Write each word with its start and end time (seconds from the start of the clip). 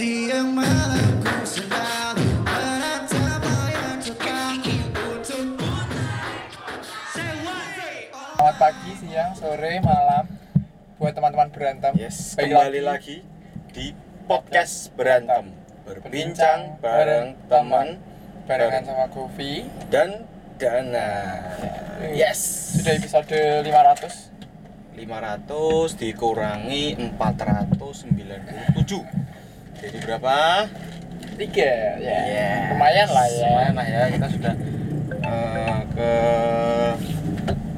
Siang 0.00 0.56
malam 0.56 1.12
ku 1.20 1.44
selalu 1.44 2.24
menatap 2.48 3.44
layar 3.44 4.00
untuk 4.00 4.16
Selamat 7.12 8.54
pagi, 8.56 8.96
siang, 8.96 9.36
sore, 9.36 9.76
malam 9.84 10.24
buat 10.96 11.12
teman-teman 11.12 11.52
berantem. 11.52 11.92
Yes, 12.00 12.32
kembali 12.32 12.80
lagi 12.80 13.20
di 13.76 13.92
podcast 14.24 14.88
berantem 14.96 15.52
berbincang 15.84 16.80
bareng 16.80 17.36
teman 17.52 18.00
barengan 18.48 18.88
sama 18.88 19.04
Govi. 19.12 19.68
dan 19.92 20.24
Dana. 20.56 21.12
Yes, 22.08 22.40
Sudah 22.80 22.96
episode 22.96 23.68
500. 23.68 24.32
500 24.96 26.00
dikurangi 26.00 26.96
497. 27.20 29.19
Jadi 29.80 29.96
berapa? 30.04 30.68
Tiga, 31.40 31.72
ya. 31.96 32.18
Yes. 32.28 32.76
Lumayan 32.76 33.08
lah 33.08 33.26
ya. 33.32 33.48
Lumayan 33.48 33.74
lah 33.74 33.86
ya, 33.88 34.02
kita 34.12 34.26
sudah 34.28 34.54
eh, 35.24 35.80
ke 35.96 36.12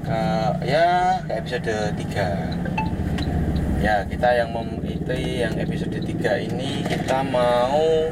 ke 0.02 0.20
ya 0.66 0.86
ke 1.22 1.32
episode 1.38 1.72
3 1.94 3.82
ya 3.82 4.02
kita 4.06 4.28
yang 4.34 4.50
itu 4.82 5.14
yang 5.14 5.54
episode 5.58 5.94
3 5.94 6.46
ini 6.50 6.82
kita 6.86 7.22
mau 7.22 8.10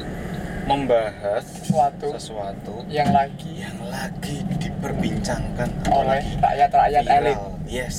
membahas 0.70 1.42
Sesuatu. 1.42 2.14
sesuatu 2.14 2.74
Yang 2.86 3.10
lagi 3.10 3.50
yang 3.58 3.78
lagi 3.90 4.46
diperbincangkan 4.58 5.90
oleh 5.90 6.22
rakyat-rakyat 6.38 7.04
elit. 7.10 7.38
yes 7.66 7.98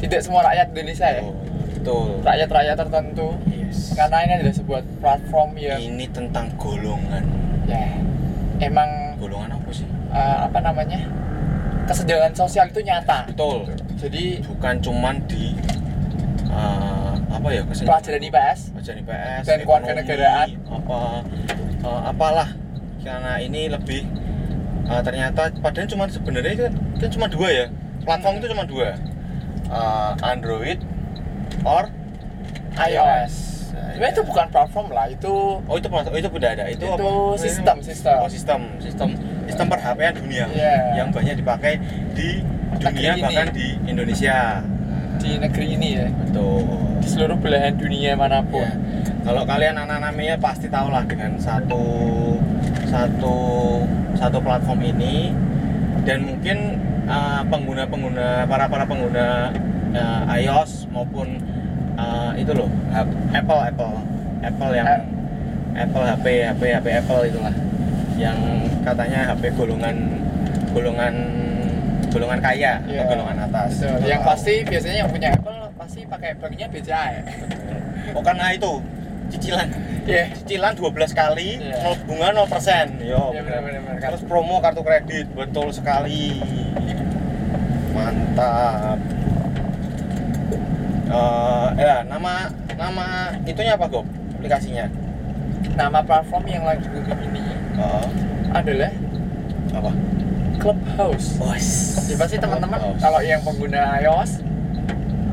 Tidak 0.00 0.20
semua 0.20 0.44
rakyat 0.48 0.72
Indonesia 0.72 1.08
ya. 1.08 1.22
Betul. 1.84 2.24
Rakyat-rakyat 2.24 2.76
tertentu. 2.80 3.28
yes 3.44 3.92
Karena 3.92 4.16
ini 4.24 4.32
adalah 4.40 4.54
sebuah 4.56 4.80
platform 5.04 5.50
yang 5.60 5.80
ini 5.84 6.08
tentang 6.08 6.48
golongan 6.56 7.24
ya 7.68 8.00
emang 8.64 9.20
golongan 9.20 9.60
apa 9.60 9.70
sih 9.70 9.84
eh, 10.10 10.38
apa 10.48 10.58
namanya? 10.64 11.00
Kesenjangan 11.84 12.32
sosial 12.32 12.72
itu 12.72 12.80
nyata. 12.80 13.28
betul 13.28 13.68
Jadi 14.00 14.40
bukan 14.48 14.80
cuman 14.80 15.20
di 15.28 15.52
uh, 16.48 17.12
apa 17.28 17.48
ya 17.50 17.62
kesenjangan 17.66 18.00
pelajaran 18.00 18.22
IPS 18.24 18.58
pelajaran 18.72 18.98
IPS 19.04 19.42
Dan 19.44 19.58
kewarganegaraan. 19.64 20.48
apa 20.70 20.98
uh, 21.84 22.00
apalah 22.08 22.48
karena 23.04 23.32
ini 23.42 23.68
lebih 23.68 24.08
uh, 24.88 25.02
ternyata 25.04 25.52
padahal 25.60 25.88
cuma 25.88 26.04
sebenarnya 26.08 26.52
itu 26.56 26.64
kan 27.00 27.10
cuma 27.12 27.26
dua 27.28 27.48
ya 27.52 27.66
platform 28.04 28.40
itu 28.40 28.48
cuma 28.50 28.64
dua 28.64 28.96
Uh, 29.64 30.12
Android 30.20 30.76
or 31.64 31.88
iOS. 32.76 33.34
Nah, 33.74 33.90
Sebenarnya 33.94 34.14
itu 34.14 34.22
bukan 34.22 34.46
platform 34.50 34.86
lah, 34.90 35.06
itu 35.10 35.32
oh 35.58 35.74
itu 35.74 35.88
platform 35.90 36.14
itu 36.14 36.30
beda 36.30 36.48
ada 36.54 36.64
itu, 36.70 36.86
Itu 36.86 36.94
apa? 36.94 37.38
sistem, 37.38 37.76
sistem. 37.82 38.16
oh 38.22 38.30
sistem 38.30 38.60
sistem 38.78 39.08
sistem 39.46 39.66
perhp 39.66 39.98
dunia 40.14 40.44
Iya. 40.50 40.76
yang 41.02 41.08
banyak 41.10 41.34
dipakai 41.38 41.78
di 42.14 42.42
dunia 42.74 42.90
Negeri 42.90 43.06
ini. 43.06 43.22
bahkan 43.22 43.46
di 43.50 43.66
Indonesia 43.86 44.36
di 45.14 45.30
negeri 45.38 45.66
ini 45.78 45.88
ya, 45.94 46.06
betul 46.10 46.62
di 46.98 47.06
seluruh 47.06 47.38
belahan 47.38 47.74
dunia 47.78 48.18
mana 48.18 48.42
pun. 48.42 48.66
Ya. 48.66 48.74
Kalau 49.24 49.42
kalian 49.46 49.78
anak-anak 49.78 50.12
media 50.12 50.36
pasti 50.36 50.66
tahu 50.68 50.90
lah 50.90 51.06
dengan 51.06 51.38
satu 51.38 51.82
satu 52.90 53.36
satu 54.14 54.38
platform 54.38 54.80
ini 54.84 55.32
dan 56.04 56.28
mungkin 56.28 56.76
uh, 57.06 57.40
pengguna-pengguna 57.48 58.44
para 58.44 58.66
para 58.68 58.84
pengguna 58.84 59.54
uh, 59.94 60.22
iOS 60.34 60.90
maupun 60.92 61.40
uh, 61.96 62.32
itu 62.34 62.52
loh 62.52 62.68
Apple 63.32 63.60
Apple 63.64 63.94
Apple 64.40 64.70
yang 64.72 64.86
Eh. 64.86 65.02
Apple 65.74 66.04
HP 66.04 66.26
HP 66.46 66.62
HP 66.70 66.86
Apple 66.94 67.22
itulah 67.26 67.54
yang 68.14 68.38
katanya 68.80 69.34
HP 69.34 69.50
golongan 69.52 69.96
golongan 70.70 71.14
golongan 72.08 72.38
kaya 72.38 72.78
Iya. 72.86 73.02
atau 73.02 73.10
golongan 73.10 73.38
atas. 73.42 73.70
Betul. 73.76 74.06
Yang 74.06 74.20
tahu. 74.20 74.30
pasti 74.30 74.54
biasanya 74.62 74.96
yang 74.96 75.10
punya 75.10 75.28
Apple 75.34 75.58
pasti 75.74 76.00
pakai 76.06 76.30
banknya 76.38 76.66
BCA 76.70 77.04
ya. 77.10 77.22
Oh 78.14 78.22
karena 78.22 78.54
itu 78.54 78.72
cicilan 79.26 79.66
Iya. 80.06 80.30
cicilan 80.36 80.72
12 80.76 81.10
kali 81.10 81.58
Iya. 81.58 81.74
nol 81.80 81.94
bunga 82.06 82.28
0 82.30 82.46
persen 82.46 82.86
yo 83.02 83.34
Iya, 83.34 83.42
bener. 83.42 83.98
terus 83.98 84.22
promo 84.22 84.62
kartu 84.62 84.86
kredit 84.86 85.26
betul 85.34 85.74
sekali 85.74 86.38
mantap 87.90 88.98
Eh, 91.14 91.66
ya 91.78 92.02
nama 92.10 92.50
nama 92.74 93.30
itunya 93.46 93.78
apa 93.78 93.86
Gob 93.86 94.06
aplikasinya 94.34 94.90
Nama 95.78 96.02
platform 96.02 96.44
yang 96.50 96.66
lagi 96.66 96.86
booming 96.90 97.22
ini 97.30 97.42
oh, 97.78 98.06
adalah 98.50 98.90
apa 99.74 99.90
Clubhouse. 100.58 101.36
Bos. 101.36 101.68
Ya 102.08 102.16
pasti 102.16 102.36
teman-teman 102.38 102.96
kalau 102.96 103.20
yang 103.20 103.42
pengguna 103.42 104.00
iOS 104.00 104.40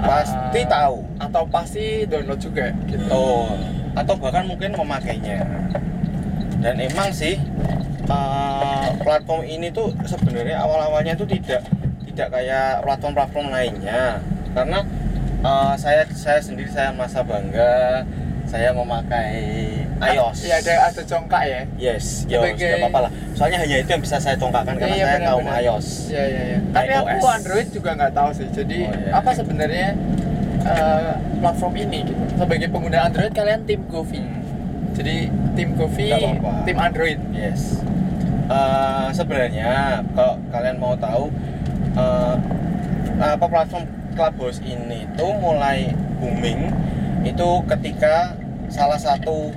pasti 0.02 0.66
eh, 0.66 0.68
tahu 0.68 1.06
atau 1.22 1.44
pasti 1.46 2.10
download 2.10 2.42
juga 2.42 2.74
gitu. 2.90 3.06
Betul. 3.06 3.54
Atau 3.94 4.14
bahkan 4.18 4.50
mungkin 4.50 4.74
memakainya. 4.74 5.46
Dan 6.58 6.78
emang 6.82 7.14
sih 7.14 7.38
uh, 8.10 8.92
platform 9.06 9.46
ini 9.46 9.70
tuh 9.70 9.94
sebenarnya 10.04 10.58
awal-awalnya 10.58 11.14
tuh 11.14 11.30
tidak 11.30 11.64
tidak 12.12 12.28
kayak 12.34 12.82
platform-platform 12.82 13.48
lainnya. 13.54 14.20
Karena 14.52 14.84
uh, 15.42 15.74
saya 15.76 16.06
saya 16.12 16.40
sendiri 16.40 16.70
saya 16.70 16.90
masa 16.92 17.22
bangga 17.22 18.04
saya 18.46 18.76
memakai 18.76 19.32
iOS. 20.02 20.44
Iya 20.44 20.56
ada 20.60 20.74
ada 20.92 21.02
congkak 21.06 21.44
ya. 21.46 21.62
Yes, 21.80 22.28
ya 22.28 22.42
Sebagai- 22.42 22.84
apa-apa 22.84 23.00
lah. 23.08 23.12
Soalnya 23.32 23.58
hanya 23.64 23.76
itu 23.80 23.90
yang 23.90 24.04
bisa 24.04 24.18
saya 24.18 24.36
congkakkan 24.36 24.76
karena 24.76 24.92
Iya, 24.92 25.06
saya 25.06 25.16
benar, 25.16 25.30
kaum 25.30 25.48
iOS. 25.48 25.88
Iya 26.12 26.24
iya 26.26 26.42
iya. 26.44 26.60
Tapi 26.70 26.92
aku 26.92 27.08
iOS. 27.16 27.36
Android 27.38 27.68
juga 27.72 27.90
nggak 27.96 28.12
tahu 28.12 28.30
sih. 28.36 28.48
Jadi 28.52 28.80
Oh, 28.82 28.92
iya. 28.92 29.12
apa 29.14 29.30
sebenarnya 29.32 29.88
eh, 30.62 31.12
platform 31.40 31.74
ini 31.76 32.00
gitu? 32.04 32.22
Sebagai 32.36 32.68
pengguna 32.68 32.98
Android 33.04 33.32
kalian 33.32 33.62
tim 33.64 33.82
Govi. 33.88 34.22
Jadi 34.92 35.16
tim 35.56 35.70
Govi, 35.74 36.10
tim 36.68 36.78
Android. 36.78 37.20
Yes. 37.32 37.80
Eh, 38.46 39.08
sebenarnya 39.16 40.04
kalau 40.12 40.36
kalian 40.52 40.76
mau 40.76 40.94
tahu 40.94 41.32
eh, 41.96 42.36
apa 43.16 43.46
platform 43.48 43.86
Clubhouse 44.22 44.62
ini 44.62 45.10
tuh 45.18 45.34
mulai 45.42 45.90
booming 46.22 46.70
itu 47.26 47.50
ketika 47.66 48.38
salah 48.70 49.02
satu 49.02 49.50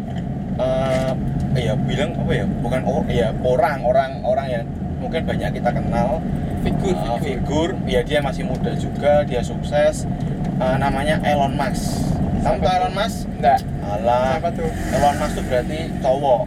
eh, 0.56 1.12
ya 1.60 1.76
bilang 1.76 2.16
apa 2.16 2.32
ya 2.32 2.48
bukan 2.64 2.80
oh 2.88 3.04
ya 3.04 3.28
orang 3.44 3.84
orang 3.84 4.24
orang 4.24 4.46
yang 4.48 4.64
mungkin 5.04 5.28
banyak 5.28 5.60
kita 5.60 5.68
kenal 5.68 6.24
Figur, 6.64 6.96
eh, 6.96 7.20
figur. 7.20 7.68
ya 7.84 8.00
dia 8.00 8.24
masih 8.24 8.48
muda 8.48 8.72
juga 8.72 9.20
dia 9.28 9.44
sukses 9.44 10.08
eh, 10.56 10.76
namanya 10.80 11.20
Elon 11.20 11.52
Musk 11.60 12.08
kamu 12.40 12.64
tahu 12.64 12.72
Elon 12.72 12.94
Musk 12.96 13.28
Enggak. 13.44 13.60
Alah, 13.84 14.40
Siapa 14.40 14.48
tuh? 14.56 14.70
Elon 14.72 15.16
Musk 15.20 15.32
tuh 15.36 15.44
berarti 15.44 15.78
cowok. 16.00 16.42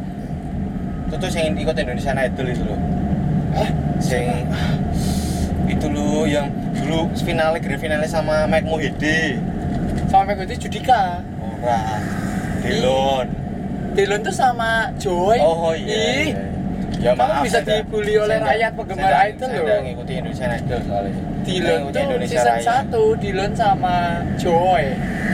Itu 1.06 1.16
tuh 1.22 1.29
yang 1.29 1.53
ikut 1.61 1.75
Indonesian 1.77 2.17
Idol 2.17 2.47
itu 2.50 2.63
loh. 2.66 2.79
Hah? 3.53 3.69
Sing 4.01 4.50
itu 5.69 5.85
loh 5.94 6.25
yang 6.25 6.50
dulu 6.77 6.99
finale 7.17 7.57
grand 7.59 7.81
finale 7.81 8.05
sama 8.05 8.45
Mike 8.45 8.65
Mohede. 8.65 9.39
Sama 10.07 10.23
Mego 10.29 10.43
itu 10.45 10.67
Judika. 10.67 11.19
Orang. 11.38 12.01
Delon. 12.63 13.27
Dylan 13.91 14.19
tuh 14.21 14.31
sama 14.31 14.93
Joy. 14.95 15.38
Oh 15.41 15.73
iya. 15.73 15.89
Ih, 15.89 16.29
iya. 16.31 16.45
Ya 16.97 17.11
Kamu 17.13 17.29
maaf. 17.29 17.43
bisa 17.45 17.59
saya 17.61 17.85
dibully 17.85 18.17
oleh 18.17 18.38
saya 18.38 18.49
rakyat 18.49 18.71
penggemar 18.73 19.05
saya 19.05 19.21
idol 19.29 19.45
saya 19.45 19.53
loh. 19.53 19.65
nggak 19.67 19.79
ngikuti 19.85 20.11
Indonesian 20.17 20.49
Idol 20.51 20.79
soalnya. 20.81 21.13
Saya 21.13 21.75
ngikuti 21.77 21.93
tuh 21.93 22.01
Indonesia 22.07 22.38
season 22.39 22.57
Raya. 22.57 22.75
1 22.89 23.21
Dylan 23.21 23.51
sama 23.53 23.95
Joy. 24.35 24.83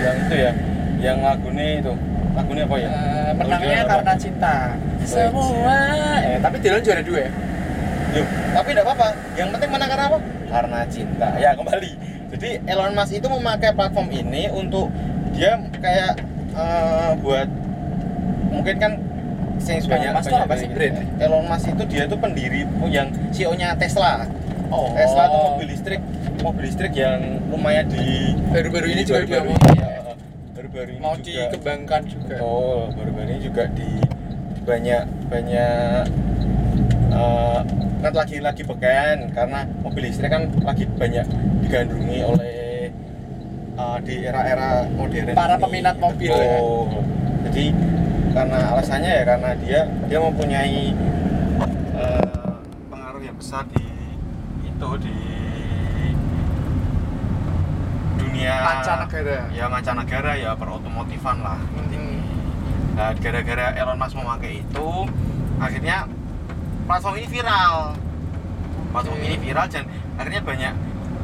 Yang 0.03 0.15
itu 0.19 0.35
ya, 0.35 0.51
yang 0.99 1.17
lagunya 1.23 1.65
itu. 1.79 1.93
Lagunya 2.33 2.63
apa 2.65 2.75
ya? 2.75 2.89
Eh, 2.89 3.31
menangnya 3.31 3.53
Lagunya 3.53 3.79
apa? 3.79 3.91
karena 3.93 4.13
cinta. 4.17 4.55
Semua. 5.05 5.77
Eh, 6.19 6.37
tapi 6.41 6.55
Dylan 6.59 6.81
juara 6.81 7.01
dua 7.01 7.19
ya. 7.21 7.31
Yuk, 8.13 8.27
tapi 8.53 8.67
tidak 8.77 8.85
apa-apa. 8.85 9.09
Yang 9.33 9.49
penting 9.57 9.69
menang 9.73 9.89
karena 9.89 10.05
apa? 10.05 10.17
Karena 10.53 10.79
cinta. 10.85 11.27
Ya 11.41 11.51
kembali. 11.57 11.91
Jadi 12.33 12.49
Elon 12.65 12.93
Musk 12.93 13.13
itu 13.13 13.27
memakai 13.29 13.71
platform 13.73 14.09
ini 14.09 14.49
untuk 14.53 14.89
dia 15.33 15.57
kayak 15.81 16.21
eh, 16.53 17.11
buat 17.21 17.49
mungkin 18.53 18.75
kan 18.77 18.91
yang 19.63 19.85
banyak 19.89 20.11
Musk 20.13 20.27
tuh 20.29 20.37
banyak 20.37 20.49
apa 20.49 20.55
sih 20.61 20.69
brand? 20.69 20.95
Elon 21.17 21.45
Musk 21.49 21.67
itu 21.73 21.83
dia 21.89 22.03
tuh 22.05 22.17
pendiri 22.21 22.61
yang 22.89 23.09
CEO-nya 23.33 23.73
Tesla. 23.81 24.29
Oh. 24.69 24.93
Tesla 24.93 25.29
tuh 25.29 25.41
mobil 25.53 25.67
listrik, 25.73 26.01
mobil 26.41 26.63
listrik 26.69 26.93
yang 26.97 27.41
lumayan 27.49 27.85
di 27.89 28.33
Baru-baru 28.49 28.87
ini 28.93 29.01
juga 29.05 29.25
baru-baru 29.25 29.49
ini, 29.53 29.77
ya, 29.77 29.93
baru-baru 30.57 30.89
ini 30.93 31.01
mau 31.01 31.15
juga 31.17 31.43
dikembangkan 31.49 32.01
juga. 32.09 32.35
Betul, 32.37 32.81
baru-baru 32.97 33.29
ini 33.29 33.41
juga 33.41 33.63
di 33.73 33.91
banyak 34.63 35.03
banyak 35.29 36.05
eh, 37.13 37.61
kan 38.03 38.13
lagi 38.13 38.37
lagi 38.37 38.61
beken 38.61 39.31
karena 39.31 39.59
mobil 39.79 40.01
listrik 40.03 40.27
kan 40.27 40.51
lagi 40.59 40.83
banyak 40.91 41.23
digandrungi 41.63 42.19
oleh 42.21 42.91
eh, 43.73 43.97
di 44.03 44.15
era-era 44.21 44.85
modern 44.91 45.31
Para 45.31 45.55
ini. 45.55 45.63
peminat 45.63 45.95
mobil, 45.97 46.29
ya. 46.29 46.59
Jadi 47.47 47.65
karena 48.33 48.59
alasannya 48.75 49.11
ya 49.13 49.23
karena 49.23 49.49
dia 49.57 49.79
dia 50.05 50.19
mempunyai 50.19 50.91
eh, 51.95 52.51
pengaruh 52.91 53.21
yang 53.21 53.37
besar 53.39 53.63
di 53.71 53.83
itu 54.63 54.89
di 54.99 55.15
dunia 58.19 58.53
Mancanegara. 58.61 59.37
ya 59.51 59.65
mancanegara 59.67 60.31
ya 60.35 60.51
perotomotifan 60.53 61.37
lah 61.39 61.59
Hmm. 61.73 62.21
Nah, 62.93 63.09
gara-gara 63.17 63.73
Elon 63.73 63.97
Musk 63.97 64.13
memakai 64.13 64.61
itu, 64.61 64.89
akhirnya 65.57 66.05
platform 66.83 67.13
ini 67.15 67.27
viral. 67.29 67.75
Platform 68.89 69.15
Oke. 69.15 69.25
ini 69.25 69.37
viral 69.37 69.65
dan 69.67 69.83
akhirnya 70.13 70.41
banyak 70.41 70.73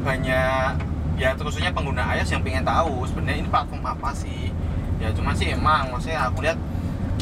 banyak 0.00 0.70
ya 1.16 1.36
khususnya 1.36 1.70
pengguna 1.70 2.16
iOS 2.16 2.30
yang 2.30 2.40
pengen 2.40 2.64
tahu 2.64 3.04
sebenarnya 3.04 3.38
ini 3.38 3.48
platform 3.48 3.82
apa 3.84 4.10
sih. 4.12 4.48
Ya 4.96 5.08
cuman 5.10 5.32
sih 5.32 5.50
emang 5.50 5.88
maksudnya 5.88 6.26
aku 6.26 6.40
lihat 6.40 6.58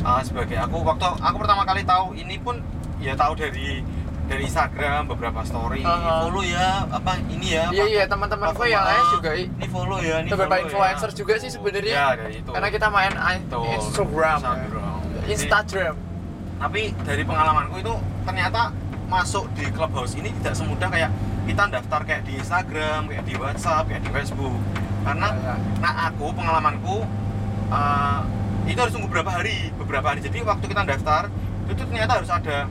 uh, 0.00 0.22
sebagai 0.22 0.56
aku 0.56 0.82
waktu 0.82 1.04
aku 1.04 1.36
pertama 1.38 1.62
kali 1.62 1.82
tahu 1.82 2.10
ini 2.12 2.36
pun 2.36 2.58
ya 2.98 3.14
tahu 3.14 3.34
dari 3.34 3.82
dari 4.28 4.44
Instagram 4.44 5.08
beberapa 5.08 5.40
story 5.40 5.80
Aha. 5.80 6.20
follow 6.20 6.42
ya 6.42 6.84
apa 6.84 7.16
ini 7.24 7.48
ya 7.48 7.70
Iya 7.70 7.84
iya 7.88 8.04
teman-temanku 8.04 8.60
yang 8.62 8.84
lain 8.84 9.04
juga 9.10 9.30
ini 9.32 9.66
follow 9.66 9.98
ya 9.98 10.20
ini 10.20 10.28
beberapa 10.28 10.52
follow 10.52 10.58
ya. 10.58 10.66
influencer 10.68 11.10
juga 11.16 11.34
sih 11.38 11.48
sebenarnya. 11.48 11.94
ya 11.94 12.06
dari 12.12 12.34
itu 12.36 12.50
karena 12.50 12.68
kita 12.68 12.86
main 12.88 13.14
i- 13.16 13.40
Betul. 13.40 13.64
Instagram, 13.72 14.38
ya. 14.38 14.52
Instagram. 14.52 14.96
Instagram. 15.24 15.94
Tapi 16.58 16.92
dari 17.06 17.22
pengalamanku 17.22 17.78
itu 17.78 17.94
ternyata 18.26 18.74
masuk 19.08 19.48
di 19.56 19.64
clubhouse 19.72 20.14
ini 20.18 20.34
tidak 20.42 20.54
semudah 20.58 20.88
kayak 20.92 21.10
kita 21.48 21.62
daftar 21.72 22.00
kayak 22.04 22.22
di 22.28 22.36
Instagram, 22.36 23.08
kayak 23.08 23.24
di 23.24 23.34
WhatsApp, 23.40 23.88
kayak 23.88 24.02
di 24.04 24.10
Facebook. 24.12 24.52
Karena 25.00 25.32
Ya, 25.32 25.54
ya. 25.54 25.80
nah 25.80 25.92
aku 26.12 26.28
pengalamanku 26.36 27.08
eh, 27.72 28.20
itu 28.68 28.76
harus 28.76 28.92
tunggu 28.92 29.08
beberapa 29.08 29.32
hari, 29.32 29.72
beberapa 29.80 30.12
hari. 30.12 30.20
Jadi 30.20 30.44
waktu 30.44 30.64
kita 30.68 30.84
daftar 30.84 31.32
itu 31.68 31.82
ternyata 31.88 32.12
harus 32.20 32.28
ada 32.28 32.68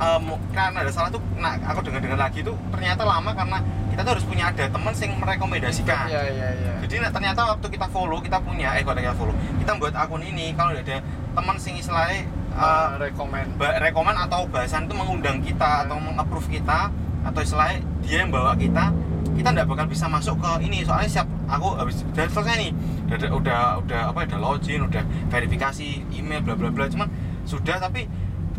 em, 0.00 0.24
karena 0.52 0.78
ada 0.80 0.92
salah 0.92 1.08
tuh 1.12 1.20
nah 1.36 1.56
aku 1.60 1.84
dengar-dengar 1.84 2.16
lagi 2.16 2.40
itu 2.40 2.52
ternyata 2.72 3.04
lama 3.04 3.36
karena 3.36 3.60
kita 3.92 4.00
tuh 4.00 4.12
harus 4.16 4.24
punya 4.24 4.44
ada 4.48 4.64
teman 4.68 4.92
yang 4.96 5.12
merekomendasikan. 5.20 6.04
Iya 6.08 6.22
iya 6.28 6.48
iya. 6.56 6.72
Jadi 6.84 6.94
nah, 7.04 7.10
ternyata 7.12 7.40
waktu 7.56 7.66
kita 7.68 7.86
follow, 7.88 8.18
kita 8.20 8.40
punya 8.40 8.76
eh 8.76 8.84
kalau 8.84 9.00
kita 9.00 9.16
follow, 9.16 9.34
kita 9.60 9.72
buat 9.76 9.94
akun 9.96 10.22
ini 10.24 10.52
kalau 10.56 10.72
ada 10.76 10.98
teman 11.36 11.56
sing 11.56 11.76
istilahnya 11.80 12.20
eh, 12.20 12.39
Uh, 12.50 12.98
rekomend. 12.98 13.48
ba- 13.56 13.78
rekomen 13.78 14.12
atau 14.12 14.44
bahasan 14.44 14.84
itu 14.84 14.92
mengundang 14.92 15.38
kita 15.38 15.86
atau 15.86 15.96
meng-approve 15.96 16.50
kita 16.50 16.90
atau 17.22 17.40
istilahnya 17.40 17.78
dia 18.00 18.16
yang 18.18 18.28
bawa 18.28 18.52
kita 18.52 18.90
kita 19.30 19.48
nggak 19.50 19.66
bakal 19.66 19.86
bisa 19.86 20.04
masuk 20.06 20.36
ke 20.36 20.50
ini 20.60 20.82
soalnya 20.82 21.08
siap 21.10 21.28
aku 21.46 21.72
habis 21.74 22.02
udah 22.02 22.26
selesai 22.26 22.56
nih 22.58 22.70
udah 23.06 23.28
udah 23.30 23.60
udah, 23.78 24.00
apa 24.08 24.18
udah 24.26 24.38
login 24.38 24.82
udah 24.82 25.00
verifikasi 25.30 25.86
email 26.10 26.40
bla 26.40 26.52
bla 26.54 26.68
bla 26.68 26.84
cuman 26.86 27.08
sudah 27.42 27.78
tapi 27.78 28.10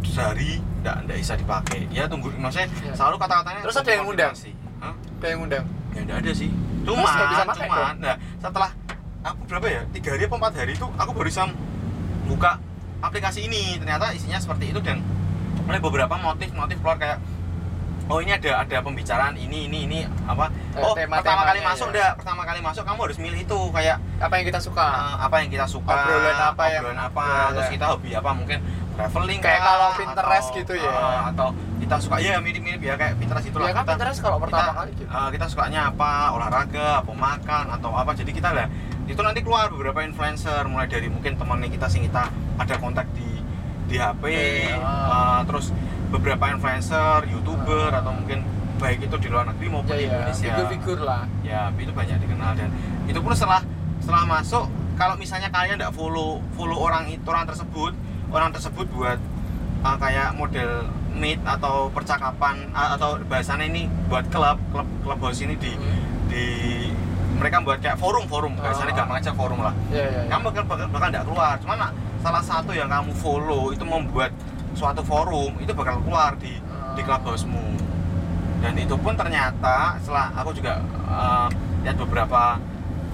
sehari 0.02 0.58
nggak 0.80 0.96
nggak 1.06 1.18
bisa 1.20 1.34
dipakai 1.36 1.86
ya 1.90 2.08
tunggu 2.08 2.32
maksudnya 2.34 2.72
Ya. 2.82 2.94
selalu 2.96 3.16
kata-katanya 3.18 3.62
Terus 3.62 3.78
ada 3.78 3.92
yang 3.92 4.04
ngundang? 4.04 4.32
konfirmasi. 4.34 4.52
Hah? 4.80 4.94
Kayak 5.20 5.30
yang 5.30 5.40
ngundang. 5.40 5.66
ya 5.92 6.00
nggak 6.02 6.18
ada 6.18 6.32
sih 6.32 6.50
cuma 6.82 7.10
cuma 7.46 7.78
nah 8.00 8.16
setelah 8.40 8.72
aku 9.22 9.42
berapa 9.46 9.68
ya 9.70 9.82
tiga 9.92 10.10
hari 10.12 10.24
atau 10.24 10.38
empat 10.40 10.54
hari 10.56 10.74
itu 10.74 10.88
aku 10.88 11.12
baru 11.12 11.28
bisa 11.28 11.44
buka 12.26 12.52
aplikasi 13.02 13.40
ini 13.44 13.76
ternyata 13.76 14.10
isinya 14.12 14.38
seperti 14.38 14.70
itu 14.70 14.80
dan 14.80 15.02
oleh 15.64 15.80
beberapa 15.80 16.16
motif-motif 16.16 16.78
keluar 16.78 16.96
kayak 16.96 17.18
oh 18.04 18.20
ini 18.20 18.32
ada 18.32 18.62
ada 18.62 18.78
pembicaraan 18.80 19.36
ini 19.36 19.66
ini 19.66 19.80
ini 19.84 20.00
apa 20.26 20.52
Eh, 20.72 20.80
oh 20.80 20.92
tema-temanya, 20.94 21.20
pertama 21.20 21.42
kali 21.46 21.60
ya. 21.60 21.66
masuk 21.66 21.88
enggak 21.90 22.12
pertama 22.16 22.42
kali 22.44 22.60
masuk 22.60 22.84
kamu 22.84 23.00
harus 23.02 23.18
milih 23.18 23.40
itu 23.42 23.60
kayak 23.70 23.98
Apa 24.18 24.34
yang 24.36 24.46
kita 24.46 24.60
suka? 24.60 24.86
eh, 24.86 25.16
apa 25.20 25.36
yang 25.38 25.50
kita 25.50 25.66
suka 25.66 25.92
Obrolan 25.92 26.38
apa 26.46 26.64
yang- 26.66 26.84
obrolan 26.84 27.02
apa 27.02 27.24
Ya, 27.24 27.44
terus 27.52 27.66
ya. 27.66 27.72
kita 27.72 27.86
hobi 27.88 28.10
apa 28.14 28.30
mungkin 28.32 28.58
traveling 28.92 29.40
Kayak 29.40 29.58
kah, 29.58 29.66
kalau 29.66 29.90
Pinterest 29.96 30.46
atau- 30.46 30.58
gitu 30.58 30.74
ya. 30.78 30.92
eh, 30.92 31.20
atau 31.28 31.48
kita 31.78 31.96
suka 31.98 32.16
ya 32.18 32.36
mirip-mirip 32.38 32.82
ya 32.82 32.94
kayak 32.96 33.14
Pinterest 33.16 33.46
itu 33.46 33.58
Ya 33.58 33.74
kan 33.74 33.84
Pinterest 33.86 34.20
kalau 34.20 34.38
pertama 34.38 34.72
kali 34.74 34.92
gitu. 34.94 35.08
eh, 35.08 35.30
kita 35.30 35.46
sukanya 35.48 35.82
apa 35.88 36.10
olahraga 36.32 36.88
apa 37.00 37.12
makan 37.12 37.66
atau 37.72 37.90
apa 37.94 38.12
jadi 38.14 38.32
kita 38.32 38.50
lah 38.50 38.68
itu 39.06 39.20
nanti 39.20 39.40
keluar 39.42 39.68
beberapa 39.70 40.02
influencer 40.02 40.62
mulai 40.66 40.88
dari 40.88 41.08
mungkin 41.08 41.36
temannya 41.36 41.70
kita 41.70 41.88
sing 41.88 42.06
kita 42.06 42.30
ada 42.58 42.76
kontak 42.78 43.10
di 43.14 43.28
di 43.88 43.96
HP 43.98 44.24
Oke, 44.24 44.72
eh, 44.72 44.80
ah. 44.80 45.44
terus 45.44 45.74
beberapa 46.10 46.48
influencer 46.48 47.28
youtuber 47.28 47.92
atau 47.92 48.12
mungkin 48.14 48.44
baik 48.78 49.06
itu 49.06 49.16
di 49.20 49.28
luar 49.30 49.46
negeri 49.46 49.68
maupun 49.70 49.94
Ya 49.94 49.98
di 49.98 50.06
ya, 50.06 50.12
Indonesia 50.12 50.48
figur-figur 50.50 51.00
lah. 51.06 51.24
ya 51.46 51.70
itu 51.72 51.92
banyak 51.92 52.18
dikenal 52.18 52.52
dan 52.58 52.70
itu 53.06 53.20
pun 53.22 53.32
setelah 53.36 53.62
setelah 54.02 54.24
masuk 54.26 54.66
kalau 54.98 55.16
misalnya 55.18 55.50
kalian 55.50 55.78
tidak 55.78 55.94
follow 55.94 56.42
follow 56.58 56.78
orang 56.82 57.06
itu 57.10 57.22
orang 57.26 57.46
tersebut 57.46 57.94
orang 58.32 58.50
tersebut 58.50 58.86
buat 58.90 59.20
uh, 59.84 59.98
kayak 60.02 60.34
model 60.34 60.88
meet 61.12 61.38
atau 61.44 61.92
percakapan 61.92 62.72
uh, 62.74 62.96
atau 62.98 63.20
bahasanya 63.28 63.68
ini 63.70 63.86
buat 64.08 64.26
klub 64.34 64.58
klub 64.74 64.88
klub 65.04 65.20
house 65.20 65.42
ini 65.44 65.54
di 65.60 65.72
Hmm. 65.74 66.02
di 66.32 66.46
mereka 67.42 67.58
buat 67.66 67.80
kayak 67.82 67.98
forum 67.98 68.30
forum 68.30 68.54
bahasanya 68.54 68.94
Ah. 68.94 68.98
gampang 69.02 69.18
aja 69.18 69.32
forum 69.34 69.60
lah 69.66 69.74
Iya 69.90 70.06
iya. 70.06 70.20
iya. 70.24 70.30
kamu 70.30 70.42
bakal 70.54 70.64
bakal 70.70 70.86
bakal 70.94 71.08
nggak 71.10 71.26
keluar 71.26 71.54
cuman 71.58 71.78
nah, 71.82 71.92
salah 72.22 72.44
satu 72.46 72.72
yang 72.72 72.86
kamu 72.86 73.12
follow 73.18 73.74
itu 73.74 73.82
membuat 73.82 74.30
suatu 74.78 75.02
forum 75.02 75.58
itu 75.58 75.74
bakal 75.74 75.98
keluar 76.06 76.38
di 76.38 76.62
di 76.94 77.02
Ah. 77.02 77.06
clubhouse-mu 77.18 77.66
dan 78.62 78.78
itu 78.78 78.94
pun 78.94 79.18
ternyata 79.18 79.98
setelah 79.98 80.30
aku 80.38 80.54
juga 80.54 80.86
uh, 81.10 81.50
lihat 81.82 81.98
beberapa 81.98 82.62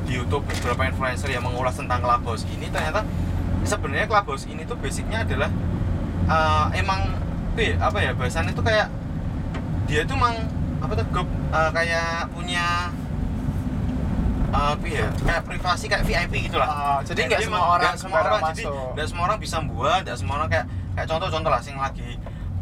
di 0.03 0.19
YouTube 0.19 0.44
beberapa 0.59 0.83
influencer 0.91 1.31
yang 1.31 1.47
mengulas 1.47 1.80
tentang 1.80 2.03
clubhouse 2.03 2.44
ini 2.51 2.68
ternyata 2.68 3.07
sebenarnya 3.63 4.12
clubhouse 4.12 4.44
ini 4.44 4.68
tuh 4.68 4.75
basicnya 4.75 5.23
adalah 5.23 5.47
uh, 6.27 6.68
emang 6.75 7.15
Pi, 7.56 7.73
apa 7.73 7.97
ya 7.97 8.12
bahasannya 8.13 8.53
itu 8.53 8.62
kayak 8.62 8.91
dia 9.89 10.03
tuh 10.06 10.13
emang 10.13 10.35
apa 10.77 10.94
tuh 10.94 11.06
uh, 11.50 11.71
kayak 11.73 12.30
punya 12.30 12.91
uh, 14.49 14.73
apa 14.73 14.85
ya 14.85 15.07
kayak 15.17 15.41
privasi 15.44 15.85
kayak 15.85 16.03
VIP 16.03 16.33
gitu 16.45 16.57
lah 16.57 16.67
Ah, 16.67 16.99
jadi 17.01 17.19
nggak 17.25 17.41
semua 17.44 17.61
orang 17.71 17.81
nggak 17.89 17.97
semua 17.97 18.19
orang 18.21 18.41
jadi 18.47 18.63
masuk. 18.63 18.88
nggak 18.94 19.07
semua 19.07 19.23
orang 19.25 19.38
bisa 19.38 19.57
buat 19.63 20.01
nggak 20.03 20.17
semua 20.17 20.33
orang 20.35 20.49
kayak 20.49 20.65
kayak 20.94 21.07
contoh-contoh 21.07 21.49
lah 21.49 21.61
sing 21.61 21.75
lagi 21.75 22.09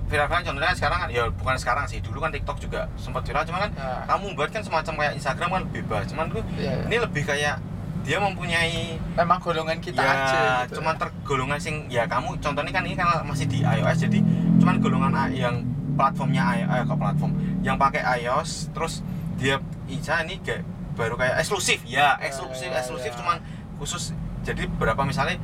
viral 0.05 0.27
kan 0.27 0.41
contohnya 0.43 0.69
sekarang 0.71 0.99
kan 0.99 1.09
ya 1.09 1.23
bukan 1.31 1.55
sekarang 1.55 1.85
sih 1.85 1.97
dulu 1.97 2.17
kan 2.19 2.29
TikTok 2.29 2.57
juga 2.59 2.85
sempat 2.95 3.23
viral 3.23 3.41
cuma 3.43 3.57
kan 3.59 3.71
Ya. 3.73 4.05
kamu 4.07 4.25
buat 4.33 4.49
kan 4.49 4.61
semacam 4.61 4.93
kayak 4.95 5.13
Instagram 5.15 5.49
kan 5.51 5.63
bebas 5.67 6.03
cuman 6.05 6.25
tuh 6.29 6.41
Iya, 6.53 6.71
iya. 6.71 6.83
ini 6.85 6.97
lebih 6.99 7.23
kayak 7.23 7.57
dia 8.01 8.21
mempunyai 8.21 9.01
Memang 9.17 9.41
golongan 9.41 9.81
kita 9.81 9.97
ya 9.97 10.13
aja 10.13 10.41
gitu. 10.63 10.77
cuman 10.77 10.93
tergolongan 10.93 11.57
sing 11.57 11.89
ya 11.89 12.05
kamu 12.05 12.37
contohnya 12.37 12.69
kan 12.69 12.83
ini 12.83 12.93
kan 12.93 13.25
masih 13.25 13.45
di 13.45 13.65
iOS 13.65 14.05
jadi 14.05 14.19
cuman 14.55 14.77
golongan 14.77 15.13
yang 15.31 15.65
platformnya 15.95 16.43
iOS 16.55 16.85
eh, 16.85 16.95
platform 16.95 17.31
yang 17.61 17.75
pakai 17.75 18.01
iOS 18.21 18.69
terus 18.71 19.01
dia 19.35 19.57
Ica 19.87 20.21
ini 20.21 20.37
kayak 20.37 20.61
baru 20.95 21.15
kayak 21.15 21.35
eksklusif 21.37 21.83
ya 21.83 22.15
eksklusif 22.19 22.71
ya, 22.71 22.79
eksklusif 22.79 23.11
ya. 23.11 23.17
cuman 23.19 23.37
khusus 23.77 24.15
jadi 24.41 24.65
berapa 24.71 25.03
misalnya 25.03 25.37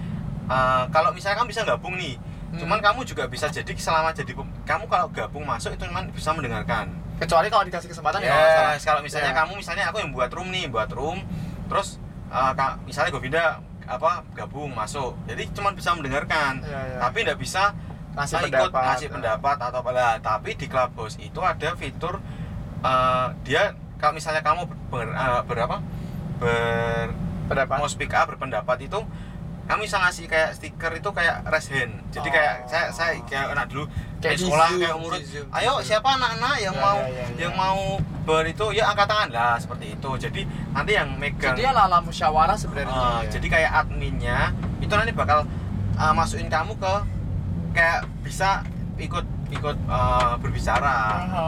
eh, 0.47 0.83
kalau 0.89 1.11
misalnya 1.11 1.37
kamu 1.37 1.49
bisa 1.51 1.63
gabung 1.63 1.95
nih 1.95 2.15
Hmm. 2.51 2.67
cuman 2.67 2.83
kamu 2.83 3.07
juga 3.07 3.31
bisa 3.31 3.47
jadi 3.47 3.71
selama 3.79 4.11
jadi 4.11 4.35
kamu 4.67 4.83
kalau 4.91 5.07
gabung 5.07 5.47
masuk 5.47 5.71
itu 5.71 5.87
cuman 5.87 6.11
bisa 6.11 6.35
mendengarkan 6.35 6.91
kecuali 7.15 7.47
kalau 7.47 7.63
dikasih 7.63 7.87
kesempatan 7.87 8.19
ya, 8.19 8.27
ya 8.27 8.35
masalah. 8.35 8.75
kalau 8.83 9.01
misalnya 9.07 9.31
Ya. 9.31 9.37
kamu 9.39 9.51
misalnya 9.55 9.83
aku 9.87 9.97
yang 10.03 10.11
buat 10.11 10.27
room 10.35 10.51
nih 10.51 10.67
buat 10.67 10.91
room 10.91 11.23
terus 11.71 11.95
uh, 12.27 12.51
misalnya 12.83 13.15
Govinda 13.15 13.63
apa 13.87 14.27
gabung 14.35 14.75
masuk 14.75 15.15
jadi 15.31 15.47
cuma 15.55 15.71
bisa 15.71 15.95
mendengarkan 15.95 16.59
Ya, 16.59 16.75
ya. 16.91 16.97
tapi 16.99 17.23
tidak 17.23 17.39
bisa 17.39 17.71
Ngasih 18.19 18.35
uh, 18.35 18.43
ikut 18.43 18.51
pendapat. 18.51 18.83
ngasih 18.83 19.07
pendapat 19.07 19.55
atau 19.55 19.79
apa 19.79 20.19
tapi 20.19 20.49
di 20.59 20.67
Clubhouse 20.67 21.15
itu 21.23 21.39
ada 21.39 21.69
fitur 21.79 22.19
uh, 22.83 23.31
dia 23.47 23.71
kalau 24.01 24.11
misalnya 24.11 24.41
kamu 24.41 24.61
ber, 24.89 25.07
uh, 25.07 25.45
berapa 25.45 25.77
ber 26.35 27.07
pendapat 27.45 27.75
mau 27.75 27.85
speak 27.85 28.11
up 28.11 28.25
berpendapat 28.27 28.77
itu 28.81 28.99
kami 29.61 29.85
bisa 29.85 30.01
ngasih 30.01 30.25
kayak 30.25 30.51
stiker 30.51 30.91
itu 30.91 31.09
kayak 31.11 31.45
raise 31.45 31.69
hand 31.69 31.93
jadi 32.09 32.27
Oh. 32.27 32.33
kayak 32.33 32.53
saya 32.65 32.85
saya 32.89 33.11
kayak 33.23 33.53
anak 33.53 33.69
dulu 33.69 33.85
Kayak 34.19 34.35
di 34.35 34.43
sekolah 34.43 34.67
Zoom, 34.67 34.79
kayak 34.79 34.95
umur 34.95 35.11
ayo 35.15 35.23
Zoom. 35.71 35.81
siapa 35.81 36.09
anak-anak 36.11 36.55
yang 36.59 36.75
Ya, 36.75 36.81
mau 36.81 36.97
ya, 36.97 37.07
ya, 37.07 37.23
ya. 37.23 37.37
yang 37.39 37.53
mau 37.55 37.79
ber 38.21 38.43
itu 38.45 38.65
ya 38.71 38.83
angkat 38.87 39.07
tangan 39.07 39.29
lah 39.29 39.55
seperti 39.55 39.85
itu 39.93 40.09
jadi 40.19 40.41
nanti 40.71 40.91
yang 40.91 41.09
megang 41.15 41.53
jadi 41.53 41.71
ala 41.71 41.97
musyawarah 41.99 42.53
sebenarnya 42.53 42.91
uh, 42.91 43.21
ya. 43.21 43.29
jadi 43.31 43.47
kayak 43.47 43.71
adminnya 43.77 44.39
itu 44.77 44.91
nanti 44.91 45.11
bakal 45.11 45.45
uh, 45.95 46.13
masukin 46.13 46.47
kamu 46.47 46.73
ke 46.75 46.93
kayak 47.71 47.99
bisa 48.21 48.61
ikut 48.97 49.23
ikut 49.49 49.77
uh, 49.87 50.35
berbicara 50.37 50.97
Aha. 51.23 51.47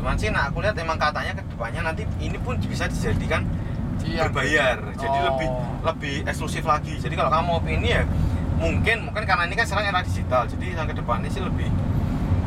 Cuman 0.00 0.16
sih 0.16 0.32
nah 0.32 0.48
aku 0.48 0.64
lihat 0.64 0.74
emang 0.80 0.96
katanya 0.96 1.36
ke 1.36 1.44
depannya 1.44 1.80
nanti 1.92 2.02
ini 2.18 2.40
pun 2.40 2.56
bisa 2.56 2.88
dijadikan 2.88 3.44
Iya. 4.00 4.32
berbayar. 4.32 4.80
Jadi 4.96 5.18
Oh. 5.20 5.24
lebih 5.28 5.48
lebih 5.84 6.14
eksklusif 6.24 6.64
lagi. 6.64 6.96
Jadi 6.96 7.14
kalau 7.20 7.28
kamu 7.28 7.44
mau 7.44 7.60
ini 7.68 7.88
ya 8.00 8.02
mungkin 8.56 8.96
mungkin 9.04 9.24
karena 9.24 9.44
ini 9.44 9.56
kan 9.56 9.64
sekarang 9.68 9.92
era 9.92 10.00
digital 10.04 10.44
jadi 10.44 10.76
yang 10.76 10.88
ke 10.88 10.96
depannya 10.96 11.28
sih 11.32 11.40
lebih 11.40 11.68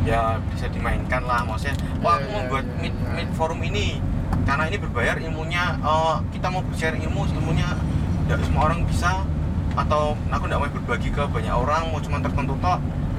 ya 0.05 0.37
bisa 0.49 0.65
dimainkan 0.69 1.21
lah 1.29 1.45
maksudnya. 1.45 1.77
Wah 2.01 2.17
Iya, 2.17 2.25
aku 2.25 2.27
mau 2.33 2.41
iya, 2.41 2.49
buat 2.49 2.65
iya, 2.65 2.77
meet, 2.81 2.95
meet 3.13 3.29
forum 3.37 3.61
ini 3.61 4.01
karena 4.49 4.63
ini 4.65 4.77
berbayar 4.81 5.15
ilmunya 5.21 5.63
eh, 5.77 6.15
kita 6.33 6.47
mau 6.49 6.65
share 6.73 6.97
ilmu 6.97 7.21
ilmunya 7.37 7.69
tidak 8.25 8.39
semua 8.49 8.61
orang 8.67 8.81
bisa 8.89 9.21
atau 9.73 10.17
aku 10.29 10.43
nggak 10.49 10.59
mau 10.59 10.69
berbagi 10.69 11.09
ke 11.09 11.23
banyak 11.29 11.53
orang 11.53 11.89
mau 11.89 12.01
cuma 12.01 12.17
tertentu 12.17 12.57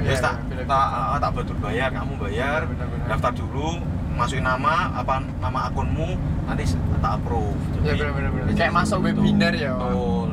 Iya, 0.05 0.11
ya 0.11 0.17
tak 0.21 0.37
tak 0.67 0.87
tak 1.23 1.31
bayar 1.63 1.89
kamu 1.95 2.13
bayar 2.19 2.67
daftar 3.09 3.31
dulu 3.31 3.79
masukin 4.15 4.43
nama 4.43 4.95
apa 4.95 5.21
nama 5.39 5.69
akunmu 5.69 6.15
nanti 6.47 6.65
tak 6.99 7.19
approve 7.19 7.59
Ya, 7.85 7.93
Jadi- 7.93 8.09
benar, 8.09 8.31
benar, 8.33 8.55
Kayak 8.57 8.73
masuk 8.73 8.99
betul. 9.03 9.21
webinar 9.21 9.53
ya, 9.53 9.73
betul 9.77 10.29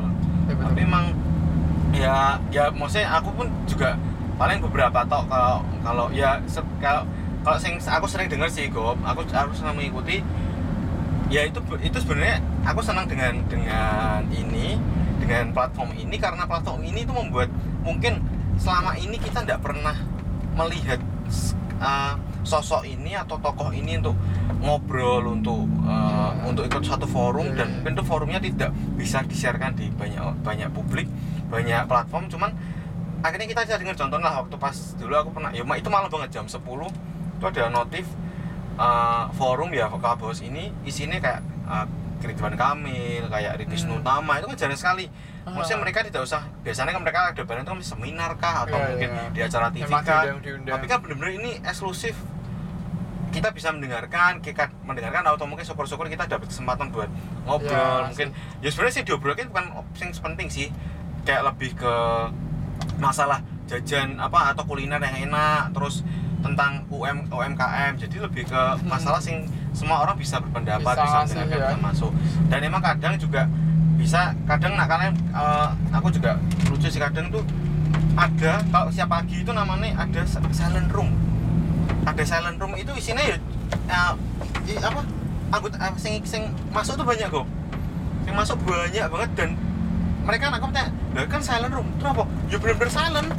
Ya, 0.47 0.53
betul. 0.55 0.67
tapi 0.71 0.81
emang 0.81 1.05
ya 1.91 2.15
ya 2.47 2.63
maksudnya 2.71 3.11
aku 3.11 3.29
pun 3.35 3.47
juga 3.67 4.00
paling 4.39 4.63
beberapa 4.63 5.03
tok 5.03 5.27
kalau 5.27 5.59
kalau 5.83 6.05
ya 6.09 6.39
kalau 6.79 7.03
kalau 7.43 7.57
sing 7.59 7.75
aku 7.77 8.05
sering 8.07 8.31
dengar 8.31 8.47
sih 8.47 8.71
Gop 8.71 8.95
aku 9.03 9.27
aku 9.27 9.51
senang 9.51 9.75
mengikuti 9.75 10.23
ya 11.27 11.43
itu 11.43 11.59
itu 11.79 11.97
sebenarnya 12.00 12.39
aku 12.63 12.79
senang 12.79 13.05
dengan 13.07 13.43
dengan 13.47 14.23
ini 14.31 14.79
dengan 15.19 15.51
platform 15.51 15.91
ini 15.93 16.15
karena 16.15 16.43
platform 16.47 16.79
ini 16.81 17.03
itu 17.03 17.11
membuat 17.11 17.51
mungkin 17.83 18.23
selama 18.55 18.95
ini 18.95 19.15
kita 19.15 19.43
tidak 19.43 19.59
pernah 19.59 19.95
melihat 20.55 21.00
uh, 21.79 22.15
sosok 22.41 22.83
ini 22.88 23.13
atau 23.13 23.38
tokoh 23.38 23.69
ini 23.74 23.98
untuk 24.01 24.17
ngobrol 24.62 25.25
untuk 25.29 25.65
uh, 25.86 26.33
untuk 26.45 26.65
ikut 26.69 26.83
satu 26.86 27.05
forum 27.10 27.53
Iya, 27.53 27.65
dan 27.65 27.67
iya. 27.69 27.75
mungkin 27.81 27.93
itu 27.98 28.03
forumnya 28.05 28.39
tidak 28.41 28.71
bisa 28.98 29.21
disiarkan 29.25 29.74
di 29.77 29.89
banyak 29.93 30.21
banyak 30.41 30.69
publik 30.74 31.10
banyak 31.50 31.86
platform 31.89 32.29
cuman 32.29 32.53
akhirnya 33.21 33.48
kita 33.50 33.62
bisa 33.65 33.77
dengar 33.77 33.95
contoh 33.98 34.17
lah 34.17 34.33
waktu 34.41 34.55
pas 34.57 34.75
dulu 34.98 35.13
aku 35.13 35.29
pernah 35.33 35.51
ya 35.53 35.62
itu 35.62 35.89
malah 35.89 36.10
banget 36.10 36.29
jam 36.41 36.45
10 36.50 36.57
itu 36.62 37.45
ada 37.45 37.69
notif 37.69 38.05
uh, 38.77 39.29
forum 39.38 39.69
ya 39.74 39.89
Clubhouse 39.89 40.41
ini 40.41 40.74
isinya 40.86 41.17
kayak 41.21 41.41
uh, 41.65 41.86
Ridwan 42.21 42.53
Kamil, 42.53 43.25
kayak 43.33 43.57
Ritis 43.57 43.83
Hmm. 43.86 43.98
Nutama 43.98 44.38
itu 44.38 44.45
kan 44.53 44.57
jarang 44.57 44.77
sekali. 44.77 45.05
Maksudnya 45.41 45.79
mereka 45.81 46.00
tidak 46.05 46.21
usah 46.21 46.45
biasanya 46.62 46.93
kan 46.93 47.01
mereka 47.01 47.19
ada 47.33 47.41
barang 47.41 47.63
itu 47.65 47.71
kan 47.74 47.81
seminar 47.81 48.31
kah 48.38 48.65
atau 48.65 48.77
Iya, 48.77 48.88
mungkin 48.93 49.10
iya. 49.10 49.25
di 49.33 49.39
acara 49.41 49.67
TV 49.74 49.89
kah. 49.89 50.24
Tapi 50.69 50.86
kan 50.86 50.98
benar-benar 51.01 51.31
ini 51.33 51.51
eksklusif. 51.65 52.13
Kita 53.31 53.48
bisa 53.55 53.71
mendengarkan, 53.71 54.43
kita 54.43 54.67
mendengarkan 54.83 55.24
atau 55.24 55.48
mungkin 55.48 55.63
syukur-syukur 55.63 56.12
kita 56.12 56.27
dapat 56.27 56.51
kesempatan 56.51 56.91
buat 56.91 57.07
ngobrol. 57.48 57.71
Iya, 57.71 58.12
mungkin 58.12 58.27
ya 58.60 58.69
sebenarnya 58.69 58.93
sih 59.01 59.03
diobrolin 59.07 59.48
bukan 59.50 59.65
yang 59.98 60.12
penting 60.13 60.48
sih. 60.51 60.67
Kayak 61.24 61.53
lebih 61.53 61.74
ke 61.79 61.93
masalah 62.98 63.41
jajan 63.65 64.19
apa 64.19 64.51
atau 64.53 64.67
kuliner 64.67 65.00
yang 65.00 65.31
enak 65.31 65.71
terus 65.71 66.03
tentang 66.41 66.83
UM 66.89 67.29
UMKM 67.29 67.95
jadi 68.01 68.17
lebih 68.25 68.50
ke 68.50 68.62
masalah 68.83 69.21
sing 69.21 69.45
semua 69.71 70.01
orang 70.03 70.17
bisa 70.17 70.41
berpendapat 70.41 70.98
Bisa 70.98 71.05
bisa, 71.05 71.17
mendengarkan 71.24 71.53
ya. 71.55 71.69
bisa 71.69 71.77
masuk 71.79 72.12
dan 72.50 72.60
emang 72.65 72.81
kadang 72.81 73.13
juga 73.15 73.45
bisa 74.01 74.34
kadang 74.43 74.74
nak 74.74 74.89
kalian 74.89 75.13
eh, 75.13 75.67
aku 75.93 76.10
juga 76.10 76.41
lucu 76.65 76.89
sih 76.89 76.98
kadang 76.98 77.29
tuh 77.29 77.46
ada 78.12 78.60
kalau 78.67 78.89
siap 78.89 79.08
pagi 79.08 79.39
itu 79.39 79.51
namanya 79.51 79.93
ada 79.96 80.25
si- 80.25 80.41
silent 80.51 80.89
room. 80.89 81.13
Ada 82.01 82.24
silent 82.25 82.58
room 82.58 82.74
itu 82.74 82.89
isinya 82.91 83.22
ya 83.22 83.38
eh, 83.88 84.12
i- 84.67 84.81
apa 84.81 85.05
anggota 85.50 85.77
eh, 85.77 85.93
sing 85.96 86.20
sing 86.24 86.43
masuk 86.70 86.98
tuh 86.98 87.05
banyak 87.05 87.29
kok. 87.29 87.46
Yang 88.25 88.36
masuk 88.38 88.58
banyak 88.62 89.05
banget 89.05 89.31
dan 89.38 89.50
mereka 90.22 90.50
nak 90.50 90.62
tanya 90.63 90.89
lah 91.12 91.25
kan 91.25 91.41
silent 91.41 91.72
room 91.72 91.88
terus 91.96 92.10
apa? 92.12 92.24
Ya 92.48 92.58
bener-bener 92.58 92.91
silent. 92.91 93.29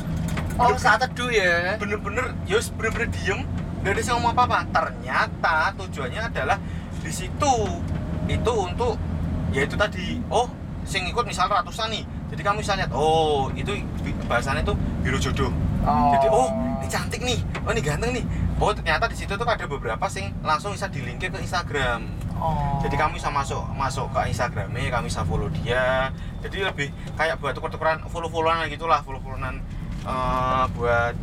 Oh, 0.52 0.68
Bener-bener- 0.68 0.78
saat 0.78 1.00
teduh 1.02 1.28
ya. 1.28 1.74
bener-bener 1.76 2.26
ya 2.44 2.58
bener-bener 2.72 3.08
diem. 3.10 3.40
Gak 3.82 3.92
ada 3.92 4.00
yang 4.00 4.14
ngomong 4.14 4.32
apa-apa. 4.32 4.58
Ternyata 4.70 5.56
tujuannya 5.74 6.22
adalah 6.22 6.54
di 6.96 7.10
situ. 7.10 7.54
Itu 8.24 8.52
untuk 8.54 8.94
ya 9.52 9.60
itu 9.62 9.76
tadi 9.76 10.18
oh 10.28 10.48
sing 10.82 11.06
ikut 11.06 11.22
misal 11.22 11.46
ratusan 11.46 11.92
nih 11.92 12.02
jadi 12.32 12.42
kamu 12.42 12.58
bisa 12.60 12.74
lihat 12.74 12.90
oh 12.90 13.52
itu 13.54 13.70
bahasannya 14.26 14.64
itu 14.64 14.74
biru 15.02 15.18
jodoh 15.20 15.52
Oh. 15.82 16.14
jadi 16.14 16.30
oh 16.30 16.46
ini 16.78 16.86
cantik 16.86 17.18
nih 17.26 17.42
oh 17.66 17.74
ini 17.74 17.82
ganteng 17.82 18.14
nih 18.14 18.22
oh 18.62 18.70
ternyata 18.70 19.10
di 19.10 19.18
situ 19.18 19.34
tuh 19.34 19.42
ada 19.42 19.66
beberapa 19.66 20.06
sing 20.06 20.30
langsung 20.46 20.70
bisa 20.70 20.86
dilinkin 20.86 21.34
ke 21.34 21.42
Instagram 21.42 22.06
Oh. 22.38 22.78
jadi 22.86 22.94
kamu 22.94 23.18
bisa 23.18 23.34
masuk 23.34 23.66
masuk 23.74 24.06
ke 24.14 24.30
Instagramnya 24.30 24.90
kamu 24.90 25.10
bisa 25.10 25.26
follow 25.26 25.50
dia 25.50 26.14
jadi 26.38 26.70
lebih 26.70 26.94
kayak 27.14 27.38
buat 27.38 27.54
tuker-tukeran 27.54 28.06
follow-followan 28.06 28.70
gitulah 28.70 29.02
follow-followan 29.02 29.58
eh, 30.06 30.64
buat 30.74 31.14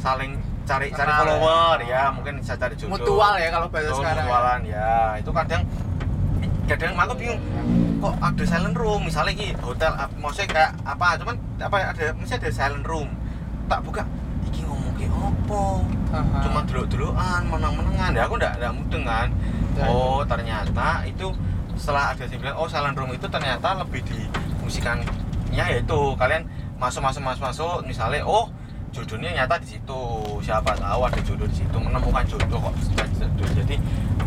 saling 0.00 0.40
cari 0.64 0.88
cari 0.92 1.12
follower 1.12 1.76
ya. 1.84 2.08
ya 2.08 2.12
mungkin 2.12 2.40
bisa 2.40 2.56
cari 2.56 2.72
jodoh 2.72 2.96
mutual 2.96 3.36
ya 3.36 3.48
kalau 3.52 3.68
bahasa 3.68 3.88
Betul, 3.92 4.00
sekarang. 4.00 4.24
mutualan 4.24 4.60
ya 4.64 4.88
itu 5.20 5.30
kadang 5.30 5.62
kadang 6.66 6.98
aku 6.98 7.14
bingung 7.14 7.40
kok 8.02 8.14
ada 8.20 8.44
silent 8.44 8.76
room? 8.76 9.00
Misalnya 9.06 9.32
ini 9.38 9.46
hotel 9.62 9.94
maksudnya 10.18 10.48
kayak 10.50 10.70
apa? 10.82 11.16
Cuman 11.22 11.34
apa 11.62 11.76
ada 11.94 12.06
mesti 12.18 12.34
ada 12.36 12.50
silent 12.50 12.84
room. 12.84 13.08
Tak 13.70 13.80
buka 13.82 14.02
iki 14.46 14.62
ngomong 14.62 14.94
ke 14.94 15.06
opo 15.10 15.82
Haha. 16.14 16.38
cuma 16.46 16.60
dulu-duluan 16.66 17.42
menang-menangan. 17.46 18.10
Ya 18.14 18.22
aku 18.26 18.34
ndak 18.38 18.58
ndak 18.58 18.72
mudeng 18.74 19.04
kan. 19.06 19.28
Ya, 19.78 19.86
oh 19.88 20.20
ternyata 20.26 21.06
itu 21.06 21.30
setelah 21.76 22.16
ada 22.16 22.24
yang 22.24 22.40
bilang 22.40 22.56
oh 22.58 22.68
silent 22.68 22.96
room 22.98 23.10
itu 23.14 23.26
ternyata 23.30 23.78
lebih 23.78 24.02
difungsikan. 24.04 25.02
Ya 25.54 25.70
itu 25.72 26.00
kalian 26.18 26.44
masuk 26.76 27.00
masuk 27.00 27.22
masuk 27.22 27.42
masuk. 27.46 27.76
Misalnya 27.86 28.26
oh 28.26 28.50
jodohnya 28.90 29.32
nyata 29.34 29.58
di 29.62 29.78
situ. 29.78 30.02
Siapa 30.42 30.74
tahu 30.78 31.00
ada 31.06 31.20
jodoh 31.22 31.48
di 31.48 31.56
situ 31.62 31.76
menemukan 31.78 32.26
jodoh 32.26 32.58
kok. 32.58 32.74
Jadi 33.54 33.76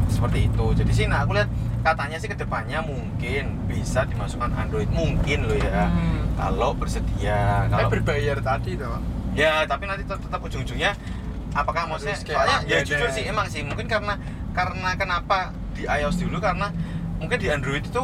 seperti 0.10 0.40
itu. 0.52 0.66
Jadi 0.74 0.92
sih 0.92 1.06
nah 1.08 1.24
aku 1.24 1.38
lihat 1.38 1.50
katanya 1.82 2.18
sih 2.18 2.28
ke 2.28 2.36
depannya 2.36 2.80
mungkin 2.82 3.56
bisa 3.66 4.04
dimasukkan 4.04 4.52
Android 4.52 4.90
mungkin 4.90 5.46
loh 5.46 5.56
ya 5.56 5.88
Hmm. 5.88 6.28
kalau 6.36 6.72
bersedia 6.72 7.66
Tapi 7.66 7.72
kalau 7.72 7.90
berbayar 7.90 8.38
tadi 8.38 8.72
tuh. 8.76 9.00
ya 9.32 9.64
tapi 9.64 9.84
nanti 9.86 10.04
tetap, 10.04 10.20
tetap 10.20 10.40
ujung-ujungnya 10.42 10.92
apakah 11.52 11.84
Harus 11.84 12.04
maksudnya 12.04 12.18
soalnya 12.20 12.58
ya 12.62 12.78
langganan. 12.78 12.86
jujur 12.86 13.10
sih 13.10 13.24
emang 13.26 13.48
sih 13.48 13.62
mungkin 13.62 13.86
karena 13.86 14.14
karena 14.52 14.90
kenapa 14.94 15.38
di 15.72 15.84
iOS 15.84 16.20
dulu 16.20 16.38
karena 16.38 16.68
mungkin 17.16 17.38
di 17.38 17.48
Android 17.48 17.82
itu 17.82 18.04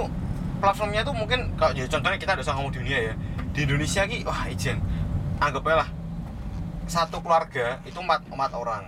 platformnya 0.58 1.04
tuh 1.04 1.12
mungkin 1.12 1.52
kalau 1.54 1.72
ya 1.72 1.86
contohnya 1.86 2.16
kita 2.16 2.32
ada 2.34 2.42
usah 2.42 2.54
ngomong 2.54 2.74
dunia 2.74 2.98
ya 3.02 3.14
di 3.52 3.64
Indonesia 3.64 4.02
ki 4.04 4.24
wah 4.24 4.48
ijen 4.48 4.80
anggap 5.38 5.62
aja 5.62 5.76
lah 5.78 5.90
satu 6.86 7.20
keluarga 7.20 7.80
itu 7.84 7.96
empat 7.96 8.24
empat 8.26 8.52
orang 8.52 8.84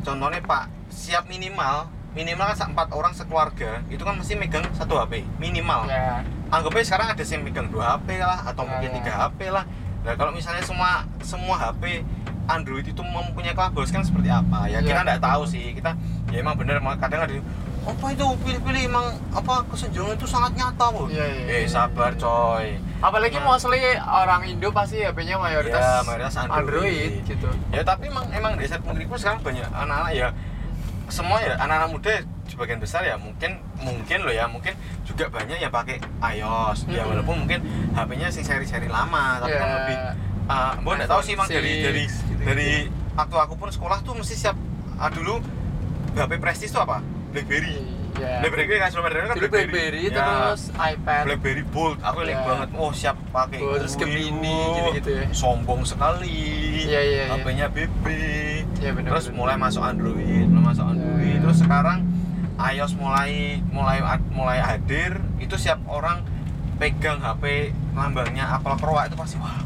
contohnya 0.00 0.40
Pak 0.40 0.64
siap 0.88 1.26
minimal 1.26 1.90
minimal 2.12 2.46
kan 2.48 2.68
empat 2.68 2.88
orang 2.90 3.12
sekeluarga 3.12 3.80
itu 3.86 4.02
kan 4.02 4.14
mesti 4.14 4.34
megang 4.34 4.66
satu 4.74 4.98
HP 4.98 5.22
minimal 5.38 5.86
Ya. 5.86 6.26
anggap 6.48 6.74
aja 6.74 6.84
sekarang 6.84 7.06
ada 7.08 7.22
yang 7.22 7.42
megang 7.42 7.68
dua 7.68 7.94
HP 7.94 8.18
lah 8.18 8.38
atau 8.44 8.62
Ya, 8.62 8.68
mungkin 8.68 8.90
ya. 8.90 8.96
tiga 8.98 9.12
HP 9.20 9.40
lah 9.48 9.64
nah 10.00 10.14
kalau 10.14 10.32
misalnya 10.32 10.62
semua 10.62 10.90
semua 11.20 11.54
HP 11.56 12.02
Android 12.46 12.82
itu 12.82 12.98
mempunyai 12.98 13.52
Clubhouse 13.52 13.90
kan 13.90 14.02
seperti 14.02 14.26
apa 14.26 14.66
ya 14.66 14.80
kita 14.80 14.90
Iya. 14.96 15.06
nggak 15.06 15.22
tahu 15.22 15.42
sih 15.46 15.70
kita 15.70 15.94
ya 16.28 16.40
emang 16.40 16.56
bener 16.56 16.82
kadang 16.96 17.22
ada 17.22 17.34
apa 17.80 18.06
itu 18.12 18.24
pilih-pilih 18.44 18.82
emang 18.86 19.06
apa 19.30 19.64
kesenjangan 19.66 20.12
itu 20.12 20.26
sangat 20.26 20.52
nyata 20.52 20.86
loh 20.90 21.08
Iya, 21.08 21.24
iya, 21.24 21.44
eh 21.48 21.58
iya, 21.62 21.68
sabar 21.68 22.12
coy 22.12 22.76
Apalagi 23.00 23.40
Nah. 23.40 23.44
mostly 23.46 23.80
orang 23.96 24.44
Indo 24.44 24.68
pasti 24.68 25.00
HP-nya 25.00 25.40
mayoritas, 25.40 25.80
Ya, 25.80 26.04
mayoritas 26.04 26.36
Android. 26.36 27.24
gitu. 27.24 27.48
ya 27.72 27.80
tapi 27.80 28.12
emang 28.12 28.28
emang 28.28 28.52
desa 28.56 28.76
pengiriman 28.76 29.16
sekarang 29.16 29.40
banyak 29.40 29.64
anak-anak 29.64 30.12
ya 30.12 30.28
semua 31.10 31.38
ya 31.38 31.54
anak-anak 31.56 31.90
muda 31.90 32.14
sebagian 32.46 32.78
besar 32.78 33.02
ya 33.02 33.14
mungkin 33.14 33.58
mungkin 33.78 34.18
loh 34.22 34.30
ya 34.30 34.46
mungkin 34.46 34.74
juga 35.02 35.26
banyak 35.28 35.58
yang 35.58 35.70
pakai 35.70 35.98
iOS 36.34 36.86
ya 36.86 37.02
Mm-mm. 37.02 37.10
walaupun 37.10 37.36
mungkin 37.44 37.60
HP-nya 37.92 38.28
sing 38.28 38.42
seri-seri 38.42 38.86
lama 38.86 39.38
tapi 39.38 39.50
Ya. 39.50 39.58
kan 39.58 39.68
lebih 39.76 39.96
uh, 40.46 40.72
gue 40.76 40.92
nggak 40.96 41.10
tahu 41.10 41.20
sih 41.22 41.32
emang 41.34 41.46
dari 41.46 41.72
dari 41.80 42.04
6 42.04 42.30
gitu. 42.30 42.42
dari 42.42 42.70
waktu 43.12 43.36
aku 43.36 43.54
pun 43.54 43.68
sekolah 43.68 43.98
tuh 44.00 44.14
mesti 44.14 44.34
siap 44.34 44.56
ah, 44.96 45.10
dulu 45.10 45.38
HP 46.12 46.32
Prestige 46.38 46.72
tuh 46.72 46.82
apa 46.82 46.98
BlackBerry 47.30 47.78
Iya. 48.12 48.36
BlackBerry 48.40 48.78
kan 48.78 48.88
sebelum 48.88 49.04
BlackBerry 49.04 49.26
kan 49.26 49.36
Dulu 49.36 49.48
BlackBerry 49.48 50.02
Ya. 50.02 50.12
terus 50.12 50.62
iPad. 50.72 51.22
BlackBerry 51.24 51.64
Bold 51.66 51.98
aku 52.00 52.18
Ya. 52.24 52.38
banget 52.40 52.68
oh 52.74 52.90
siap 52.90 53.16
pakai 53.28 53.58
Bold, 53.58 53.78
terus 53.78 53.94
Gemini, 53.94 54.50
oh, 54.52 54.74
gitu-gitu 54.74 55.10
ya. 55.12 55.24
sombong 55.30 55.80
sekali 55.84 56.42
Iya, 56.82 57.00
iya, 57.00 57.22
iya. 57.22 57.24
HP-nya 57.32 57.66
BB 57.68 58.04
Iya, 58.76 58.90
bener, 58.92 59.08
terus 59.08 59.24
bener. 59.26 59.36
mulai 59.36 59.56
masuk 59.56 59.82
Android 59.82 60.16
mulai 60.46 60.64
masuk 60.66 60.84
Android 60.86 61.30
Ya. 61.30 61.38
terus 61.40 61.58
sekarang 61.58 61.98
iOS 62.56 62.92
mulai 62.94 63.32
mulai 63.66 63.98
mulai 64.30 64.58
hadir 64.58 65.10
itu 65.36 65.54
siap 65.54 65.80
orang 65.86 66.20
pegang 66.76 67.18
HP 67.18 67.44
lambangnya 67.92 68.48
Apple 68.50 68.76
Pro 68.76 68.96
itu 68.98 69.14
pasti 69.14 69.36
wah 69.36 69.60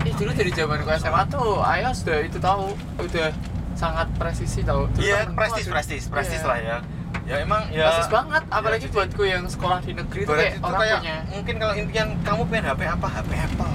Ih, 0.00 0.14
dulu 0.14 0.30
dari 0.30 0.48
zaman 0.50 0.78
gue 0.78 0.94
SMA 0.94 1.22
tuh 1.26 1.58
iOS 1.58 1.98
udah 2.02 2.18
itu 2.22 2.38
tahu 2.38 2.70
udah 2.98 3.28
sangat 3.74 4.10
presisi 4.14 4.60
tahu. 4.60 4.90
Iya 4.96 5.22
temenku 5.24 5.36
prestis 5.36 5.64
ada- 5.64 5.72
prestis 5.72 6.02
prestis 6.06 6.40
Iya. 6.40 6.48
lah 6.48 6.58
ya 6.58 6.76
ya 7.28 7.36
emang 7.38 7.62
ya 7.68 7.84
Prestis 7.86 8.08
banget, 8.08 8.42
apalagi 8.48 8.80
jadi- 8.82 8.94
buatku 8.94 9.22
yang 9.22 9.44
sekolah 9.44 9.78
di 9.78 9.92
negeri 9.92 10.20
Berarti 10.22 10.40
kayak 10.40 10.54
itu 10.54 10.64
orang 10.64 10.80
kayak 10.80 10.98
punya. 10.98 11.16
mungkin 11.28 11.54
kalau 11.54 11.74
impian 11.76 12.08
kamu 12.24 12.42
pengen 12.48 12.64
HP 12.66 12.80
apa 12.88 13.06
HP 13.10 13.30
Apple 13.38 13.74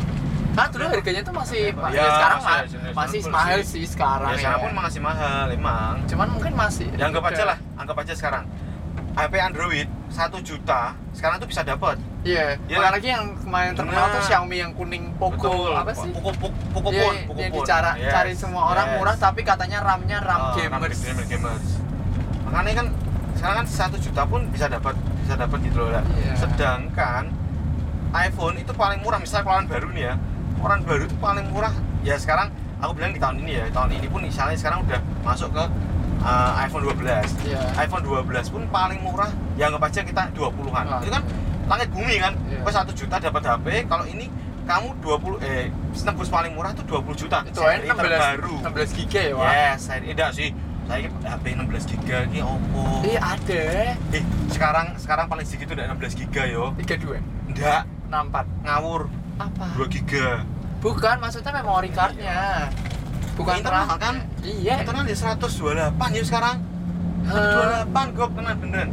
Nah, 0.53 0.69
dulu 0.69 0.85
harganya 0.85 1.21
tuh 1.23 1.33
masih 1.33 1.61
Ya, 1.65 1.89
ya, 1.89 2.05
sekarang 2.07 2.39
masih- 2.39 2.53
masih- 2.53 2.77
masih 2.93 2.93
masih- 2.93 3.23
mahal 3.27 3.59
sih 3.63 3.85
sekarang 3.87 4.27
ya 4.27 4.33
ya. 4.33 4.39
sekarang 4.39 4.59
pun 4.59 4.71
masih 4.75 5.01
mahal 5.01 5.45
emang 5.49 5.93
Cuman 6.05 6.27
mungkin 6.29 6.53
masih. 6.53 6.87
ya 6.93 7.05
anggap 7.07 7.23
aja 7.25 7.43
lah 7.43 7.57
anggap 7.75 7.97
aja 7.99 8.13
sekarang 8.13 8.45
HP 9.13 9.33
Android 9.39 9.87
1 10.09 10.37
juta 10.39 10.81
sekarang 11.11 11.37
tuh 11.37 11.45
bisa 11.47 11.61
dapat 11.63 11.97
Iya, 12.23 12.55
Iya. 12.63 12.77
apalagi 12.79 13.07
yang 13.09 13.35
kemarin 13.35 13.73
terkenal 13.75 14.05
Nah. 14.07 14.13
tuh 14.13 14.21
Xiaomi 14.23 14.55
yang 14.55 14.71
kuning 14.71 15.11
Poco 15.13 15.35
Betul. 15.43 15.73
apa 15.75 15.91
sih? 15.91 16.07
Poco 16.09 16.31
Poco 16.33 16.47
Poco 16.71 16.89
Phone, 16.89 17.03
yang 17.13 17.27
Poco 17.27 17.41
Phone. 17.41 17.51
dicara 17.59 17.91
Yes. 17.93 18.09
cari 18.09 18.33
semua 18.33 18.63
orang 18.69 18.87
Yes. 18.87 18.95
murah 18.95 19.15
tapi 19.19 19.41
katanya 19.43 19.77
RAM-nya 19.81 20.17
RAM 20.19 20.39
Oh, 20.39 20.55
gamers. 20.55 20.99
gamer 21.03 21.25
gamers. 21.27 21.67
Makanya 22.45 22.73
kan 22.75 22.87
sekarang 23.43 23.59
kan 23.59 23.67
satu 23.67 23.99
juta 23.99 24.23
pun 24.23 24.47
bisa 24.55 24.71
dapat 24.71 24.95
bisa 25.19 25.35
dapat 25.35 25.59
gitu 25.67 25.83
loh. 25.83 25.91
Iya. 25.91 26.31
Sedangkan 26.39 27.27
iPhone 28.15 28.55
itu 28.55 28.71
paling 28.71 29.03
murah 29.03 29.19
misalnya 29.19 29.43
keluaran 29.43 29.67
baru 29.67 29.87
nih 29.91 30.03
ya. 30.07 30.13
Keluaran 30.55 30.81
baru 30.87 31.03
itu 31.11 31.15
paling 31.19 31.45
murah 31.51 31.75
ya 32.07 32.15
sekarang 32.15 32.55
aku 32.79 32.95
bilang 32.95 33.11
di 33.11 33.19
tahun 33.19 33.43
ini 33.43 33.51
ya. 33.59 33.65
Tahun 33.75 33.91
ini 33.91 34.07
pun 34.07 34.23
misalnya 34.23 34.55
sekarang 34.55 34.87
udah 34.87 35.03
masuk 35.27 35.51
ke 35.51 35.63
uh, 36.23 36.51
iPhone 36.63 36.87
12. 36.87 37.03
Iya. 37.43 37.59
iPhone 37.83 38.03
12 38.07 38.31
pun 38.47 38.63
paling 38.71 38.99
murah 39.03 39.27
ya 39.59 39.67
anggap 39.67 39.91
aja 39.91 39.99
kita 40.07 40.23
20-an. 40.39 40.85
Ah. 40.87 41.03
Itu 41.03 41.11
kan 41.11 41.23
langit 41.67 41.87
bumi 41.91 42.15
kan. 42.23 42.39
Kok 42.63 42.71
1 42.71 42.95
juta 42.95 43.15
dapat 43.19 43.43
HP, 43.43 43.67
kalau 43.91 44.07
ini 44.07 44.31
kamu 44.63 44.87
20 45.03 45.43
eh 45.43 45.67
tembus 45.91 46.31
paling 46.31 46.55
murah 46.55 46.71
tuh 46.71 46.87
20 46.87 47.27
juta. 47.27 47.43
Itu 47.43 47.59
Seri 47.59 47.91
16 47.91 48.07
terbaru. 48.07 48.55
16 48.71 48.99
giga 49.03 49.19
ya, 49.19 49.33
Wak? 49.35 49.51
Yes, 49.51 49.79
saya 49.83 49.99
tidak 49.99 50.31
sih. 50.31 50.55
Saya 50.83 51.07
HP 51.09 51.45
16 51.55 51.87
giga 51.87 52.17
ini 52.27 52.39
Oppo. 52.39 52.83
Iya, 53.01 53.19
ada. 53.23 53.63
Eh, 54.11 54.23
sekarang 54.51 54.87
sekarang 54.97 55.25
paling 55.25 55.45
sedikit 55.47 55.73
udah 55.73 55.85
16 55.89 56.13
giga 56.13 56.43
yo. 56.45 56.75
32. 56.75 57.17
Enggak, 57.47 57.81
64. 58.07 58.45
ngawur. 58.61 59.01
Apa? 59.39 59.65
2 59.73 59.87
giga. 59.89 60.43
Bukan, 60.79 61.15
maksudnya 61.17 61.51
memory 61.55 61.89
card-nya. 61.89 62.67
Bukan 63.33 63.55
Internal 63.57 63.97
kan? 63.97 64.15
Iya. 64.43 64.83
Kan 64.83 65.07
di 65.07 65.15
128 65.15 66.11
ya 66.11 66.23
sekarang. 66.23 66.55
Eh, 67.23 67.87
128 67.87 68.13
gue 68.13 68.27
beneran 68.29 68.57
beneran. 68.59 68.89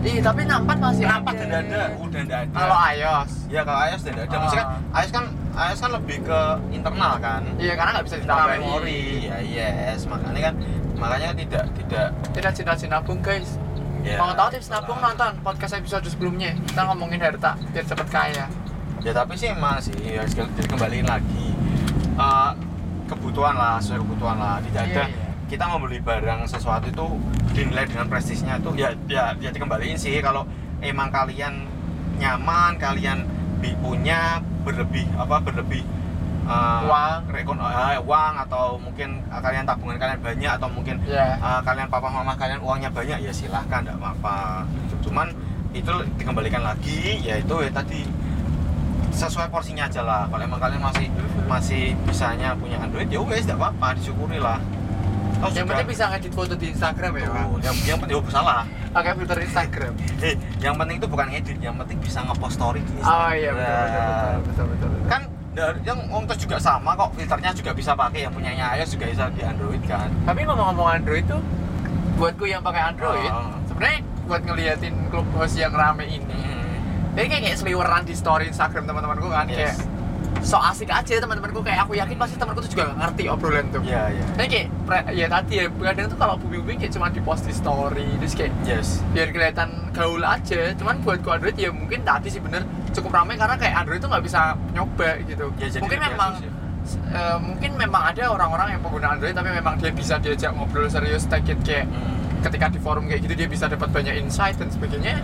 Iya, 0.00 0.20
tapi 0.20 0.40
64 0.44 0.76
masih 0.82 1.04
Kenapa 1.04 1.28
ada. 1.30 1.40
tidak 1.40 1.58
ada? 1.62 1.82
Udah 1.96 2.20
enggak 2.20 2.40
ada. 2.42 2.56
Kalau 2.56 2.76
iOS. 2.90 3.32
Ya 3.48 3.60
kalau 3.62 3.80
iOS 3.82 4.00
udah 4.02 4.12
enggak 4.12 4.26
ada. 4.26 4.36
Maksudnya 4.40 4.66
Ah. 4.66 4.98
iOS 5.00 5.12
kan 5.12 5.24
iOS 5.54 5.78
kan 5.78 5.90
lebih 5.92 6.18
ke 6.20 6.40
internal 6.70 7.14
kan. 7.16 7.42
Iya, 7.56 7.74
karena 7.74 7.90
nggak 7.94 8.04
bisa 8.04 8.16
ditambahin. 8.18 8.58
memori. 8.58 9.02
Ya 9.22 9.38
yes, 9.40 10.04
makanya 10.04 10.50
kan 10.50 10.54
makanya 10.94 11.26
kan 11.30 11.36
tidak 11.38 11.64
tidak 11.74 12.06
Tidak 12.32 12.52
cinta 12.52 12.74
nabung 12.90 13.18
guys. 13.18 13.54
ya, 14.00 14.18
Mau 14.18 14.30
tahu 14.30 14.48
tips 14.52 14.68
nabung 14.68 14.98
nonton 14.98 15.30
podcast 15.40 15.74
episode 15.74 16.04
sebelumnya. 16.04 16.52
Kita 16.64 16.84
ngomongin 16.84 17.18
harta 17.18 17.54
biar 17.70 17.84
cepet 17.84 18.08
kaya. 18.08 18.46
ya 19.00 19.12
tapi 19.12 19.36
sih 19.36 19.52
emang 19.52 19.76
sih 19.78 19.92
ya 20.00 20.24
sekali 20.24 20.48
dikembaliin 20.56 21.04
lagi 21.04 21.52
Eh, 22.14 22.50
kebutuhan 23.04 23.52
lah 23.52 23.76
sesuai 23.76 24.00
kebutuhan 24.00 24.32
lah 24.34 24.56
tidak 24.62 24.80
Iya, 24.80 24.94
ada 24.96 25.02
iya. 25.04 25.28
kita 25.44 25.64
membeli 25.68 26.00
barang 26.00 26.40
sesuatu 26.48 26.88
itu 26.88 27.06
dinilai 27.52 27.84
dengan 27.84 28.08
prestisnya 28.08 28.56
itu 28.56 28.72
ya 28.74 28.96
ya 29.04 29.36
ya 29.36 29.50
dikembaliin 29.50 29.94
sih 29.94 30.16
kalau 30.18 30.48
emang 30.80 31.12
kalian 31.12 31.68
nyaman 32.16 32.78
kalian 32.78 33.28
punya 33.60 34.40
berlebih 34.64 35.04
apa 35.14 35.36
berlebih 35.38 35.84
eh, 36.44 36.80
Uang. 36.82 37.20
rekon 37.28 37.56
eh, 37.56 38.00
uang 38.00 38.34
atau 38.40 38.76
mungkin 38.76 39.20
eh, 39.22 39.40
kalian 39.40 39.64
tabungan 39.64 39.96
kalian 39.96 40.20
banyak 40.20 40.50
atau 40.50 40.68
mungkin 40.68 40.96
Ya. 41.04 41.36
eh, 41.36 41.60
kalian 41.62 41.86
papa 41.86 42.08
mama 42.08 42.32
kalian 42.34 42.58
uangnya 42.58 42.88
banyak 42.88 43.18
ya 43.20 43.30
silahkan 43.30 43.80
tidak 43.80 43.96
apa-apa 43.96 44.64
cuman 45.00 45.28
itu 45.72 45.90
dikembalikan 46.16 46.62
lagi 46.62 47.20
yaitu 47.20 47.54
ya 47.58 47.70
tadi 47.70 48.06
sesuai 49.10 49.46
porsinya 49.46 49.84
aja 49.84 50.02
lah 50.02 50.26
kalau 50.26 50.42
emang 50.42 50.58
kalian 50.58 50.82
masih 50.82 51.06
masih 51.44 51.82
bisanya 52.02 52.54
punya 52.54 52.78
Android 52.78 53.06
ya 53.06 53.20
wes 53.20 53.42
tidak 53.42 53.60
apa-apa 53.60 53.94
disyukuri 53.94 54.38
lah 54.38 54.58
Toh 55.34 55.50
Yang 55.50 55.66
penting 55.66 55.88
bisa 55.88 56.04
ngedit 56.06 56.32
foto 56.32 56.54
di 56.54 56.66
Instagram 56.68 57.12
ya, 57.14 57.26
Pak. 57.26 57.42
Tuh, 57.42 57.56
yang, 57.60 57.76
yang 57.84 57.98
penting 57.98 58.16
oh, 58.16 58.24
salah 58.28 58.62
Pakai 58.90 59.10
filter 59.14 59.38
Instagram. 59.40 59.92
eh 60.20 60.34
yang 60.58 60.74
penting 60.74 60.96
itu 60.96 61.06
bukan 61.06 61.26
edit 61.28 61.58
yang 61.58 61.74
penting 61.76 61.98
bisa 61.98 62.22
ngepost 62.22 62.54
story 62.54 62.80
di 62.80 62.92
Oh 62.98 63.30
iya 63.30 63.50
betul 63.50 63.74
betul 63.74 64.00
betul 64.00 64.38
betul 64.38 64.66
betul. 64.66 64.88
betul. 64.88 65.08
kan 65.08 65.22
da- 65.52 65.78
yang 65.82 65.98
ongkos 66.08 66.38
juga 66.38 66.56
sama 66.56 66.94
kok 66.94 67.10
filternya 67.12 67.50
juga 67.52 67.70
bisa 67.70 67.92
pakai 67.92 68.20
yang 68.22 68.32
punyanya 68.32 68.74
iOS 68.74 68.94
juga 68.94 69.04
bisa 69.08 69.24
di 69.28 69.42
Android 69.42 69.82
kan 69.84 70.08
Tapi 70.22 70.40
ngomong-ngomong 70.42 70.88
Android 70.94 71.24
tuh 71.24 71.42
buatku 72.14 72.44
yang 72.44 72.62
pakai 72.62 72.82
Android, 72.88 73.26
Oh. 73.26 73.50
sebenarnya 73.66 73.98
buat 74.24 74.40
ngeliatin 74.40 74.94
klub 75.10 75.26
host 75.34 75.54
yang 75.54 75.70
rame 75.70 76.06
ini. 76.06 76.38
Jadi 77.12 77.26
kayak 77.28 77.42
kayak 77.44 77.58
seliweran 77.58 78.02
di 78.02 78.14
story 78.14 78.46
Instagram 78.46 78.86
teman-temanku 78.86 79.26
kan 79.26 79.46
Yes. 79.46 79.74
kayak 79.74 79.76
so 80.44 80.60
asik 80.60 80.86
aja 80.86 81.16
teman-temanku 81.16 81.58
kayak 81.58 81.82
aku 81.82 81.96
yakin 81.96 82.14
pasti 82.14 82.36
temanku 82.36 82.60
tuh 82.60 82.70
juga 82.70 82.82
gak 82.86 82.98
ngerti 83.00 83.22
obrolan 83.26 83.64
tuh. 83.68 83.80
iya 83.80 84.12
iya 84.12 84.24
Tapi 84.30 84.46
kayak 84.46 84.66
pre- 84.84 85.08
ya 85.10 85.26
tadi 85.26 85.52
ya 85.56 85.64
kadang 85.66 86.06
tuh 86.06 86.18
kalau 86.20 86.34
bumi-bumi 86.36 86.76
kayak 86.76 86.92
cuma 86.92 87.08
di 87.08 87.18
post 87.18 87.42
di 87.42 87.52
story 87.52 88.04
terus 88.18 88.34
kayak 88.34 88.52
yes 88.62 89.00
biar 89.10 89.28
kelihatan 89.30 89.68
gaul 89.90 90.20
aja. 90.20 90.70
Cuman 90.74 91.00
buatku 91.00 91.26
Android 91.26 91.56
ya 91.56 91.72
mungkin 91.72 92.00
tadi 92.02 92.28
sih 92.28 92.38
bener 92.38 92.62
cukup 92.90 93.10
ramai 93.14 93.34
karena 93.34 93.56
kayak 93.56 93.74
Android 93.74 93.98
tuh 93.98 94.06
nggak 94.06 94.22
bisa 94.22 94.40
nyoba 94.70 95.08
gitu. 95.24 95.48
Ya, 95.56 95.66
jadi 95.66 95.80
mungkin 95.80 96.00
memang 96.04 96.30
eh, 97.10 97.38
mungkin 97.40 97.70
memang 97.74 98.02
ada 98.06 98.22
orang-orang 98.28 98.68
yang 98.70 98.80
pengguna 98.80 99.06
Android 99.10 99.32
tapi 99.32 99.48
memang 99.50 99.74
dia 99.80 99.90
bisa 99.90 100.14
diajak 100.18 100.52
ngobrol 100.52 100.84
serius 100.86 101.24
take 101.24 101.48
it 101.48 101.60
kayak 101.60 101.88
Hmm. 101.88 102.20
ketika 102.44 102.68
di 102.68 102.76
forum 102.76 103.08
kayak 103.08 103.24
gitu 103.24 103.34
dia 103.34 103.48
bisa 103.48 103.64
dapat 103.64 103.88
banyak 103.88 104.20
insight 104.20 104.52
dan 104.54 104.68
sebagainya 104.68 105.16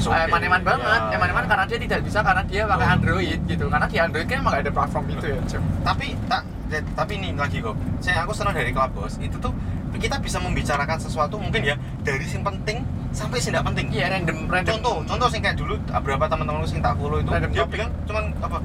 It's 0.00 0.08
Eh, 0.08 0.24
eman-eman 0.24 0.62
banget, 0.62 1.00
Ya. 1.04 1.14
eman-eman 1.14 1.44
karena 1.44 1.64
dia 1.66 1.76
tidak 1.78 2.00
bisa 2.00 2.18
karena 2.20 2.42
dia 2.42 2.62
pakai 2.64 2.86
Oh. 2.86 2.94
Android 2.96 3.40
gitu. 3.44 3.64
Karena 3.68 3.84
di 3.84 3.96
Android 3.96 4.24
kan 4.24 4.36
emang 4.38 4.52
gak 4.54 4.62
ada 4.64 4.72
platform 4.72 5.04
itu 5.10 5.26
ya, 5.28 5.38
tapi 5.82 6.06
tak 6.24 6.42
ya, 6.66 6.80
tapi 6.94 7.12
ini 7.14 7.28
lagi 7.34 7.60
kok 7.60 7.76
saya 7.98 8.24
aku 8.24 8.32
senang 8.32 8.54
dari 8.54 8.70
Clubhouse 8.70 9.18
itu 9.18 9.36
tuh 9.36 9.52
kita 9.92 10.16
bisa 10.16 10.38
membicarakan 10.38 10.96
sesuatu 10.96 11.36
mungkin 11.36 11.60
ya 11.60 11.74
dari 12.00 12.24
yang 12.24 12.40
penting 12.40 12.80
sampai 13.10 13.36
tidak 13.36 13.60
penting 13.62 13.90
Iya 13.90 14.06
random, 14.08 14.48
random. 14.48 14.72
contoh 14.72 14.96
contoh 15.04 15.28
sing 15.28 15.42
kayak 15.42 15.58
dulu 15.58 15.76
beberapa 15.82 16.24
teman-temanku 16.24 16.64
sing 16.64 16.80
tak 16.80 16.96
follow 16.96 17.18
itu 17.18 17.28
Random 17.28 17.50
dia 17.50 17.60
topic. 17.60 17.74
bilang 17.76 17.90
cuman 18.06 18.24
apa 18.40 18.58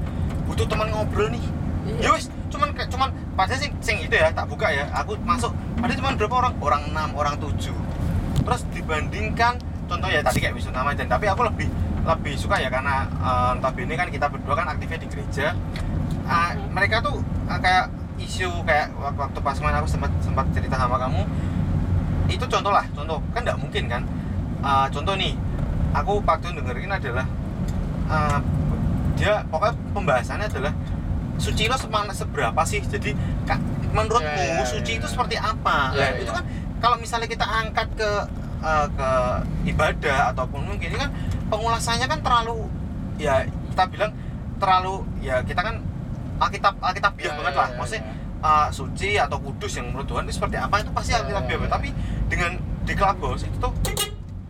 butuh 0.46 0.64
teman 0.64 0.86
ngobrol 0.88 1.28
nih 1.28 1.44
Iya. 1.84 1.98
ya 2.00 2.10
wis 2.14 2.26
cuman 2.48 2.68
kayak 2.72 2.88
cuman 2.88 3.08
padahal 3.34 3.58
sing 3.58 3.74
sing 3.80 3.96
itu 4.00 4.14
ya 4.14 4.30
tak 4.30 4.46
buka 4.46 4.66
ya 4.66 4.86
aku 4.92 5.18
masuk 5.20 5.50
padahal 5.76 5.98
cuman 6.00 6.12
berapa 6.16 6.34
orang 6.36 6.54
orang 6.58 6.82
enam 6.88 7.08
orang 7.12 7.34
tujuh 7.36 7.74
terus 8.40 8.62
dibandingkan 8.70 9.58
contoh 9.86 10.08
ya 10.08 10.20
tadi 10.20 10.38
kayak 10.38 10.54
wisnu 10.54 10.70
nama 10.70 10.92
dan 10.92 11.06
tapi 11.06 11.26
aku 11.26 11.46
lebih 11.46 11.68
lebih 12.06 12.34
suka 12.38 12.58
ya 12.58 12.70
karena 12.70 13.06
uh, 13.18 13.50
notabene 13.58 13.94
kan 13.94 14.06
kita 14.06 14.30
berdua 14.30 14.54
kan 14.54 14.66
aktifnya 14.70 14.98
di 15.02 15.08
gereja. 15.10 15.54
Ah, 16.26 16.54
mereka 16.70 17.02
tuh 17.02 17.18
ah, 17.46 17.58
kayak 17.58 17.90
isu 18.18 18.50
kayak 18.62 18.90
waktu, 18.94 19.18
waktu 19.18 19.38
pas 19.42 19.54
kemarin 19.58 19.78
aku 19.78 19.90
sempat 19.90 20.10
sempat 20.22 20.46
cerita 20.54 20.78
sama 20.78 20.98
kamu. 20.98 21.22
Itu 22.26 22.46
contoh 22.46 22.70
lah 22.70 22.86
contoh. 22.94 23.18
Kan 23.34 23.42
nggak 23.42 23.58
mungkin 23.58 23.84
kan? 23.90 24.02
Ah, 24.62 24.86
contoh 24.86 25.14
nih 25.14 25.34
aku 25.94 26.22
waktu 26.22 26.54
dengerin 26.54 26.94
adalah 26.94 27.26
ah, 28.06 28.38
dia 29.18 29.42
pokoknya 29.50 29.74
pembahasannya 29.90 30.46
adalah 30.46 30.72
suci 31.38 31.66
lo 31.66 31.74
semana 31.74 32.14
seberapa 32.14 32.62
sih? 32.62 32.82
Jadi 32.86 33.14
menurutmu 33.96 34.28
Ya, 34.28 34.60
ya, 34.60 34.60
ya, 34.60 34.66
suci 34.66 34.92
ya. 34.94 34.98
itu 35.00 35.06
seperti 35.08 35.36
apa? 35.40 35.90
Ya, 35.96 35.98
Nah, 35.98 36.10
ya. 36.14 36.22
itu 36.22 36.30
kan 36.30 36.44
kalau 36.78 36.96
misalnya 37.00 37.26
kita 37.26 37.46
angkat 37.48 37.88
ke 37.96 38.10
eh, 38.58 38.86
ke 38.88 39.10
ibadah 39.66 40.30
ataupun 40.30 40.60
mungkin 40.64 40.88
ini 40.88 40.98
kan 40.98 41.10
pengulasannya 41.46 42.06
kan 42.06 42.20
terlalu 42.20 42.66
ya 43.16 43.42
kita 43.44 43.84
bilang 43.86 44.12
terlalu 44.56 44.94
ya 45.20 45.40
kita 45.40 45.60
kan 45.60 45.80
alkitab 46.38 46.74
alkitabiah 46.78 47.26
Ya, 47.26 47.34
banget 47.34 47.52
ya, 47.52 47.58
lah 47.58 47.68
ya, 47.68 47.76
maksudnya 47.76 48.02
ya. 48.02 48.12
uh, 48.42 48.68
suci 48.68 49.10
atau 49.16 49.38
kudus 49.38 49.72
yang 49.74 49.88
menurut 49.88 50.04
Tuhan 50.04 50.22
itu 50.24 50.34
seperti 50.34 50.56
apa 50.56 50.74
itu 50.78 50.90
pasti 50.90 51.10
Ya, 51.10 51.20
alkitabiah 51.20 51.56
ya, 51.56 51.62
ya. 51.62 51.68
tapi 51.70 51.88
dengan 52.26 52.50
di 52.82 52.92
clubhouse 52.92 53.42
itu 53.42 53.56
tuh 53.56 53.72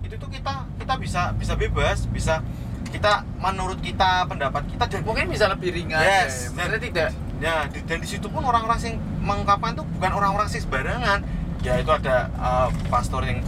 itu 0.00 0.14
tuh 0.16 0.28
kita 0.28 0.52
kita 0.76 0.94
bisa 0.96 1.22
bisa 1.32 1.52
bebas 1.54 2.06
bisa 2.06 2.42
kita 2.86 3.22
menurut 3.36 3.78
kita 3.78 4.24
pendapat 4.24 4.62
kita 4.66 4.84
dan 4.88 5.00
Mungkin 5.02 5.26
bisa 5.28 5.46
lebih 5.46 5.70
ringan 5.70 5.98
Yes, 5.98 6.48
ya. 6.48 6.56
Maksudnya 6.56 6.80
tidak 6.80 7.08
ya 7.36 7.54
di- 7.68 7.84
dan 7.84 7.98
di 8.00 8.08
situ 8.08 8.26
pun 8.26 8.40
orang-orang 8.40 8.78
yang 8.80 8.96
mengungkapkan 9.20 9.74
tuh 9.74 9.84
bukan 9.92 10.10
orang-orang 10.10 10.48
sih 10.48 10.58
sembarangan 10.58 11.20
ya 11.60 11.76
itu 11.76 11.90
ada 11.90 12.30
uh, 12.34 12.68
pastor 12.88 13.20
yang 13.22 13.42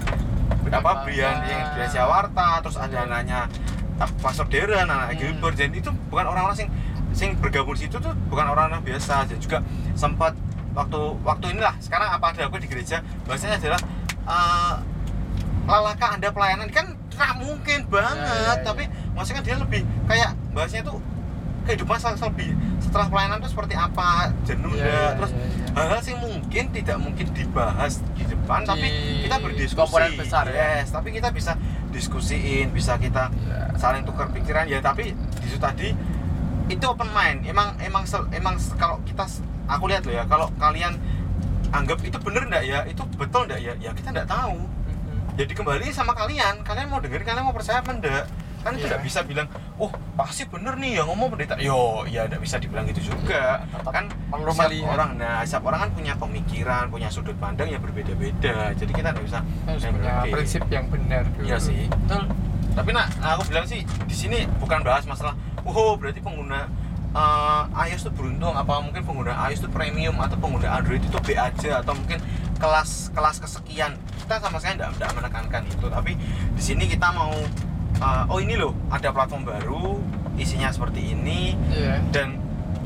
apa 0.70 0.92
Brian? 1.04 1.36
yang 1.44 1.64
dari 1.72 1.88
Jawarta 1.88 2.48
terus 2.60 2.76
ada 2.76 2.96
anaknya 3.04 3.40
pastor 4.20 4.46
Deren 4.46 4.86
anak 4.86 5.14
Hmm. 5.14 5.18
Gilbert. 5.18 5.54
Dan 5.56 5.70
itu 5.72 5.90
bukan 6.08 6.24
orang-orang 6.26 6.56
yang 6.58 6.70
sing 7.10 7.34
bergabung 7.40 7.74
di 7.74 7.88
situ 7.88 7.96
tuh 7.98 8.12
bukan 8.28 8.46
orang-orang 8.46 8.84
biasa. 8.84 9.26
Dan 9.26 9.38
juga 9.38 9.58
sempat 9.94 10.36
waktu 10.76 11.00
waktu 11.24 11.44
inilah 11.56 11.74
sekarang 11.80 12.08
apa 12.08 12.30
ada 12.30 12.46
aku 12.46 12.60
di 12.60 12.68
gereja 12.70 13.02
bahasanya 13.26 13.58
adalah 13.58 13.80
uh, 14.24 14.74
lalaka 15.66 16.14
anda 16.14 16.28
pelayanan? 16.30 16.68
Kan 16.70 16.94
nggak 17.18 17.32
mungkin 17.42 17.78
banget 17.90 18.14
Ya, 18.14 18.30
ya, 18.30 18.42
ya. 18.46 18.54
tapi 18.62 18.84
maksudnya 19.10 19.42
dia 19.42 19.56
lebih 19.58 19.82
kayak 20.06 20.30
bahasanya 20.54 20.86
tuh 20.86 21.02
kehidupan 21.66 21.98
lebih 21.98 22.54
setelah 22.88 23.06
pelayanan 23.06 23.36
itu 23.38 23.52
seperti 23.52 23.74
apa 23.74 24.08
jenuh 24.42 24.72
nggak? 24.72 24.80
iya, 24.82 25.12
terus 25.14 25.30
iya, 25.30 25.44
iya. 25.44 25.66
hal-hal 25.76 26.00
sih 26.00 26.16
mungkin 26.16 26.64
tidak 26.72 26.96
mungkin 26.96 27.26
dibahas 27.30 27.92
di 28.12 28.24
depan 28.24 28.64
tapi 28.64 28.88
Di 28.88 29.28
kita 29.28 29.36
berdiskusi 29.38 29.76
komponen 29.78 30.10
besar, 30.16 30.44
ya. 30.48 30.80
yes 30.80 30.88
tapi 30.88 31.12
kita 31.12 31.28
bisa 31.28 31.52
diskusiin 31.92 32.70
bisa 32.70 32.96
kita 32.96 33.28
Ya. 33.38 33.68
saling 33.76 34.02
tukar 34.02 34.28
pikiran 34.28 34.64
ya 34.64 34.80
tapi 34.80 35.12
di 35.12 35.46
situ 35.46 35.58
tadi 35.58 35.92
itu 36.66 36.84
open 36.84 37.08
mind 37.10 37.44
emang 37.44 37.76
emang 37.78 38.04
emang 38.30 38.56
kalau 38.74 39.00
kita 39.02 39.24
aku 39.66 39.84
lihat 39.86 40.02
loh 40.02 40.14
ya 40.14 40.24
kalau 40.24 40.48
kalian 40.56 40.96
anggap 41.70 42.00
itu 42.00 42.16
bener 42.18 42.44
nggak 42.46 42.64
ya 42.64 42.78
itu 42.84 43.04
betul 43.14 43.44
nggak 43.44 43.58
ya 43.58 43.72
ya 43.78 43.90
kita 43.92 44.08
nggak 44.10 44.26
tahu 44.26 44.56
Mhm. 44.56 45.36
jadi 45.36 45.52
kembali 45.54 45.86
sama 45.90 46.12
kalian 46.12 46.60
kalian 46.62 46.88
mau 46.88 46.98
dengerin 46.98 47.22
kalian 47.22 47.44
mau 47.44 47.52
percaya 47.52 47.78
apa 47.78 47.92
enggak 47.92 48.24
kan 48.58 48.72
Iya. 48.74 48.82
tidak 48.82 49.00
bisa 49.02 49.20
bilang 49.22 49.48
oh 49.78 49.90
pasti 50.18 50.42
bener 50.50 50.74
nih 50.74 50.98
yang 50.98 51.06
ngomong 51.06 51.34
pendeta. 51.34 51.54
Yo 51.62 52.02
ya 52.10 52.26
tidak 52.26 52.42
bisa 52.42 52.58
dibilang 52.58 52.84
gitu 52.90 53.14
juga. 53.14 53.62
Tetap 53.70 53.92
kan 53.94 54.04
perlu 54.10 54.50
melihat. 54.50 54.90
orang 54.98 55.10
nah 55.16 55.40
setiap 55.46 55.70
orang 55.70 55.86
kan 55.86 55.90
punya 55.94 56.12
pemikiran 56.18 56.84
punya 56.90 57.08
sudut 57.08 57.38
pandang 57.38 57.70
yang 57.70 57.82
berbeda-beda. 57.82 58.74
Jadi 58.74 58.92
kita 58.92 59.14
tidak 59.14 59.24
bisa 59.24 59.38
harus 59.42 59.82
eh, 59.86 59.90
punya 59.94 60.14
oke. 60.26 60.30
prinsip 60.34 60.62
yang 60.68 60.84
benar 60.90 61.22
dulu. 61.30 61.46
iya 61.46 61.58
sih. 61.62 61.86
Betul. 61.86 62.22
Tapi 62.74 62.90
nak 62.94 63.06
aku 63.22 63.42
bilang 63.50 63.66
sih 63.66 63.80
di 63.86 64.14
sini 64.14 64.38
bukan 64.58 64.82
bahas 64.82 65.06
masalah 65.06 65.34
oh 65.62 65.94
berarti 65.94 66.18
pengguna 66.18 66.66
eh, 67.14 67.86
iOS 67.86 68.10
itu 68.10 68.12
beruntung 68.18 68.54
apa 68.58 68.82
mungkin 68.82 69.06
pengguna 69.06 69.32
iOS 69.46 69.62
itu 69.62 69.70
premium 69.70 70.18
atau 70.18 70.34
pengguna 70.34 70.74
Android 70.74 71.02
itu 71.02 71.18
B 71.22 71.38
aja 71.38 71.86
atau 71.86 71.94
mungkin 71.94 72.18
kelas 72.58 73.14
kelas 73.14 73.38
kesekian. 73.38 73.94
Kita 74.26 74.42
sama 74.42 74.58
sekali 74.58 74.82
tidak 74.82 75.10
menekankan 75.14 75.62
itu. 75.70 75.86
Tapi 75.86 76.12
di 76.52 76.62
sini 76.62 76.90
kita 76.90 77.14
mau 77.14 77.30
eh, 77.98 78.24
oh 78.32 78.38
ini 78.38 78.54
loh 78.54 78.72
ada 78.88 79.10
platform 79.10 79.42
baru 79.46 79.98
isinya 80.38 80.70
seperti 80.70 81.12
ini. 81.14 81.58
Iya. 81.70 81.94
Dan 82.14 82.28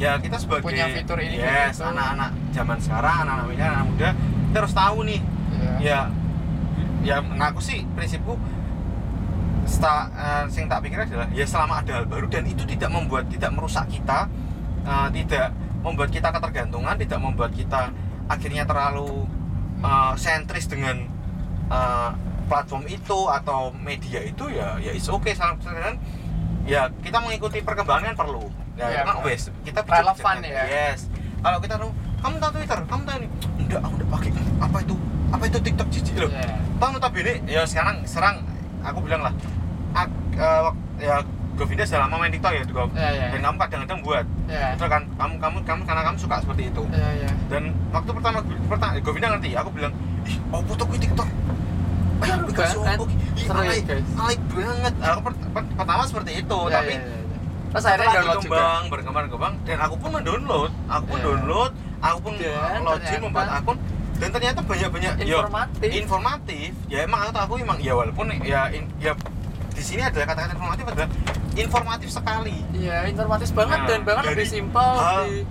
ya 0.00 0.16
kita 0.18 0.40
sebagai 0.40 0.64
Punya 0.64 0.88
fitur 0.88 1.20
ini, 1.20 1.36
yes 1.38 1.78
anak-anak 1.84 2.32
zaman 2.56 2.78
sekarang 2.80 3.16
anak-anak 3.28 3.46
muda 3.52 3.64
anak 3.68 3.86
muda 3.86 4.08
kita 4.50 4.56
harus 4.64 4.74
tahu 4.74 4.98
nih. 5.04 5.20
Iya. 5.52 5.74
Ya 5.80 6.00
ya 7.02 7.18
nah 7.18 7.50
aku 7.50 7.58
sih 7.58 7.82
prinsipku 7.98 8.38
sta, 9.66 10.10
eh, 10.14 10.44
sing 10.50 10.70
tak 10.70 10.86
pikir 10.86 11.02
adalah 11.02 11.26
ya 11.34 11.42
selama 11.46 11.82
ada 11.82 12.02
hal 12.02 12.06
baru 12.06 12.30
dan 12.30 12.46
itu 12.46 12.62
tidak 12.66 12.90
membuat 12.94 13.26
tidak 13.26 13.50
merusak 13.54 13.90
kita 13.90 14.30
eh, 14.86 15.08
tidak 15.22 15.50
membuat 15.82 16.10
kita 16.14 16.30
ketergantungan 16.30 16.94
tidak 16.94 17.18
membuat 17.18 17.50
kita 17.54 17.90
akhirnya 18.30 18.62
terlalu 18.66 19.26
eh, 19.82 20.14
sentris 20.14 20.70
dengan 20.70 21.06
eh, 21.70 22.10
platform 22.46 22.84
itu 22.86 23.18
atau 23.28 23.70
media 23.74 24.20
itu 24.22 24.44
ya 24.48 24.76
ya 24.78 24.92
is 24.92 25.06
oke 25.06 25.24
okay. 25.24 25.34
ya 26.62 26.86
kita 27.02 27.18
mengikuti 27.18 27.58
perkembangan 27.60 28.14
perlu 28.14 28.46
ya 28.72 28.88
Iya, 28.88 29.00
kan 29.04 29.20
benar. 29.20 29.26
wes 29.26 29.42
kita 29.62 29.80
Relevan 29.84 30.36
ya. 30.40 30.64
yes 30.64 31.10
kalau 31.42 31.58
kita 31.58 31.74
tahu 31.76 31.90
kamu 32.22 32.34
tahu 32.38 32.50
Twitter 32.54 32.78
kamu 32.86 33.02
tahu 33.02 33.16
ini 33.18 33.28
enggak 33.58 33.80
aku 33.82 33.94
udah 33.98 34.08
pakai 34.08 34.30
apa 34.62 34.76
itu 34.80 34.94
apa 35.32 35.44
itu 35.48 35.58
TikTok 35.58 35.88
jijik 35.90 36.14
loh 36.18 36.30
Iya. 36.30 36.54
Tahu 36.78 36.90
notabene 36.92 37.34
ya 37.46 37.62
sekarang 37.62 37.96
serang 38.02 38.36
aku 38.82 38.98
bilang 39.02 39.22
lah 39.22 39.34
ak, 39.94 40.08
wak- 40.38 40.78
ya 40.98 41.16
Govinda 41.52 41.84
sudah 41.84 42.08
lama 42.08 42.16
main 42.16 42.32
TikTok 42.32 42.52
ya 42.56 42.64
Gov. 42.64 42.88
Iya, 42.96 43.10
iya. 43.12 43.26
dan 43.28 43.40
kamu 43.44 43.56
kadang-kadang 43.60 44.00
buat 44.00 44.26
Iya. 44.48 44.66
itu 44.72 44.84
kan 44.88 45.02
kamu 45.04 45.34
kamu 45.36 45.58
kamu 45.68 45.80
karena 45.84 46.02
kamu 46.02 46.16
suka 46.16 46.36
seperti 46.40 46.62
itu 46.72 46.82
Iya, 46.90 47.08
iya. 47.18 47.30
dan 47.52 47.62
waktu 47.92 48.10
pertama 48.14 48.38
pertama 48.70 48.92
Govinda 49.00 49.26
ngerti 49.36 49.50
aku 49.52 49.70
bilang 49.70 49.92
ih 50.24 50.36
oh 50.48 50.60
gue 50.62 50.98
TikTok 50.98 51.28
Baru 52.22 52.46
banget. 52.48 52.98
Seru 53.34 53.60
ya, 53.60 53.74
guys. 53.82 54.06
banget 54.46 54.94
aku 54.96 55.20
per- 55.22 55.50
per- 55.50 55.70
pertama 55.74 56.02
seperti 56.04 56.30
itu 56.38 56.58
Iya, 56.60 56.72
tapi 56.72 56.92
iya, 56.92 57.02
iya. 57.02 57.20
Terus 57.72 57.84
akhirnya 57.84 58.08
download 58.12 58.36
juga. 58.36 58.52
berkembang 58.52 58.84
berkembang 58.86 59.24
berkembang 59.24 59.54
dan 59.64 59.78
aku 59.80 59.94
pun 59.96 60.10
mendownload 60.12 60.70
aku 60.86 61.04
pun 61.04 61.16
Iya. 61.16 61.26
download 61.26 61.72
aku 62.00 62.18
pun 62.20 62.32
login 62.84 63.20
membuat 63.20 63.48
akun 63.50 63.76
dan 64.14 64.28
ternyata 64.30 64.60
banyak 64.62 64.88
banyak 64.88 65.12
Informatif. 65.20 65.88
informatif 65.92 66.70
ya 66.86 66.98
emang 67.02 67.20
aku 67.24 67.38
aku 67.40 67.54
emang 67.58 67.78
ya 67.78 67.92
walaupun 67.92 68.26
ya 68.40 68.70
in- 68.70 68.92
ya 68.98 69.12
di 69.72 69.82
sini 69.82 69.98
adalah 70.00 70.26
kata-kata 70.28 70.52
informatif 70.52 70.84
adalah 70.86 71.08
informatif 71.54 72.08
sekali 72.08 72.56
Iya, 72.70 73.08
informatif 73.08 73.48
banget 73.50 73.78
Nah, 73.78 73.88
dan 73.88 73.98
bahkan 74.02 74.22
dari 74.22 74.36
lebih 74.36 74.48
simpel. 74.48 74.92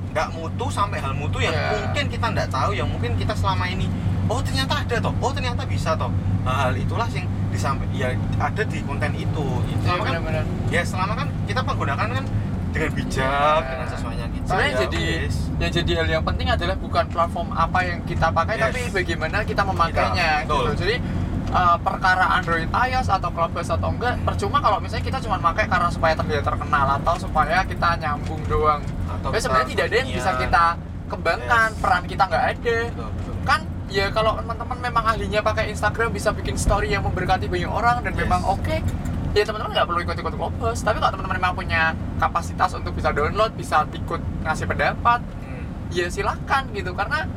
nggak 0.08 0.28
mutu 0.32 0.66
sampai 0.70 0.98
hal 0.98 1.14
mutu 1.14 1.38
yang 1.38 1.52
Iya. 1.52 1.68
mungkin 1.76 2.06
kita 2.08 2.26
nggak 2.28 2.48
tahu 2.48 2.72
yang 2.72 2.88
mungkin 2.88 3.12
kita 3.16 3.34
selama 3.34 3.66
ini 3.68 3.90
oh 4.28 4.40
ternyata 4.40 4.74
ada 4.78 4.96
toh 5.00 5.14
oh 5.16 5.32
ternyata 5.32 5.62
bisa 5.64 5.94
toh 5.94 6.12
nah, 6.42 6.54
hal 6.62 6.74
itulah 6.74 7.08
yang 7.10 7.24
disampaikan 7.48 7.94
ya 7.94 8.10
ada 8.38 8.64
di 8.64 8.80
konten 8.82 9.12
itu 9.14 9.46
itu 9.66 9.76
Iya, 9.78 9.86
selama 9.88 10.04
kan 10.04 10.12
benar-benar. 10.14 10.44
ya 10.70 10.82
selama 10.84 11.14
kan 11.16 11.28
kita 11.44 11.62
menggunakan 11.62 12.08
kan 12.10 12.26
dengan 12.72 12.92
bijak 12.94 13.28
Iya. 13.28 13.68
dengan 13.68 13.88
sesuainya 13.90 14.28
kita 14.30 14.46
Sebenarnya 14.48 14.72
ya 14.72 14.80
jadi 14.82 15.02
wis. 15.20 15.36
yang 15.58 15.72
jadi 15.74 15.92
hal 15.94 16.08
yang 16.10 16.24
penting 16.24 16.48
adalah 16.50 16.76
bukan 16.76 17.06
platform 17.06 17.48
apa 17.52 17.80
yang 17.82 18.00
kita 18.04 18.28
pakai 18.30 18.56
Yes. 18.56 18.64
tapi 18.64 18.80
bagaimana 18.94 19.38
kita 19.44 19.62
memakainya 19.62 20.28
Kita, 20.38 20.48
betul. 20.48 20.64
gitu. 20.64 20.72
Jadi 20.82 20.96
uh, 21.52 21.78
perkara 21.78 22.26
Android 22.34 22.68
iOS 22.72 23.08
atau 23.12 23.30
Clubhouse 23.30 23.70
atau 23.70 23.90
enggak 23.92 24.16
percuma 24.24 24.58
kalau 24.58 24.80
misalnya 24.80 25.04
kita 25.06 25.20
cuma 25.20 25.36
pakai 25.42 25.68
karena 25.68 25.90
supaya 25.90 26.14
terlihat 26.16 26.44
terkenal 26.46 26.88
atau 26.96 27.16
supaya 27.18 27.60
kita 27.68 27.90
nyambung 27.98 28.40
doang. 28.48 28.80
Atau 29.06 29.28
Tapi 29.28 29.38
sebenarnya 29.38 29.70
tidak 29.70 29.86
ada 29.86 29.96
yang 29.98 30.10
bisa 30.10 30.32
kita 30.40 30.64
kembangkan, 31.06 31.68
Yes. 31.70 31.80
peran 31.84 32.04
kita 32.08 32.24
nggak 32.24 32.46
ada. 32.50 32.78
Betul, 32.88 33.10
betul. 33.12 33.31
Ya 33.92 34.08
kalau 34.08 34.34
teman-teman 34.34 34.78
memang 34.82 35.04
ahlinya 35.06 35.40
pakai 35.42 35.68
Instagram 35.70 36.10
bisa 36.10 36.32
bikin 36.32 36.56
story 36.56 36.90
yang 36.90 37.04
memberkati 37.04 37.46
banyak 37.46 37.68
orang 37.70 38.00
dan 38.02 38.14
Yes. 38.14 38.22
memang 38.22 38.42
oke 38.46 38.76
ya 39.32 39.44
teman-teman 39.44 39.72
nggak 39.74 39.86
perlu 39.86 40.00
ikut-ikut 40.02 40.34
Clubhouse 40.34 40.82
tapi 40.82 40.98
kalau 40.98 41.12
teman-teman 41.14 41.38
memang 41.38 41.54
punya 41.54 41.82
kapasitas 42.18 42.72
untuk 42.74 42.92
bisa 42.92 43.10
download 43.10 43.52
bisa 43.54 43.84
ikut 43.86 44.20
ngasih 44.42 44.66
pendapat 44.66 45.20
Hmm. 45.42 45.64
ya 45.90 46.08
silahkan 46.08 46.68
gitu 46.70 46.92
karena 46.92 47.28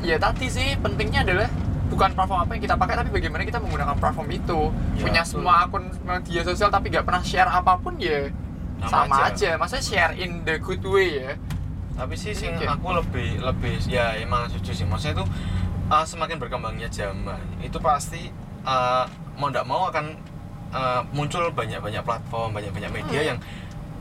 ya 0.00 0.16
tadi 0.16 0.46
sih 0.46 0.76
pentingnya 0.76 1.22
adalah 1.22 1.48
bukan 1.88 2.08
platform 2.10 2.40
apa 2.42 2.50
yang 2.50 2.62
kita 2.62 2.76
pakai 2.76 2.94
tapi 2.96 3.10
bagaimana 3.10 3.42
kita 3.44 3.60
menggunakan 3.60 3.96
platform 3.96 4.28
itu 4.30 4.60
Ya, 4.94 5.00
punya 5.02 5.22
betul. 5.22 5.32
semua 5.34 5.54
akun 5.62 5.84
media 6.02 6.40
sosial 6.42 6.68
tapi 6.68 6.88
nggak 6.88 7.00
pernah 7.02 7.22
share 7.22 7.48
apa 7.48 7.76
pun 7.76 7.96
ya 7.96 8.28
Sama 8.82 9.08
sama, 9.08 9.16
aja. 9.22 9.24
aja. 9.26 9.50
maksudnya 9.56 9.84
share 9.86 10.14
in 10.14 10.40
the 10.42 10.56
good 10.58 10.80
way 10.82 11.16
ya 11.18 11.32
tapi 11.94 12.12
sih 12.14 12.32
sing 12.32 12.52
Oke. 12.54 12.64
aku 12.66 12.88
lebih 12.94 13.40
lebih 13.42 13.76
ya 13.86 14.16
emang 14.16 14.48
setuju 14.48 14.72
sih 14.74 14.86
maksudnya 14.86 15.16
itu 15.18 15.24
uh, 15.92 16.02
semakin 16.02 16.40
berkembangnya 16.40 16.88
zaman 16.88 17.36
itu 17.60 17.76
pasti 17.76 18.32
uh, 18.64 19.04
mau 19.36 19.52
tidak 19.52 19.64
mau 19.64 19.86
akan 19.86 20.16
uh, 20.72 21.04
muncul 21.12 21.44
banyak 21.52 21.78
banyak 21.78 22.00
platform 22.00 22.50
banyak 22.50 22.72
banyak 22.72 22.90
media 22.90 23.20
Hmm. 23.20 23.28
yang 23.28 23.38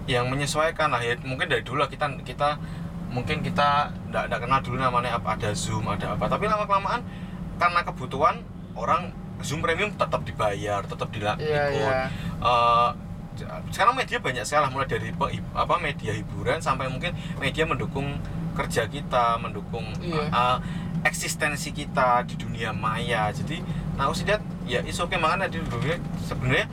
yang 0.07 0.25
menyesuaikan 0.27 0.89
lah 0.89 0.99
ya 0.99 1.19
mungkin 1.21 1.45
dari 1.45 1.61
dulu 1.61 1.77
lah 1.77 1.87
kita 1.87 2.07
kita 2.23 2.57
mungkin 3.11 3.43
kita 3.43 3.91
tidak 4.07 4.39
kenal 4.39 4.59
dulu 4.59 4.79
namanya 4.79 5.19
apa 5.19 5.35
ada 5.35 5.51
zoom 5.51 5.83
ada 5.85 6.15
apa 6.15 6.25
tapi 6.25 6.47
lama 6.47 6.63
kelamaan 6.63 7.03
karena 7.59 7.83
kebutuhan 7.83 8.39
orang 8.73 9.11
zoom 9.43 9.59
premium 9.59 9.91
tetap 9.93 10.23
dibayar 10.23 10.79
tetap 10.81 11.11
dilakukan 11.11 11.43
iya 11.43 11.63
iya 11.69 11.99
sekarang 13.71 13.95
media 13.95 14.19
banyak 14.19 14.43
sekali 14.43 14.67
mulai 14.69 14.87
dari 14.87 15.09
apa 15.53 15.75
media 15.77 16.11
hiburan 16.11 16.59
sampai 16.59 16.87
mungkin 16.87 17.11
media 17.37 17.63
mendukung 17.63 18.19
kerja 18.51 18.83
kita 18.85 19.39
mendukung 19.39 19.87
Iya. 19.97 20.27
uh, 20.29 20.57
eksistensi 21.03 21.69
kita 21.71 22.23
di 22.23 22.35
dunia 22.35 22.69
maya 22.71 23.29
jadi 23.29 23.61
nah 23.93 24.05
aku 24.05 24.15
sih 24.15 24.25
lihat 24.25 24.39
ya 24.63 24.79
is 24.81 24.97
oke 24.97 25.13
makanya 25.15 25.47
di 25.47 25.59
dunia 25.59 25.97
sebenarnya 26.19 26.65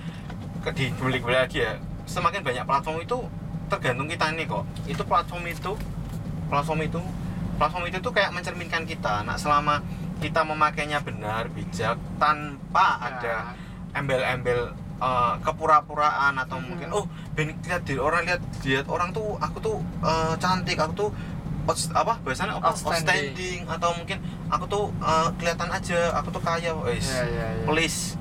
ke- 0.60 0.74
di 0.74 0.84
balik 0.94 1.24
lagi 1.24 1.58
ya 1.60 1.76
semakin 2.04 2.40
banyak 2.40 2.64
platform 2.64 2.98
itu 3.00 3.18
tergantung 3.68 4.06
kita 4.06 4.30
nih 4.30 4.46
kok 4.46 4.64
itu 4.84 5.02
platform 5.02 5.44
itu 5.46 5.72
platform 6.46 6.80
itu 6.82 7.00
platform 7.54 7.84
itu 7.86 7.98
tuh 7.98 8.12
kayak 8.12 8.30
mencerminkan 8.30 8.84
kita 8.84 9.20
nah 9.22 9.34
selama 9.34 9.80
kita 10.18 10.42
memakainya 10.42 10.98
benar 10.98 11.46
bijak 11.48 11.96
tanpa 12.18 12.86
ada 12.98 13.36
Ya. 13.48 13.54
embel-embel 13.94 14.72
uh, 14.98 15.34
kepura-puraan 15.40 16.36
atau 16.36 16.58
Mhm. 16.58 16.64
mungkin 16.64 16.88
oh 16.90 17.04
ben 17.32 17.54
lihat 17.56 17.82
di 17.82 17.96
orang 17.96 18.24
lihat 18.24 18.40
lihat 18.62 18.86
orang 18.86 19.10
tuh 19.10 19.38
aku 19.38 19.58
tuh 19.58 19.76
uh, 20.00 20.34
cantik 20.36 20.76
aku 20.76 20.92
tuh 20.94 21.10
outs- 21.68 21.92
apa 21.92 22.16
bahasanya 22.18 22.52
apa 22.54 22.72
Outstanding. 22.72 22.96
outstanding 22.96 23.60
atau 23.68 23.90
mungkin 23.92 24.18
aku 24.48 24.64
tuh 24.66 24.84
uh, 24.98 25.28
kelihatan 25.36 25.68
aja 25.68 26.00
aku 26.14 26.28
tuh 26.30 26.40
kaya 26.40 26.72
wes 26.80 27.04
Iya, 27.06 27.24
iya, 27.24 27.46
iya. 27.54 27.64
please 27.64 28.16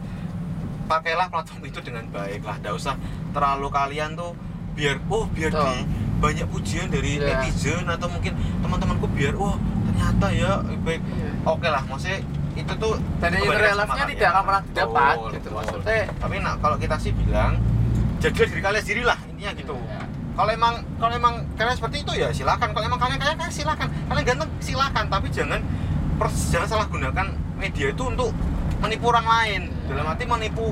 pakailah 0.85 1.27
platform 1.27 1.63
itu 1.63 1.79
dengan 1.81 2.03
baik 2.07 2.41
lah 2.41 2.55
tidak 2.57 2.75
usah 2.75 2.95
terlalu 3.31 3.67
kalian 3.69 4.13
tuh 4.13 4.31
biar 4.71 4.99
oh 5.07 5.25
biar 5.27 5.49
Betul. 5.49 5.63
di 5.65 5.75
banyak 6.17 6.47
pujian 6.47 6.87
dari 6.87 7.17
Iya. 7.17 7.39
netizen 7.39 7.85
atau 7.85 8.07
mungkin 8.07 8.33
teman-temanku 8.57 9.07
biar 9.09 9.33
wah 9.33 9.55
ternyata 9.85 10.27
ya 10.29 10.51
baik 10.81 11.01
Iya. 11.01 11.31
oke 11.43 11.67
lah 11.67 11.83
maksudnya 11.83 12.19
itu 12.53 12.73
tuh 12.73 12.93
dan 13.19 13.29
ke 13.31 13.53
real 13.53 13.77
life-nya 13.77 14.05
tidak 14.07 14.29
akan 14.29 14.43
pernah 14.43 14.61
Betul, 14.65 15.29
gitu 15.31 15.49
maksudnya 15.51 15.99
tapi 16.13 16.35
nah 16.37 16.53
kalau 16.57 16.75
kita 16.75 16.95
sih 16.97 17.11
bilang 17.13 17.61
jadilah 18.17 18.47
diri 18.49 18.61
kalian 18.61 18.81
sendiri 18.81 19.03
lah 19.03 19.17
intinya 19.27 19.51
gitu 19.53 19.75
Iya. 19.77 20.03
Kalau 20.37 20.51
emang 20.51 20.73
kalau 20.95 21.13
emang 21.13 21.35
kalian 21.55 21.75
seperti 21.75 21.97
itu 21.99 22.13
ya 22.15 22.29
silakan 22.29 22.69
kalau 22.69 22.85
emang 22.85 22.99
kalian 22.99 23.17
kaya 23.17 23.33
kaya 23.33 23.49
silakan 23.49 23.87
kalian 24.05 24.23
ganteng 24.23 24.49
silakan 24.59 25.05
tapi 25.07 25.27
jangan 25.27 25.59
pers- 26.15 26.47
jangan 26.47 26.67
salah 26.69 26.85
gunakan 26.85 27.27
media 27.57 27.89
itu 27.89 28.03
untuk 28.05 28.29
menipu 28.77 29.09
orang 29.09 29.25
lain 29.25 29.61
Iya. 29.67 29.89
dalam 29.89 30.05
arti 30.07 30.23
menipu 30.23 30.65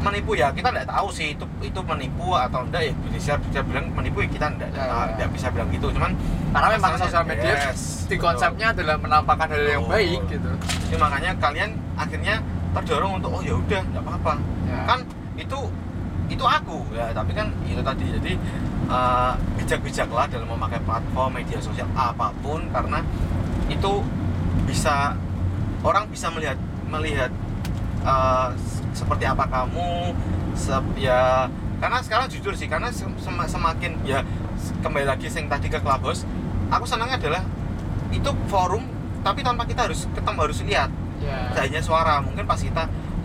menipu 0.00 0.32
ya 0.34 0.48
kita 0.50 0.68
tidak 0.68 0.84
tahu 0.86 1.08
sih 1.10 1.32
itu 1.32 1.44
itu 1.62 1.80
menipu 1.80 2.32
atau 2.32 2.60
enggak 2.60 2.82
ya 2.82 2.92
bisa 3.10 3.32
bisa 3.38 3.60
bilang 3.62 3.88
menipu 3.90 4.20
ya 4.20 4.28
kita 4.30 4.46
tidak 4.50 4.68
Ya, 4.70 4.84
tidak, 4.84 5.16
ya. 5.18 5.26
bisa 5.28 5.46
bilang 5.48 5.68
gitu 5.70 5.86
cuman 5.90 6.10
karena 6.50 6.68
memang 6.70 6.92
sosial 6.94 7.24
media 7.24 7.52
yes, 7.62 8.04
di 8.04 8.16
betul. 8.16 8.24
konsepnya 8.26 8.66
adalah 8.70 8.96
menampakkan 8.96 9.48
hal 9.48 9.60
yang 9.60 9.80
Betul. 9.82 9.92
baik 9.92 10.20
gitu 10.30 10.50
jadi 10.86 10.96
makanya 10.98 11.30
kalian 11.38 11.70
akhirnya 11.94 12.34
terdorong 12.72 13.12
untuk 13.16 13.30
oh 13.30 13.42
ya 13.42 13.54
udah 13.54 13.80
nggak 13.82 14.02
apa-apa 14.02 14.32
Ya. 14.64 14.80
kan 14.84 14.98
itu 15.36 15.58
itu 16.26 16.40
aku 16.42 16.78
ya 16.90 17.12
tapi 17.12 17.32
kan 17.32 17.52
itu 17.62 17.80
tadi 17.80 18.04
jadi 18.12 18.32
eh, 18.86 19.32
bijak-bijaklah 19.56 20.26
dalam 20.26 20.48
memakai 20.48 20.80
platform 20.80 21.30
media 21.34 21.58
sosial 21.58 21.88
apa 21.92 22.30
pun 22.38 22.68
karena 22.68 23.00
itu 23.66 24.04
bisa 24.64 25.16
orang 25.80 26.04
bisa 26.06 26.28
melihat 26.28 26.56
melihat 26.86 27.30
s- 28.54 28.84
seperti 28.94 29.24
apa 29.24 29.44
kamu 29.44 30.12
se- 30.54 30.94
ya 30.96 31.48
karena 31.76 31.98
sekarang 32.00 32.28
jujur 32.28 32.52
sih 32.52 32.66
karena 32.66 32.88
sem- 32.88 33.16
sem- 33.16 33.48
semakin 33.48 33.96
ya 34.02 34.20
kembali 34.80 35.04
lagi 35.04 35.26
sing 35.26 35.48
tadi 35.48 35.66
ke 35.66 35.76
Clubhouse 35.76 36.24
aku 36.68 36.84
senangnya 36.84 37.16
adalah 37.18 37.42
itu 38.10 38.30
forum 38.46 38.84
tapi 39.20 39.40
tanpa 39.40 39.64
kita 39.64 39.88
harus 39.88 40.04
ketemu 40.06 40.38
harus 40.38 40.60
lihat. 40.62 40.90
Tidak 41.50 41.62
hanya 41.64 41.80
suara 41.80 42.20
mungkin 42.20 42.44
pas 42.44 42.60
kita 42.60 42.84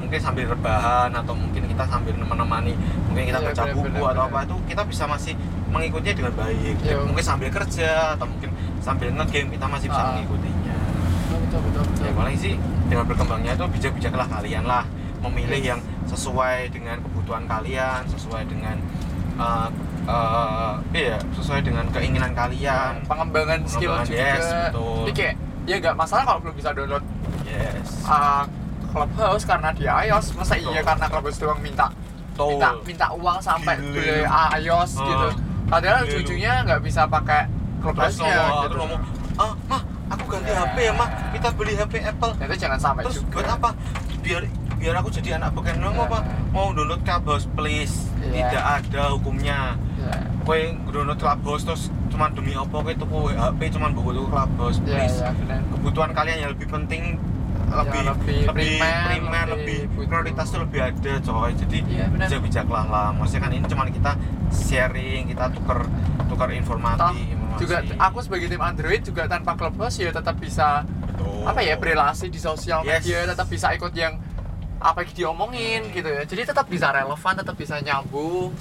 mungkin 0.10 0.26
sambil 0.26 0.50
rebahan 0.50 1.14
atau 1.14 1.38
mungkin 1.38 1.70
kita 1.70 1.86
sambil 1.86 2.18
menemani 2.18 2.74
mungkin 3.06 3.30
kita 3.30 3.38
Iya, 3.38 3.54
baca 3.54 3.64
buku 3.70 4.02
atau 4.02 4.24
apa 4.26 4.40
itu 4.42 4.56
kita 4.66 4.82
bisa 4.84 5.06
masih 5.06 5.34
mengikutinya 5.70 6.16
dengan 6.18 6.34
baik. 6.34 6.76
Iya. 6.82 6.98
mungkin 7.06 7.22
sambil 7.22 7.50
kerja 7.54 8.18
atau 8.18 8.26
mungkin 8.26 8.50
sambil 8.82 9.14
ngegame 9.14 9.54
kita 9.54 9.66
masih 9.70 9.88
bisa 9.88 10.02
Ah. 10.02 10.10
mengikutinya. 10.12 10.78
Betul 11.30 11.60
betul 11.62 11.82
betul. 11.86 12.02
Ya 12.02 12.12
paling 12.12 12.36
sih 12.36 12.54
dengan 12.90 13.06
berkembangnya 13.06 13.54
itu 13.54 13.66
bijak-bijaklah 13.70 14.26
kalian 14.28 14.66
lah. 14.66 14.84
Memilih 15.20 15.62
Yes. 15.62 15.70
yang 15.70 15.80
sesuai 16.10 16.74
dengan 16.74 16.98
kebutuhan 17.00 17.46
kalian 17.46 18.02
sesuai 18.10 18.50
dengan 18.50 18.82
uh, 19.38 19.70
uh, 20.10 20.74
iya 20.90 21.22
sesuai 21.38 21.62
dengan 21.62 21.86
keinginan 21.94 22.34
kalian. 22.34 23.06
Pengembangan 23.06 23.62
skill 23.64 23.94
Pengembangan, 23.94 24.10
juga. 24.10 24.26
yes, 24.26 24.46
betul. 24.74 24.98
Jadi 25.06 25.12
kayak 25.14 25.36
ya 25.70 25.76
nggak 25.78 25.96
masalah 25.96 26.24
kalau 26.26 26.40
belum 26.42 26.56
bisa 26.58 26.74
download. 26.74 27.06
Yes. 27.46 28.10
Uh, 28.10 28.42
Clubhouse 28.90 29.44
karena 29.44 29.70
di 29.72 29.86
iOS 29.86 30.26
masa 30.34 30.54
Betul. 30.54 30.72
iya 30.72 30.82
karena 30.82 31.06
Clubhouse 31.06 31.38
doang 31.38 31.60
minta 31.60 31.86
Betul. 32.32 32.50
minta 32.56 32.70
minta 32.84 33.08
uang 33.12 33.38
sampai 33.40 33.76
beli 33.78 34.26
iOS 34.60 34.92
Ah, 34.96 35.06
gitu. 35.06 35.28
Padahal 35.66 36.02
ujungnya 36.04 36.54
nggak 36.64 36.82
bisa 36.82 37.06
pakai 37.06 37.46
Clubhouse-nya 37.80 38.66
gitu. 38.66 38.76
ngomong 38.76 39.02
ah 39.38 39.54
mah 39.66 39.82
aku 40.10 40.24
ganti 40.28 40.50
Ya. 40.50 40.66
HP 40.66 40.78
ya 40.82 40.94
mah 40.94 41.08
kita 41.32 41.48
beli 41.54 41.74
HP 41.74 41.94
Apple. 42.02 42.32
Itu 42.36 42.56
jangan 42.58 42.80
sampai 42.82 43.02
terus 43.06 43.22
juga. 43.22 43.34
buat 43.36 43.48
apa? 43.54 43.70
Biar 44.20 44.42
biar 44.76 44.96
aku 44.96 45.10
jadi 45.12 45.36
anak 45.36 45.54
beken 45.54 45.78
mau 45.80 46.04
apa? 46.04 46.20
Mau 46.50 46.72
download 46.72 47.02
Clubhouse 47.02 47.46
please. 47.54 48.10
Iya. 48.20 48.50
tidak 48.50 48.66
ada 48.82 49.02
hukumnya. 49.14 49.78
Ya, 49.96 50.12
kowe 50.42 50.60
download 50.90 51.16
Clubhouse 51.18 51.64
terus 51.64 51.84
cuma 52.10 52.28
demi 52.30 52.52
apa? 52.52 52.74
Kowe 52.74 52.92
tuku 52.92 53.18
HP 53.32 53.60
cuma 53.72 53.88
buku 53.90 54.10
tuku 54.12 54.28
Clubhouse 54.28 54.78
ya, 54.82 54.88
please. 54.90 55.18
ya, 55.20 55.30
benar. 55.36 55.60
kebutuhan 55.70 56.12
kalian 56.12 56.38
yang 56.40 56.52
lebih 56.52 56.68
penting 56.68 57.16
Ya, 57.70 57.76
lebih 57.86 58.02
lebih 58.02 58.38
lebih 58.50 58.70
primer, 58.82 59.04
primer, 59.06 59.46
lebih 59.54 59.80
lebih 59.86 60.06
prioritas 60.10 60.46
tuh 60.50 60.60
lebih 60.66 60.80
ada 60.82 61.14
coy. 61.22 61.50
Jadi 61.54 61.78
Iya, 61.86 62.06
benar. 62.10 62.26
bijak 62.26 62.42
bijaklah 62.42 62.86
lah. 62.86 63.08
Maksudnya 63.14 63.42
kan 63.46 63.52
ini 63.54 63.66
cuma 63.70 63.84
kita 63.86 64.12
sharing 64.50 65.30
kita 65.30 65.46
tuker 65.54 65.80
Toh, 66.30 66.50
informasi. 66.50 67.22
juga 67.58 67.78
aku 68.00 68.18
sebagai 68.22 68.48
tim 68.48 68.62
Android 68.62 69.02
juga 69.04 69.28
tanpa 69.28 69.52
Clubhouse 69.54 70.00
ya 70.00 70.10
tetap 70.10 70.38
bisa 70.38 70.88
Betul. 71.04 71.44
apa 71.44 71.60
ya 71.60 71.76
berelasi 71.76 72.32
di 72.32 72.40
sosial 72.40 72.82
Yes. 72.82 73.04
media 73.04 73.28
tetap 73.28 73.50
bisa 73.50 73.74
ikut 73.74 73.92
yang 73.92 74.16
apa 74.80 75.04
yang 75.04 75.12
diomongin 75.12 75.82
gitu 75.92 76.08
ya. 76.08 76.24
Jadi 76.24 76.48
tetap 76.48 76.66
bisa 76.66 76.90
relevan 76.90 77.34
tetap 77.36 77.54
bisa 77.54 77.76
nyambung. 77.82 78.56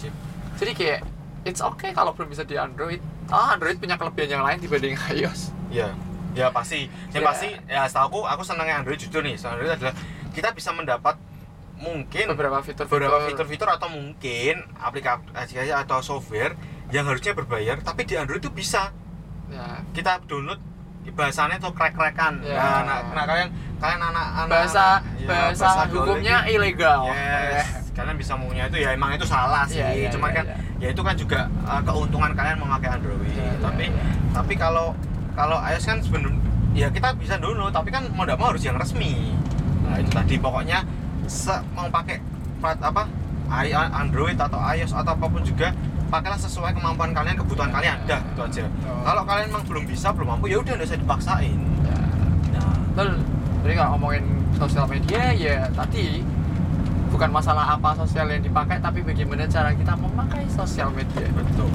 Jadi 0.59 0.73
kayak 0.75 1.01
it's 1.45 1.63
okay 1.63 1.95
kalau 1.95 2.11
belum 2.11 2.29
bisa 2.29 2.43
di 2.43 2.59
Android. 2.59 2.99
Ah 3.31 3.55
Android 3.55 3.79
punya 3.79 3.95
kelebihan 3.95 4.41
yang 4.41 4.43
lain 4.43 4.59
dibanding 4.59 4.99
iOS. 5.15 5.55
Ya 5.71 5.95
ya 6.39 6.55
pasti. 6.55 6.87
Yang 7.11 7.23
Ya. 7.23 7.29
pasti. 7.29 7.49
Ya 7.67 7.83
setahu 7.91 8.07
aku 8.07 8.21
aku 8.31 8.43
senangnya 8.47 8.79
Android 8.79 9.01
jujur 9.03 9.21
nih. 9.27 9.35
Android 9.35 9.75
adalah 9.75 9.95
kita 10.31 10.55
bisa 10.55 10.71
mendapat 10.71 11.19
mungkin 11.79 12.25
beberapa 12.35 12.59
fitur 12.63 12.91
beberapa 12.91 13.23
fitur-fitur 13.27 13.71
atau 13.71 13.87
mungkin 13.87 14.67
aplikasi 14.83 15.63
atau 15.71 16.03
software 16.03 16.59
yang 16.91 17.07
harusnya 17.07 17.39
berbayar 17.39 17.79
tapi 17.83 18.07
di 18.07 18.15
Android 18.15 18.43
itu 18.43 18.51
bisa. 18.55 18.95
Ya. 19.51 19.83
Kita 19.95 20.23
download 20.29 20.61
bahasanya 21.13 21.57
tuh 21.57 21.73
krek-krekan. 21.73 22.45
Ya. 22.45 22.57
nah, 22.59 22.81
nah, 22.85 22.99
nah, 23.17 23.25
kalian 23.25 23.49
kalian 23.79 24.01
anak-anak 24.03 24.49
bahasa 24.51 24.87
ya, 25.17 25.29
bahasa 25.29 25.69
hukumnya 25.89 26.37
gaul 26.45 26.53
ilegal. 26.53 27.01
Yes. 27.09 27.67
Kalian 27.97 28.17
bisa 28.19 28.33
maunya 28.39 28.65
itu 28.71 28.79
ya 28.79 28.95
emang 28.95 29.11
itu 29.17 29.27
salah 29.27 29.65
sih. 29.67 29.81
Iya, 29.81 29.89
iya, 29.95 30.09
cuman 30.13 30.31
iya, 30.31 30.37
kan 30.37 30.45
iya. 30.47 30.57
ya 30.79 30.89
itu 30.95 31.03
kan 31.03 31.15
juga 31.19 31.41
uh, 31.67 31.83
keuntungan 31.83 32.31
kalian 32.37 32.59
memakai 32.61 32.89
Android. 32.95 33.19
Iya, 33.25 33.35
iya, 33.35 33.55
tapi 33.59 33.85
iya. 33.91 34.05
tapi 34.31 34.55
kalau 34.55 34.95
kalau 35.39 35.63
iOS 35.63 35.85
kan 35.87 35.99
sebenarnya 36.03 36.35
ya 36.75 36.91
kita 36.91 37.15
bisa 37.15 37.39
download 37.39 37.71
tapi 37.71 37.95
kan 37.95 38.11
mau 38.11 38.27
tidak 38.27 38.39
mau 38.43 38.51
harus 38.51 38.67
yang 38.67 38.75
resmi. 38.75 39.31
Nah 39.87 40.03
itu 40.03 40.11
tadi. 40.11 40.35
Pokoknya 40.43 40.83
se- 41.31 41.63
mau 41.79 41.87
pakai 41.87 42.19
plat 42.59 42.79
apa 42.83 43.07
Android 43.95 44.35
atau 44.35 44.59
iOS 44.59 44.93
atau 44.99 45.15
apa 45.15 45.27
pun 45.31 45.47
juga 45.47 45.71
pakailah 46.11 46.41
sesuai 46.43 46.75
kemampuan 46.75 47.15
kalian 47.15 47.39
kebutuhan 47.39 47.71
kalian. 47.71 48.03
Dah 48.11 48.19
itu 48.19 48.41
aja. 48.43 48.65
Betul. 48.67 48.99
kalau 49.07 49.23
kalian 49.23 49.47
memang 49.55 49.65
belum 49.71 49.85
bisa 49.87 50.11
belum 50.11 50.29
mampu 50.35 50.51
ya 50.51 50.59
udah 50.59 50.73
nggak 50.75 50.89
usah 50.91 50.99
dipaksain. 50.99 51.59
Ya. 51.87 51.99
nah 52.59 52.75
betul. 52.93 53.09
Jadi 53.63 53.73
kalau 53.79 53.91
ngomongin 53.95 54.25
sosial 54.59 54.87
media 54.91 55.23
ya 55.39 55.57
tadi 55.71 56.27
bukan 57.19 57.35
masalah 57.35 57.67
apa 57.69 57.99
sosial 57.99 58.31
yang 58.31 58.39
dipakai 58.39 58.79
tapi 58.79 59.03
bagaimana 59.03 59.43
cara 59.45 59.75
kita 59.75 59.91
memakai 59.93 60.47
sosial 60.49 60.87
media 60.89 61.27
betul 61.29 61.67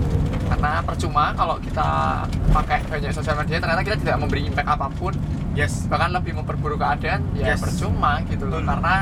karena 0.48 0.80
percuma 0.80 1.36
kalau 1.36 1.60
kita 1.60 1.84
pakai 2.50 2.80
banyak 2.88 3.12
sosial 3.12 3.36
media 3.36 3.60
ternyata 3.60 3.84
kita 3.84 4.00
tidak 4.00 4.18
memberi 4.18 4.48
impact 4.48 4.70
apa 4.70 4.88
pun 4.90 5.12
yes 5.52 5.84
bahkan 5.86 6.16
lebih 6.16 6.32
memperburuk 6.34 6.80
keadaan 6.80 7.28
ya 7.34 7.44
Yes. 7.50 7.60
percuma 7.60 8.24
gitu 8.24 8.48
loh 8.48 8.58
Betul. 8.58 8.72
karena 8.72 8.96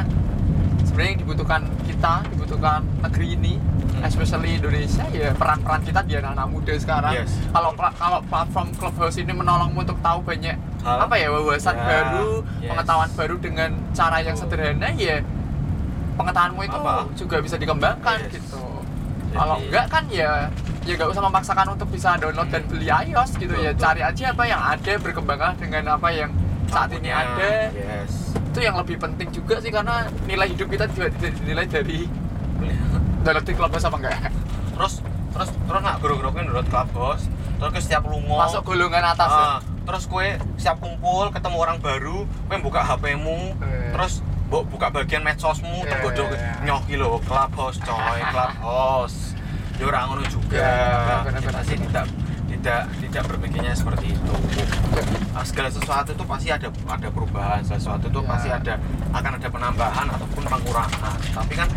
sebenarnya 0.82 1.10
yang 1.10 1.22
dibutuhkan 1.22 1.62
kita 1.86 2.14
dibutuhkan 2.28 2.80
negeri 3.00 3.28
ini 3.32 3.54
Hmm. 3.92 4.08
especially 4.08 4.58
Indonesia 4.58 5.06
ya 5.12 5.30
peran-peran 5.32 5.84
kita 5.84 6.02
di 6.02 6.16
anak-anak 6.16 6.48
muda 6.50 6.74
sekarang 6.74 7.14
Yes. 7.14 7.38
kalau 7.54 7.70
kalau 7.78 8.18
platform 8.24 8.68
Clubhouse 8.74 9.20
ini 9.20 9.30
menolongmu 9.30 9.78
untuk 9.78 10.00
tahu 10.02 10.24
banyak 10.24 10.58
Hal. 10.82 11.06
apa 11.06 11.16
ya 11.16 11.30
wawasan 11.30 11.76
Ya, 11.76 11.86
baru 11.86 12.42
yes. 12.58 12.70
pengetahuan 12.72 13.10
baru 13.14 13.36
dengan 13.38 13.70
cara 13.92 14.18
yang 14.20 14.34
sederhana 14.34 14.90
ya 14.98 15.22
pengetahuanmu 16.22 16.62
itu 16.62 16.78
Apa? 16.78 16.94
juga 17.14 17.36
bisa 17.40 17.56
dikembangkan 17.56 18.18
Yes. 18.22 18.32
gitu 18.36 18.62
Jadi- 18.62 19.34
kalau 19.34 19.56
enggak 19.58 19.86
kan 19.88 20.04
ya 20.08 20.32
ya 20.82 20.94
nggak 20.96 21.10
usah 21.10 21.24
memaksakan 21.24 21.68
untuk 21.72 21.88
bisa 21.90 22.18
download 22.18 22.50
dan 22.50 22.64
beli 22.66 22.88
iOS 22.88 23.32
gitu 23.36 23.54
ya 23.54 23.72
Betul. 23.72 23.82
cari 23.82 24.02
aja 24.04 24.24
apa 24.30 24.44
yang 24.44 24.62
ada 24.62 24.94
berkembanglah 24.98 25.54
dengan 25.56 25.84
apa 25.92 26.10
yang 26.10 26.30
saat 26.68 26.90
ini 26.92 27.10
ada 27.10 27.70
yes 27.70 28.34
itu 28.34 28.60
yang 28.60 28.76
lebih 28.76 28.98
penting 28.98 29.32
juga 29.32 29.60
sih 29.60 29.70
karena 29.70 30.10
nilai 30.26 30.48
hidup 30.50 30.68
kita 30.68 30.86
juga 30.90 31.08
dinilai 31.14 31.64
dari 31.66 32.04
download 33.22 33.46
di 33.46 33.54
Clubhouse 33.54 33.86
apa 33.86 33.98
enggak 33.98 34.18
terus 34.74 34.94
terus 35.32 35.50
terus 35.54 35.82
nak 35.82 35.96
guru-gurunya 36.00 36.44
download 36.44 36.68
Clubhouse 36.68 37.26
terus 37.30 37.72
ke 37.72 37.80
setiap 37.80 38.04
lungo 38.04 38.36
masuk 38.36 38.66
golongan 38.66 39.06
atas 39.08 39.30
ya? 39.30 39.46
Ah, 39.48 39.58
terus 39.86 40.04
kue 40.06 40.28
siap 40.58 40.82
kumpul 40.82 41.30
ketemu 41.30 41.56
orang 41.56 41.78
baru 41.78 42.26
kue 42.50 42.58
buka 42.58 42.82
HP-mu 42.82 43.54
Eh. 43.62 43.94
terus 43.94 44.26
bu- 44.52 44.68
buka 44.68 44.92
bagian 44.92 45.24
medsosmu 45.24 45.72
Eh. 45.82 45.88
tergodo 45.88 46.28
nyoh 46.62 46.80
iki 46.84 46.96
lho 46.96 47.18
Clubhouse 47.24 47.80
coy 47.80 48.20
Clubhouse. 48.22 49.18
Ya 49.80 49.88
orang 49.88 50.04
ngono 50.06 50.24
juga. 50.28 50.60
Ya, 50.60 51.24
benar-benar. 51.24 51.42
kita 51.42 51.62
sih 51.66 51.78
tidak 51.80 52.06
tidak 52.46 52.82
tidak 53.00 53.24
berpikirnya 53.26 53.74
seperti 53.74 54.14
itu. 54.14 54.34
Ah, 55.32 55.42
segala 55.42 55.72
sesuatu 55.72 56.12
itu 56.12 56.24
pasti 56.24 56.50
ada 56.52 56.68
ada 56.68 57.08
perubahan. 57.10 57.64
Segala 57.64 57.80
sesuatu 57.80 58.06
itu 58.06 58.20
Ya. 58.20 58.28
pasti 58.28 58.50
ada 58.52 58.74
akan 59.10 59.32
ada 59.40 59.48
penambahan 59.50 60.08
ataupun 60.12 60.44
pengurangan. 60.46 61.18
Tapi 61.34 61.54
kan 61.56 61.68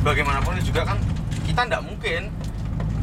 bagaimanapun 0.00 0.60
juga 0.60 0.84
kan 0.84 0.98
kita 1.42 1.60
tidak 1.64 1.82
mungkin 1.82 2.30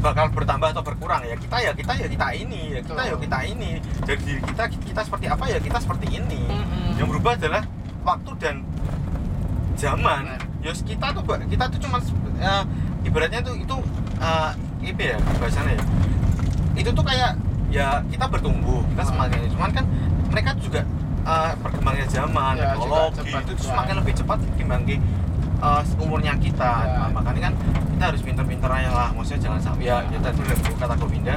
bakal 0.00 0.30
bertambah 0.30 0.70
atau 0.70 0.80
berkurang. 0.80 1.20
Ya 1.22 1.36
kita 1.36 1.56
ya 1.60 1.72
kita 1.74 1.92
ya 1.92 2.06
kita 2.08 2.26
ini. 2.32 2.60
Ya 2.72 2.80
kita 2.80 3.02
ya 3.04 3.14
kita 3.18 3.38
ini. 3.44 3.70
Dari 4.00 4.20
diri 4.22 4.40
kita 4.40 4.64
kita 4.70 5.00
seperti 5.04 5.26
apa 5.26 5.44
ya 5.44 5.58
kita 5.58 5.76
seperti 5.76 6.06
ini. 6.14 6.40
Mm-mm. 6.46 6.96
yang 6.96 7.08
berubah 7.08 7.32
adalah 7.34 7.64
waktu 8.00 8.32
dan 8.38 8.64
zaman 9.80 10.20
ya 10.60 10.72
kita 10.72 11.06
tuh 11.10 11.22
kita 11.24 11.64
tuh 11.66 11.78
cuma 11.80 11.96
eh, 12.38 12.62
ibaratnya 13.02 13.40
tuh 13.40 13.56
itu 13.56 13.76
eh, 14.18 14.50
apa 14.82 15.02
ya 15.02 15.16
bahasanya 15.36 15.72
ya 15.72 15.84
itu 16.76 16.90
tuh 16.90 17.02
kayak 17.02 17.32
ya 17.68 18.02
kita 18.06 18.24
bertumbuh 18.26 18.84
kita 18.86 19.02
Ah. 19.02 19.06
semakin 19.06 19.38
cuman 19.50 19.70
kan 19.70 19.84
mereka 20.28 20.50
juga 20.56 20.80
eh, 21.22 21.52
perkembangannya 21.58 22.08
zaman 22.08 22.54
Ya, 22.54 22.72
teknologi 22.72 23.16
cepat. 23.22 23.42
itu 23.42 23.52
Ya. 23.54 23.62
semakin 23.66 23.94
lebih 23.96 24.14
cepat 24.14 24.38
dibanding 24.54 25.00
eh, 25.60 25.82
umurnya 25.98 26.34
kita 26.36 26.72
Ya. 26.82 26.96
Nah, 26.98 27.08
makanya 27.10 27.40
kan 27.46 27.54
kita 27.90 28.04
harus 28.06 28.20
pinter-pinter 28.20 28.70
aja 28.70 28.90
lah 28.90 29.08
maksudnya 29.12 29.40
jangan 29.42 29.60
sampai 29.62 29.84
ya, 29.86 29.96
ya 30.06 30.18
tadi 30.18 30.40
udah 30.40 30.56
kata 30.74 30.94
Govinda 30.96 31.34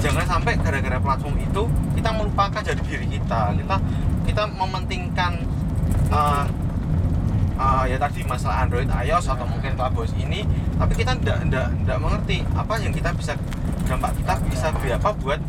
jangan 0.00 0.24
sampai 0.26 0.52
gara-gara 0.56 0.96
platform 0.96 1.36
itu 1.38 1.62
kita 1.92 2.10
melupakan 2.10 2.60
jadi 2.62 2.80
diri 2.80 3.06
kita 3.10 3.52
kita 3.54 3.76
kita 4.24 4.42
mementingkan 4.50 5.32
eh, 6.10 6.44
eh, 7.60 7.84
ya 7.86 7.96
tadi 7.98 8.20
masalah 8.24 8.64
Android, 8.64 8.88
iOS 8.88 9.26
atau 9.28 9.44
mungkin 9.44 9.76
Clubhouse 9.76 10.16
ini 10.16 10.40
tapi 10.74 10.92
kita 10.96 11.12
tidak 11.20 11.44
tidak 11.44 11.66
tidak 11.76 11.98
mengerti 12.00 12.36
apa 12.56 12.72
yang 12.80 12.90
kita 12.90 13.10
bisa 13.12 13.32
dampak 13.84 14.12
kita 14.16 14.32
bisa 14.48 14.66
beri 14.72 14.90
apa 14.92 15.10
buat 15.14 15.40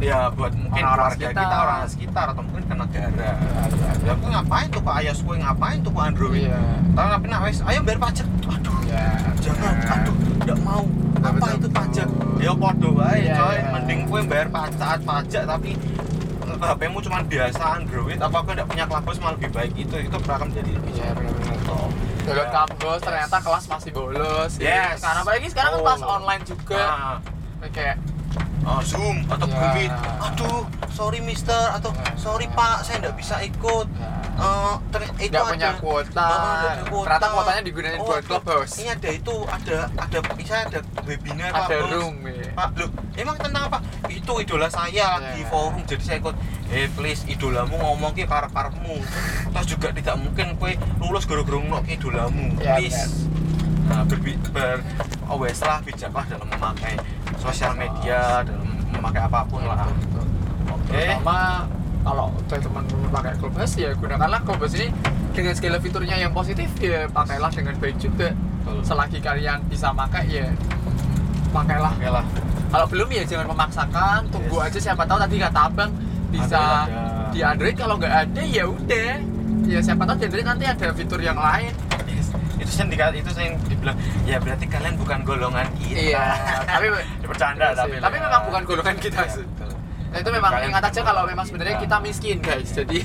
ya 0.00 0.32
buat 0.32 0.52
mungkin 0.56 0.80
Orang-orang 0.80 1.12
keluarga 1.12 1.26
sekitar. 1.28 1.44
kita 1.44 1.56
orang 1.60 1.80
sekitar 1.84 2.24
atau 2.32 2.40
mungkin 2.40 2.64
ke 2.64 2.74
negara. 2.74 3.10
Ya, 3.12 3.34
ya, 3.68 3.90
ya 4.00 4.10
aku 4.16 4.26
ngapain 4.32 4.66
tuh 4.72 4.80
ke 4.80 4.90
iOS 5.04 5.18
gue 5.20 5.36
ngapain 5.36 5.78
tuh 5.80 5.92
ke 5.92 6.00
Android? 6.00 6.40
Iya. 6.40 6.60
tapi 6.96 7.26
ngapain 7.28 7.42
wes, 7.44 7.58
ayo 7.62 7.80
bayar 7.84 8.00
pajak. 8.00 8.26
Aduh 8.48 8.78
ya 8.88 9.04
jangan 9.38 9.74
aduh 9.84 10.16
tidak 10.40 10.58
mau. 10.64 10.84
Apa 11.20 11.36
betul, 11.36 11.52
itu 11.60 11.68
pajak? 11.68 12.08
Ya 12.40 12.52
podo 12.56 12.88
wae 12.96 13.20
Iya, 13.20 13.36
coy. 13.36 13.52
iya. 13.52 13.68
mending 13.76 14.00
gue 14.08 14.20
bayar 14.24 14.48
pajak 14.48 14.98
pajak 15.04 15.42
tapi 15.44 15.70
HP-mu 16.62 16.98
cuma 17.00 17.18
biasa 17.22 17.62
Android 17.74 18.18
apa 18.18 18.36
gue 18.38 18.52
tidak 18.52 18.68
punya 18.68 18.84
Clubhouse 18.84 19.18
malah 19.18 19.34
lebih 19.34 19.50
baik 19.50 19.72
itu 19.74 19.94
itu 19.98 20.16
menjadi 20.46 20.70
lebih 20.72 20.92
Iya, 20.92 21.08
benar-benar. 21.12 21.56
ya 21.56 21.88
download 22.20 22.44
Ya. 22.44 22.52
kampus 22.54 22.98
ternyata 23.00 23.36
kelas 23.38 23.64
masih 23.66 23.90
bolos 23.90 24.50
gitu. 24.54 24.66
Yes. 24.66 25.00
karena 25.00 25.20
apalagi 25.20 25.46
sekarang 25.48 25.70
kan 25.70 25.78
Oh. 25.78 25.84
kelas 25.84 26.02
online 26.02 26.42
juga 26.44 26.82
Nah, 26.82 27.16
kayak 27.66 27.96
oh, 28.62 28.80
zoom 28.82 29.16
atau 29.26 29.44
Ya. 29.44 29.50
Google 29.50 29.72
Meet 29.74 29.92
aduh 30.20 30.60
sorry 30.90 31.20
mister 31.20 31.64
atau 31.70 31.90
Ya. 31.90 32.12
sorry 32.14 32.46
pak 32.48 32.76
saya 32.82 32.96
nggak 33.00 33.16
bisa 33.16 33.36
ikut 33.40 33.88
Ya. 33.92 34.08
Eh, 34.40 34.74
ternyata 34.88 35.20
itu 35.20 35.36
ada 35.36 35.52
punya 35.52 35.70
kuota. 35.76 36.24
Ada 36.24 36.88
kuota. 36.88 37.04
Ternyata 37.04 37.26
kuotanya 37.28 37.62
digunain 37.62 37.98
Oh, 37.98 38.08
buat 38.08 38.24
Clubhouse. 38.24 38.72
ini 38.78 38.88
ada 38.88 39.08
itu 39.10 39.34
ada 39.44 39.76
ada 39.94 40.18
saya 40.40 40.62
ada 40.64 40.80
webinar 41.04 41.50
ada 41.52 41.76
Bos. 41.76 41.92
room 41.92 42.16
ya. 42.24 42.39
Pak, 42.50 42.68
loh, 42.76 42.90
emang 43.16 43.36
tentang 43.38 43.70
apa? 43.70 43.78
Itu 44.06 44.38
idola 44.38 44.68
saya 44.68 45.18
Ya. 45.18 45.34
di 45.34 45.42
forum, 45.46 45.82
jadi 45.86 46.02
saya 46.02 46.16
ikut. 46.20 46.34
Eh, 46.70 46.86
please, 46.94 47.26
idolamu 47.26 47.74
ngomong 47.74 48.14
ke 48.14 48.26
karep 48.26 48.50
karepmu. 48.54 48.96
Terus 49.50 49.66
juga 49.66 49.88
tidak 49.90 50.16
mungkin 50.22 50.54
kue 50.54 50.78
lulus 51.02 51.26
goro-goro 51.26 51.62
ngomong 51.62 51.82
ke 51.82 51.98
idolamu. 51.98 52.54
Ya, 52.62 52.78
please. 52.78 53.26
Nah, 53.90 54.06
berbi 54.06 54.38
ber, 54.54 54.78
always 55.26 55.58
lah 55.66 55.82
bijaklah 55.82 56.22
dalam 56.30 56.46
memakai 56.46 56.94
sosial 57.42 57.74
media, 57.74 58.46
dalam 58.46 58.70
memakai 58.94 59.26
apa 59.26 59.42
pun 59.50 59.66
lah. 59.66 59.90
Oke. 60.70 60.94
Terutama 60.94 61.66
kalau 62.06 62.30
udah 62.30 62.58
teman-teman 62.62 63.08
pakai 63.10 63.32
Clubhouse 63.36 63.74
ya 63.76 63.90
gunakanlah 63.98 64.40
Clubhouse 64.46 64.78
ini 64.78 64.88
dengan 65.34 65.52
segala 65.58 65.76
fiturnya 65.82 66.16
yang 66.16 66.30
positif 66.30 66.70
ya 66.78 67.10
pakailah 67.10 67.50
dengan 67.50 67.74
baik 67.82 67.98
juga. 67.98 68.30
Betul. 68.62 68.78
Selagi 68.86 69.18
kalian 69.18 69.58
bisa 69.66 69.90
pakai 69.90 70.24
ya 70.30 70.46
pakailah. 71.50 71.92
Oke 71.92 72.08
lah. 72.08 72.24
Kalau 72.70 72.86
belum 72.86 73.08
ya 73.10 73.22
jangan 73.24 73.46
memaksakan, 73.48 74.18
tunggu 74.28 74.56
Yes. 74.56 74.66
aja 74.66 74.78
siapa 74.80 75.02
tahu 75.02 75.18
tadi 75.18 75.36
kata 75.36 75.60
abang 75.64 75.90
bisa 76.30 76.54
Android 76.54 76.86
ada. 76.86 77.28
di 77.28 77.40
Android 77.42 77.74
kalau 77.74 77.94
nggak 77.96 78.14
ada 78.16 78.42
ya 78.44 78.64
udah. 78.64 79.12
Ya 79.64 79.78
siapa 79.80 80.02
tahu 80.04 80.16
di 80.16 80.24
Android 80.24 80.46
nanti 80.46 80.64
ada 80.64 80.86
fitur 80.90 81.18
yang 81.18 81.34
lain. 81.34 81.74
Yes. 82.06 82.30
Itu 82.56 82.72
yang 82.76 82.88
dikata 82.88 83.14
itu 83.16 83.30
yang 83.36 83.54
dibilang 83.64 83.96
ya 84.22 84.36
berarti 84.36 84.66
kalian 84.66 84.94
bukan 84.94 85.18
golongan 85.20 85.66
kita. 85.76 85.98
Iya, 85.98 86.24
tapi 86.64 86.86
bercanda 87.28 87.64
Iya 87.64 87.74
tapi 87.76 87.94
tapi 87.98 88.16
ya. 88.16 88.22
memang 88.22 88.42
bukan 88.44 88.62
golongan 88.64 88.96
kita 88.96 89.22
Iya, 89.22 89.34
sih. 89.34 89.46
Nah, 90.10 90.18
itu 90.18 90.26
memang 90.28 90.50
Kalian 90.50 90.70
ingat 90.70 90.84
aja 90.84 91.00
kalau 91.00 91.22
memang 91.22 91.44
sebenarnya 91.44 91.76
kita 91.76 91.96
miskin 91.98 92.38
guys. 92.38 92.68
Jadi 92.68 92.98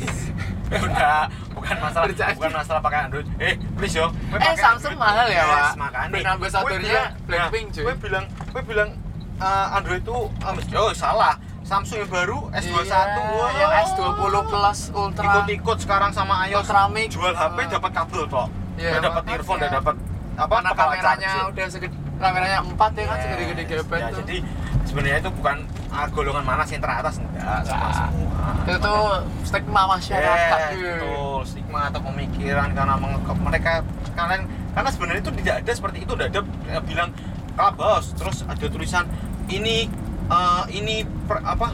Udah, 0.65 1.29
bukan 1.65 1.77
masalah 1.81 2.05
Bercanda. 2.05 2.35
bukan 2.35 2.51
masalah 2.53 2.79
pakai 2.79 2.99
Android. 3.01 3.27
Eh, 3.37 3.53
please 3.73 3.95
yo. 3.95 4.05
Eh, 4.05 4.11
pakai 4.31 4.53
Samsung 4.55 4.93
Android. 4.93 4.97
mahal 5.01 5.25
ya, 5.27 5.35
Yes, 5.35 5.49
Pak? 5.49 5.73
makanya. 5.75 6.09
Brand 6.11 6.27
ambassador-nya 6.29 6.69
Gue 6.71 6.79
bilang- 6.85 7.11
Blackpink, 7.25 7.65
nah, 7.65 7.73
cuy. 7.73 7.83
Gue 7.83 7.95
bilang, 7.99 8.25
gue 8.29 8.61
bilang 8.63 8.89
eh, 9.35 9.67
Android 9.73 10.01
itu 10.01 10.17
mesti- 10.31 10.75
oh 10.75 10.93
salah. 10.93 11.33
Samsung 11.65 11.97
yang 11.99 12.11
baru 12.13 12.37
S21. 12.53 12.93
Iya, 12.93 13.25
wow. 13.33 13.49
yang 13.57 13.71
S20 13.83 14.21
Plus 14.45 14.79
Ultra. 14.93 15.25
Ikut-ikut 15.25 15.77
sekarang 15.81 16.11
sama 16.13 16.45
iOS. 16.45 16.61
Ultramix. 16.61 17.09
Jual 17.09 17.33
HP 17.33 17.57
Ah. 17.59 17.67
dapat 17.73 17.91
kabel 17.91 18.23
kok. 18.29 18.47
Iya, 18.75 18.89
dapat 18.95 19.11
makanya. 19.17 19.33
earphone, 19.33 19.59
dapat 19.65 19.95
apa? 20.35 20.53
Mana 20.53 20.69
kameranya 20.69 21.25
charger. 21.25 21.49
udah 21.49 21.65
segede 21.67 21.95
kameranya 22.17 22.59
4 22.61 22.71
ya 22.93 23.05
kan 23.05 23.15
Yes. 23.15 23.23
segede-gede 23.25 23.63
gebet 23.67 23.99
Ya, 23.99 24.07
tuh. 24.07 24.17
jadi 24.21 24.35
sebenarnya 24.83 25.17
itu 25.19 25.31
bukan 25.33 25.57
ah, 25.89 26.07
golongan 26.07 26.43
mana 26.43 26.63
sih 26.63 26.73
yang 26.73 26.83
teratas 26.83 27.15
enggak 27.17 27.41
sama 27.61 27.79
Nah, 27.81 27.93
semua. 27.93 28.47
itu 28.63 28.77
tuh 28.77 29.03
stigma 29.43 29.81
masyarakat. 29.89 30.59
Yes, 30.61 30.71
cuy. 30.71 30.83
betul 30.93 31.39
stigma 31.45 31.79
atau 31.85 31.99
pemikiran 32.01 32.69
karena 32.69 32.93
mengekep 32.95 33.37
mereka 33.39 33.71
kalian 34.11 34.41
karena 34.71 34.89
sebenarnya 34.89 35.21
itu 35.21 35.31
tidak 35.37 35.55
ada 35.57 35.71
seperti 35.73 35.97
itu 36.01 36.11
tidak 36.13 36.29
ada 36.31 36.41
bilang 36.81 37.09
clubhouse 37.51 38.11
terus 38.13 38.37
ada 38.43 38.65
tulisan 38.65 39.05
ini 39.47 39.87
eh, 40.27 40.63
ini 40.69 40.95
per- 41.23 41.41
apa 41.41 41.71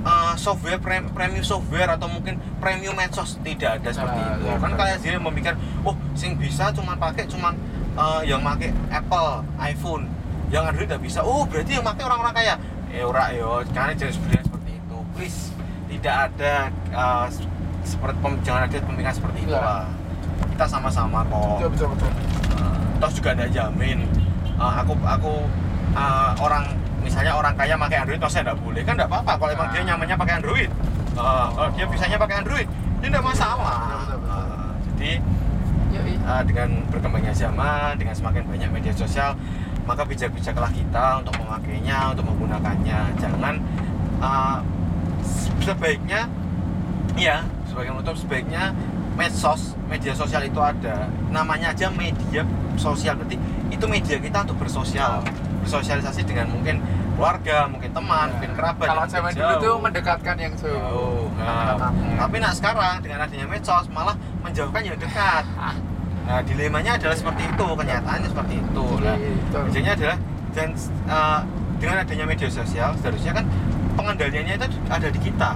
eh, 0.00 0.34
software 0.36 0.78
pre- 0.78 1.08
premium 1.08 1.42
software 1.42 1.90
atau 1.90 2.06
mungkin 2.06 2.36
premium 2.58 2.94
medsos 2.94 3.36
tidak 3.42 3.78
ada 3.78 3.88
seperti 3.90 4.18
Nah, 4.18 4.34
itu 4.34 4.46
ya, 4.46 4.56
kan 4.58 4.72
kalian 4.74 4.96
sendiri 4.98 5.18
memikir 5.18 5.52
oh 5.82 5.94
sing 6.12 6.34
bisa 6.34 6.70
cuman 6.70 6.96
pakai 6.96 7.24
cuman 7.26 7.52
eh, 7.98 8.20
yang 8.24 8.40
pakai 8.40 8.70
Apple 8.88 9.30
iPhone 9.58 10.04
yang 10.48 10.64
Android 10.64 10.86
tidak 10.86 11.02
bisa 11.02 11.20
oh 11.20 11.44
berarti 11.44 11.76
yang 11.76 11.84
pakai 11.84 12.02
orang-orang 12.06 12.34
kaya 12.34 12.54
eh 12.88 13.02
ora 13.02 13.28
yo 13.34 13.60
karena 13.68 13.92
jangan 13.92 14.14
sebenarnya 14.14 14.44
seperti 14.46 14.70
itu 14.74 14.96
please 15.12 15.40
tidak 15.90 16.14
ada 16.30 16.54
eh, 16.88 17.26
seperti 17.84 18.16
jangan 18.42 18.60
ada 18.64 18.76
pemikiran 18.80 19.14
seperti 19.14 19.38
itu 19.42 19.52
Ya. 19.52 19.60
lah 19.60 19.84
kita 20.54 20.64
sama-sama 20.66 21.24
kok 21.24 21.56
Betul 21.58 21.70
betul 21.72 21.88
betul. 21.94 22.10
Uh, 22.52 22.78
terus 22.98 23.14
juga 23.16 23.30
ada 23.34 23.46
jamin 23.48 23.98
Uh, 24.58 24.74
aku 24.74 24.90
aku 25.06 25.46
uh, 25.94 26.34
orang 26.42 26.66
misalnya 26.98 27.30
orang 27.30 27.54
kaya 27.54 27.78
pakai 27.78 28.02
Android 28.02 28.18
terus 28.18 28.34
saya 28.34 28.42
tidak 28.50 28.58
boleh 28.58 28.82
kan 28.82 28.98
tidak 28.98 29.06
apa-apa 29.06 29.38
kalau 29.38 29.50
emang 29.54 29.68
dia 29.70 29.80
Nah. 29.80 29.94
nyamannya 29.94 30.16
pakai 30.18 30.34
Android 30.42 30.70
Uh, 31.14 31.46
kalau 31.54 31.70
dia 31.74 31.86
bisanya 31.86 32.18
pakai 32.18 32.42
Android 32.42 32.66
dia 32.98 33.06
tidak 33.06 33.22
masalah 33.22 33.78
Betul, 33.78 33.98
betul, 34.02 34.18
betul. 34.18 34.34
Uh, 34.34 34.70
jadi. 34.82 35.12
Uh, 36.28 36.42
dengan 36.44 36.84
berkembangnya 36.92 37.32
zaman 37.32 37.96
dengan 37.96 38.12
semakin 38.12 38.44
banyak 38.44 38.68
media 38.68 38.92
sosial 38.92 39.32
maka 39.88 40.04
bijak-bijaklah 40.04 40.68
kita 40.68 41.24
untuk 41.24 41.32
memakainya 41.40 42.12
untuk 42.12 42.28
menggunakannya. 42.28 43.00
Jangan 43.16 43.56
uh, 44.20 44.60
sebaiknya 45.64 46.28
ya 47.16 47.40
sebagai 47.64 47.96
menutup 47.96 48.20
sebaiknya 48.20 48.76
medsos 49.16 49.72
media 49.88 50.12
sosial 50.12 50.44
itu 50.44 50.60
ada. 50.60 51.08
Namanya 51.32 51.72
aja 51.72 51.88
media 51.88 52.44
sosial. 52.76 53.16
Berarti 53.16 53.40
itu 53.72 53.84
media 53.88 54.20
kita 54.20 54.44
untuk 54.44 54.60
bersosial. 54.60 55.24
Bersosialisasi 55.64 56.28
dengan 56.28 56.52
mungkin 56.52 56.84
keluarga 57.18 57.66
mungkin 57.66 57.90
teman 57.90 58.30
mungkin 58.30 58.54
kerabat 58.54 58.86
Kalau 58.86 59.04
zaman 59.10 59.34
dulu 59.34 59.54
tuh 59.58 59.76
mendekatkan 59.82 60.36
yang 60.38 60.54
jauh. 60.54 60.70
Jauh. 60.70 61.26
Nah, 61.34 61.74
Mendekatkan. 61.74 62.14
tapi 62.14 62.36
nah 62.38 62.52
sekarang 62.54 62.94
dengan 63.02 63.18
adanya 63.26 63.46
medsos 63.50 63.90
malah 63.90 64.14
menjauhkan 64.44 64.86
yang 64.86 64.94
dekat 65.00 65.42
nah 66.28 66.44
dilemanya 66.44 67.00
adalah 67.00 67.16
seperti 67.16 67.42
itu 67.48 67.66
kenyataannya 67.72 68.28
seperti 68.28 68.54
itu 68.60 68.86
nah, 69.00 69.16
Gitu. 69.16 69.58
Biasanya 69.64 69.92
adalah 69.96 70.16
dan 70.52 70.68
uh, 71.08 71.40
dengan 71.80 71.96
adanya 72.04 72.24
media 72.28 72.48
sosial 72.52 72.90
seharusnya 73.00 73.32
kan 73.32 73.44
pengendaliannya 73.96 74.54
itu 74.60 74.66
ada 74.92 75.08
di 75.08 75.20
kita. 75.22 75.50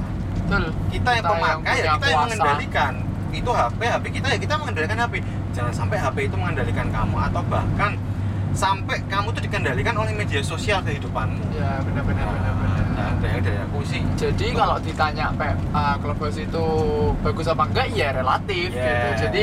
Betul. 0.49 0.65
Kita 0.89 0.89
yang 0.89 0.93
Kita 0.93 1.11
yang 1.13 1.25
pemakai 1.29 1.77
ya 1.77 1.83
punya 1.83 1.93
kita 1.93 2.07
yang 2.07 2.17
kuasa. 2.17 2.25
mengendalikan. 2.25 2.93
Itu 3.33 3.51
HP, 3.53 3.81
HP 3.81 4.05
kita 4.21 4.27
ya 4.33 4.39
kita 4.39 4.55
mengendalikan 4.61 4.97
HP. 5.05 5.15
Jangan 5.53 5.73
sampai 5.73 5.97
HP 6.01 6.17
itu 6.29 6.37
mengendalikan 6.37 6.87
kamu 6.89 7.17
atau 7.31 7.43
bahkan 7.49 7.93
sampai 8.53 8.97
kamu 9.09 9.33
tuh 9.33 9.43
dikendalikan 9.45 9.95
oleh 9.97 10.13
media 10.13 10.41
sosial 10.45 10.85
kehidupanmu. 10.85 11.41
Ya 11.57 11.81
benar 11.85 12.05
benar 12.05 12.27
benar 12.29 12.53
benar. 12.61 12.81
Nah, 12.93 13.11
dari, 13.25 13.57
aku 13.57 13.81
sih. 13.89 14.05
Jadi 14.21 14.53
kalau 14.53 14.77
ditanya 14.77 15.33
Pe, 15.33 15.57
uh, 15.73 15.97
Clubhouse 15.97 16.37
itu 16.45 16.67
bagus 17.25 17.49
apa 17.49 17.65
enggak 17.65 17.87
ya 17.97 18.13
relatif 18.13 18.69
gitu. 18.77 19.09
Yes. 19.09 19.19
Jadi 19.25 19.43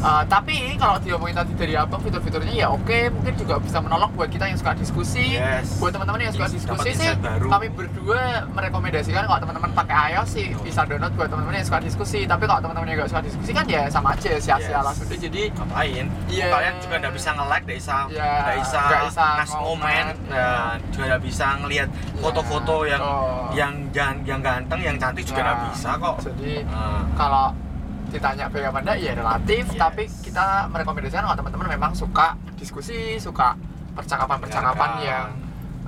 uh, 0.00 0.22
tapi 0.24 0.54
kalau 0.74 0.96
diomongin 0.98 1.34
tadi 1.34 1.52
dari 1.54 1.74
abang 1.74 1.98
fitur-fiturnya 1.98 2.54
ya 2.54 2.68
oke 2.68 2.98
mungkin 3.10 3.34
juga 3.34 3.54
bisa 3.58 3.78
menolong 3.78 4.10
buat 4.12 4.26
kita 4.26 4.44
yang 4.44 4.56
suka 4.56 4.72
diskusi. 4.74 5.34
Yes. 5.34 5.76
Buat 5.76 5.94
teman-teman 5.94 6.20
yang 6.20 6.32
suka 6.32 6.46
Dapat 6.46 6.56
diskusi 6.56 6.90
sih, 6.94 7.10
baru. 7.16 7.46
kami 7.48 7.66
berdua 7.70 8.22
merekomendasikan 8.50 9.22
kalau 9.24 9.40
teman-teman 9.40 9.70
pakai 9.72 9.96
iOS 10.12 10.28
sih 10.30 10.46
Betul. 10.50 10.64
bisa 10.64 10.80
download 10.84 11.12
buat 11.14 11.28
teman-teman 11.28 11.54
yang 11.56 11.66
suka 11.66 11.80
diskusi. 11.80 12.20
Tapi 12.24 12.44
kalau 12.44 12.60
teman-teman 12.60 12.86
yang 12.86 12.98
nggak 12.98 13.10
suka 13.10 13.22
diskusi 13.22 13.50
kan 13.50 13.64
ya 13.66 13.82
sama 13.88 14.08
aja 14.12 14.30
sia-sia 14.34 14.56
Yes. 14.70 14.84
lah 14.84 14.92
sudah. 14.92 15.18
Jadi 15.18 15.42
ngapain? 15.50 16.04
Iya. 16.28 16.46
Kalian 16.48 16.74
juga 16.78 16.94
nggak 16.98 17.14
bisa 17.14 17.28
nge-like, 17.32 17.64
nggak 17.64 17.78
bisa, 17.78 17.96
Iya, 18.08 18.28
nggak 18.38 18.56
bisa, 18.58 18.78
nggak 18.80 19.02
bisa 19.04 19.24
ngasih 19.36 19.56
ngomen. 19.56 19.66
komen, 19.68 20.06
nah, 20.28 20.72
juga 20.88 21.04
nggak 21.06 21.22
bisa 21.22 21.46
ngelihat 21.58 21.88
foto-foto 22.16 22.76
yang 22.84 23.02
Oh. 23.02 23.48
yang 23.52 23.72
yang 23.92 24.14
yang 24.24 24.40
ganteng, 24.40 24.80
yang 24.80 24.96
cantik 24.96 25.22
juga 25.22 25.40
nggak 25.42 25.56
Nah, 25.56 25.66
bisa 25.70 25.90
kok. 25.96 26.16
Jadi 26.22 26.52
Nah, 26.64 27.02
kalau 27.14 27.46
ditanya 28.08 28.44
baik 28.46 28.66
apa 28.66 28.78
enggak 28.80 28.98
ya 28.98 29.12
relatif 29.14 29.64
Yes. 29.66 29.76
tapi 29.76 30.04
kita 30.20 30.46
merekomendasikan 30.68 31.22
kalau 31.22 31.36
teman-teman 31.36 31.68
memang 31.70 31.92
suka 31.92 32.26
diskusi 32.54 32.98
suka 33.16 33.52
percakapan-percakapan 33.94 34.90
Dengarkan. 34.92 35.04
yang 35.04 35.26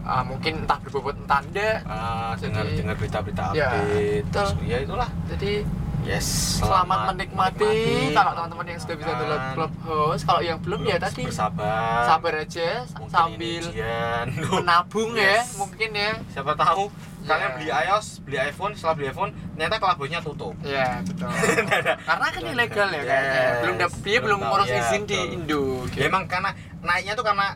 uh, 0.03 0.23
mungkin 0.23 0.53
entah 0.61 0.79
berbobot 0.79 1.17
entah 1.17 1.41
enggak 1.41 1.77
ah, 1.85 2.33
Jadi- 2.33 2.43
dengar 2.45 2.65
dengar 2.71 2.95
berita-berita 2.97 3.43
Ya, 3.53 3.69
update, 3.69 4.23
betul. 4.23 4.31
terus 4.31 4.51
ya 4.63 4.79
itulah. 4.81 5.09
jadi 5.29 5.53
Yes. 6.01 6.25
selamat, 6.57 7.13
menikmati, 7.13 7.77
kalau 8.11 8.33
teman-teman 8.33 8.67
yang 8.67 8.81
sudah 8.81 8.97
bisa 8.97 9.13
download. 9.13 9.43
Clubhouse 9.53 10.23
kalau 10.25 10.41
yang 10.41 10.57
belum 10.59 10.81
ya 10.83 10.97
Terus 10.97 11.13
tadi 11.13 11.23
bersabar. 11.29 12.09
sabar 12.09 12.33
aja 12.41 12.69
Mungkin 12.89 13.13
sambil 13.13 13.63
menabung 14.57 15.11
ya 15.13 15.45
Yes. 15.45 15.61
mungkin 15.61 15.91
ya 15.93 16.17
Siapa 16.33 16.57
tahu 16.57 16.89
Kalian 17.23 17.51
beli 17.55 17.69
iOS, 17.69 18.07
beli 18.21 18.39
iPhone, 18.39 18.73
setelah 18.73 18.95
beli 18.95 19.07
iPhone 19.09 19.31
ternyata 19.53 19.77
kelabosnya 19.77 20.21
tutup. 20.21 20.55
ya 20.63 21.01
betul 21.03 21.29
karena 22.09 22.27
kan 22.27 22.43
ilegal 22.43 22.89
ya 22.89 23.03
kayaknya 23.03 23.41
Yes. 23.41 23.59
belum 23.61 23.75
dap- 23.77 24.01
dia 24.01 24.19
Belum 24.21 24.41
ngurus 24.41 24.67
ya, 24.67 24.79
izin 24.81 25.03
di 25.03 25.15
betul. 25.15 25.35
Indo 25.35 25.63
gitu. 25.87 25.97
Ya 25.97 26.07
emang 26.07 26.25
karena 26.25 26.51
naiknya 26.81 27.13
tuh 27.13 27.23
karena 27.23 27.47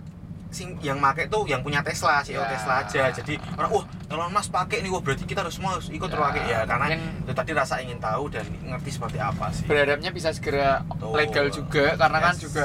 sing 0.49 0.69
yang 0.81 0.99
make 0.99 1.27
tuh 1.27 1.43
yang 1.45 1.61
punya 1.61 1.81
Tesla, 1.81 2.21
CEO 2.21 2.39
Ya. 2.39 2.47
Tesla 2.47 2.75
aja. 2.81 3.03
Jadi 3.11 3.35
orang 3.53 3.71
wah 3.73 3.85
Elon 4.07 4.31
Musk 4.31 4.51
pakai 4.51 4.79
nih, 4.79 4.89
wah 4.89 5.01
berarti 5.01 5.25
kita 5.25 5.41
harus 5.41 5.55
semua 5.55 5.75
harus 5.75 5.89
ikut 5.89 6.05
Ya, 6.05 6.13
terpakai 6.13 6.43
ya 6.45 6.61
karena 6.63 6.87
mungkin- 6.87 7.19
itu 7.21 7.33
tadi 7.35 7.51
rasa 7.53 7.75
ingin 7.79 7.99
tahu 7.99 8.25
dan 8.29 8.45
ngerti 8.63 8.91
seperti 8.93 9.19
apa 9.19 9.47
sih. 9.51 9.65
berharapnya 9.65 10.11
bisa 10.11 10.31
segera 10.31 10.85
Betul. 10.85 11.11
legal 11.13 11.47
juga 11.49 11.85
karena 11.95 12.19
kan 12.21 12.33
Yes. 12.33 12.43
juga 12.43 12.65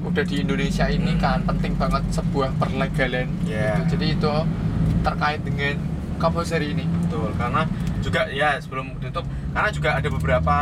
udah 0.00 0.24
di 0.24 0.36
Indonesia 0.38 0.88
ini 0.88 1.12
Hmm. 1.12 1.20
kan 1.20 1.38
penting 1.44 1.76
banget 1.76 2.02
sebuah 2.10 2.50
perlegalan 2.56 3.28
Yeah. 3.44 3.78
gitu. 3.78 3.94
jadi 3.94 4.06
itu 4.16 4.34
terkait 5.00 5.40
dengan 5.40 5.74
hari 6.22 6.66
ini. 6.70 6.84
Betul, 7.02 7.32
karena 7.34 7.62
juga 8.00 8.20
ya 8.28 8.56
sebelum 8.56 8.96
tutup 8.98 9.24
karena 9.50 9.70
juga 9.70 9.88
ada 9.94 10.08
beberapa 10.08 10.56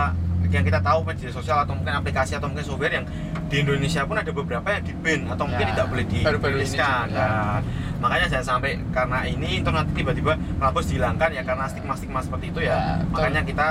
yang 0.49 0.65
kita 0.65 0.81
tahu 0.81 1.05
media 1.05 1.29
sosial 1.29 1.61
atau 1.61 1.77
mungkin 1.77 1.93
aplikasi 1.93 2.33
atau 2.33 2.49
mungkin 2.49 2.65
software 2.65 2.95
yang 2.95 3.05
di 3.49 3.61
Indonesia 3.61 4.01
pun 4.03 4.17
ada 4.17 4.33
beberapa 4.33 4.65
yang 4.65 4.81
di 4.81 4.97
ban 4.97 5.29
atau 5.29 5.45
mungkin 5.45 5.61
Ya, 5.61 5.73
tidak 5.75 5.87
boleh 5.91 6.05
diriliskan 6.09 7.05
ya. 7.11 7.61
makanya 7.99 8.27
jangan 8.31 8.47
sampai 8.57 8.81
karena 8.89 9.19
ini 9.25 9.61
terus 9.61 9.75
nanti 9.75 9.93
tiba-tiba 9.93 10.33
Clubhouse 10.57 10.89
dihilangkan 10.89 11.31
ya 11.35 11.43
karena 11.43 11.65
stigma-stigma 11.67 12.21
seperti 12.23 12.45
itu 12.49 12.61
ya, 12.63 12.71
Ya, 12.71 12.81
betul. 12.97 13.13
makanya 13.13 13.41
kita 13.45 13.67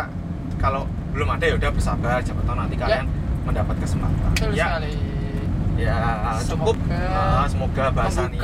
kalau 0.57 0.81
belum 1.17 1.29
ada 1.31 1.45
ya 1.47 1.55
udah 1.57 1.69
bersabar 1.71 2.17
siapa 2.21 2.41
tahu 2.43 2.55
nanti 2.55 2.75
kalian 2.77 3.05
mendapat 3.41 3.75
kesempatan. 3.79 4.29
Betul 4.35 4.51
ya. 4.53 4.65
sekali. 4.69 4.93
ya 5.77 5.97
cukup. 6.43 6.75
Semoga 6.77 7.01
Ah, 7.09 7.45
semoga 7.47 7.83
bahasan 7.89 8.29
ini 8.29 8.37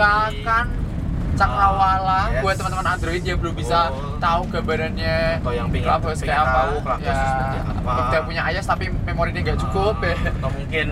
cakrawala. 1.34 2.14
Ah, 2.14 2.26
yes. 2.30 2.42
buat 2.42 2.56
teman-teman 2.56 2.88
Android 2.94 3.24
yang 3.24 3.38
belum 3.42 3.56
bisa 3.56 3.80
Betul. 3.90 4.18
tahu 4.20 4.42
gambarannya 4.54 5.18
atau 5.42 5.52
yang 5.52 5.68
pengen, 5.74 5.86
Clubhouse 5.86 6.20
pengen 6.22 6.30
kayak 6.30 6.44
apa. 6.44 6.54
Tahu 6.54 6.74
Clubhouse 6.86 7.18
ya, 7.18 7.26
seperti 7.26 7.58
apa. 7.64 8.22
Punya 8.24 8.42
iOS 8.50 8.68
tapi 8.68 8.86
memorinya 8.90 9.42
nggak 9.42 9.60
cukup 9.60 9.96
Ah, 10.00 10.06
ya 10.06 10.16
atau 10.30 10.50
mungkin 10.54 10.88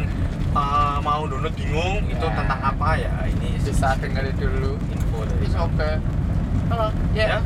ah, 0.51 0.97
mau 0.99 1.21
download 1.25 1.55
bingung 1.55 1.97
itu 2.05 2.25
Ya. 2.25 2.33
tentang 2.35 2.59
apa 2.59 2.89
ya? 2.97 3.11
Ini 3.27 3.49
bisa 3.61 3.87
dengerin 3.97 4.35
dulu. 4.35 4.71
info 4.89 5.17
dari 5.23 5.45
It's 5.45 5.55
okay. 5.55 5.93
Halo. 6.69 6.87
Ya. 7.13 7.25
Ya. 7.25 7.39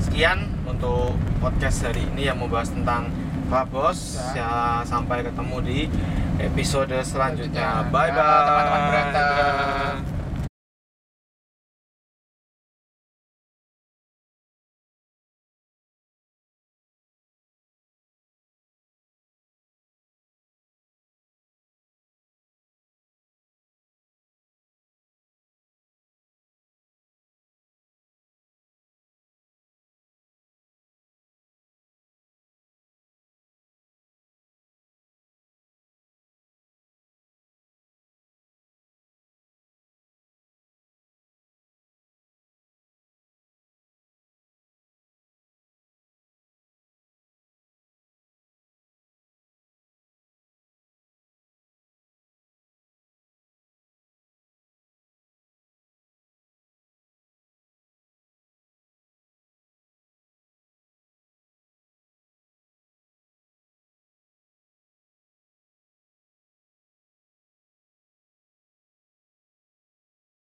Sekian 0.00 0.38
untuk 0.64 1.12
podcast 1.38 1.84
hari 1.84 2.02
ini 2.08 2.28
yang 2.28 2.40
membahas 2.40 2.72
tentang 2.72 3.08
Clubhouse. 3.46 4.18
Ya. 4.34 4.42
ya 4.42 4.50
sampai 4.82 5.22
ketemu 5.22 5.56
di 5.62 5.78
episode 6.40 6.94
selanjutnya. 7.04 7.84
bye 7.92 8.08
bye 8.08 8.40
teman-teman 8.48 8.80
berantem. 8.88 10.19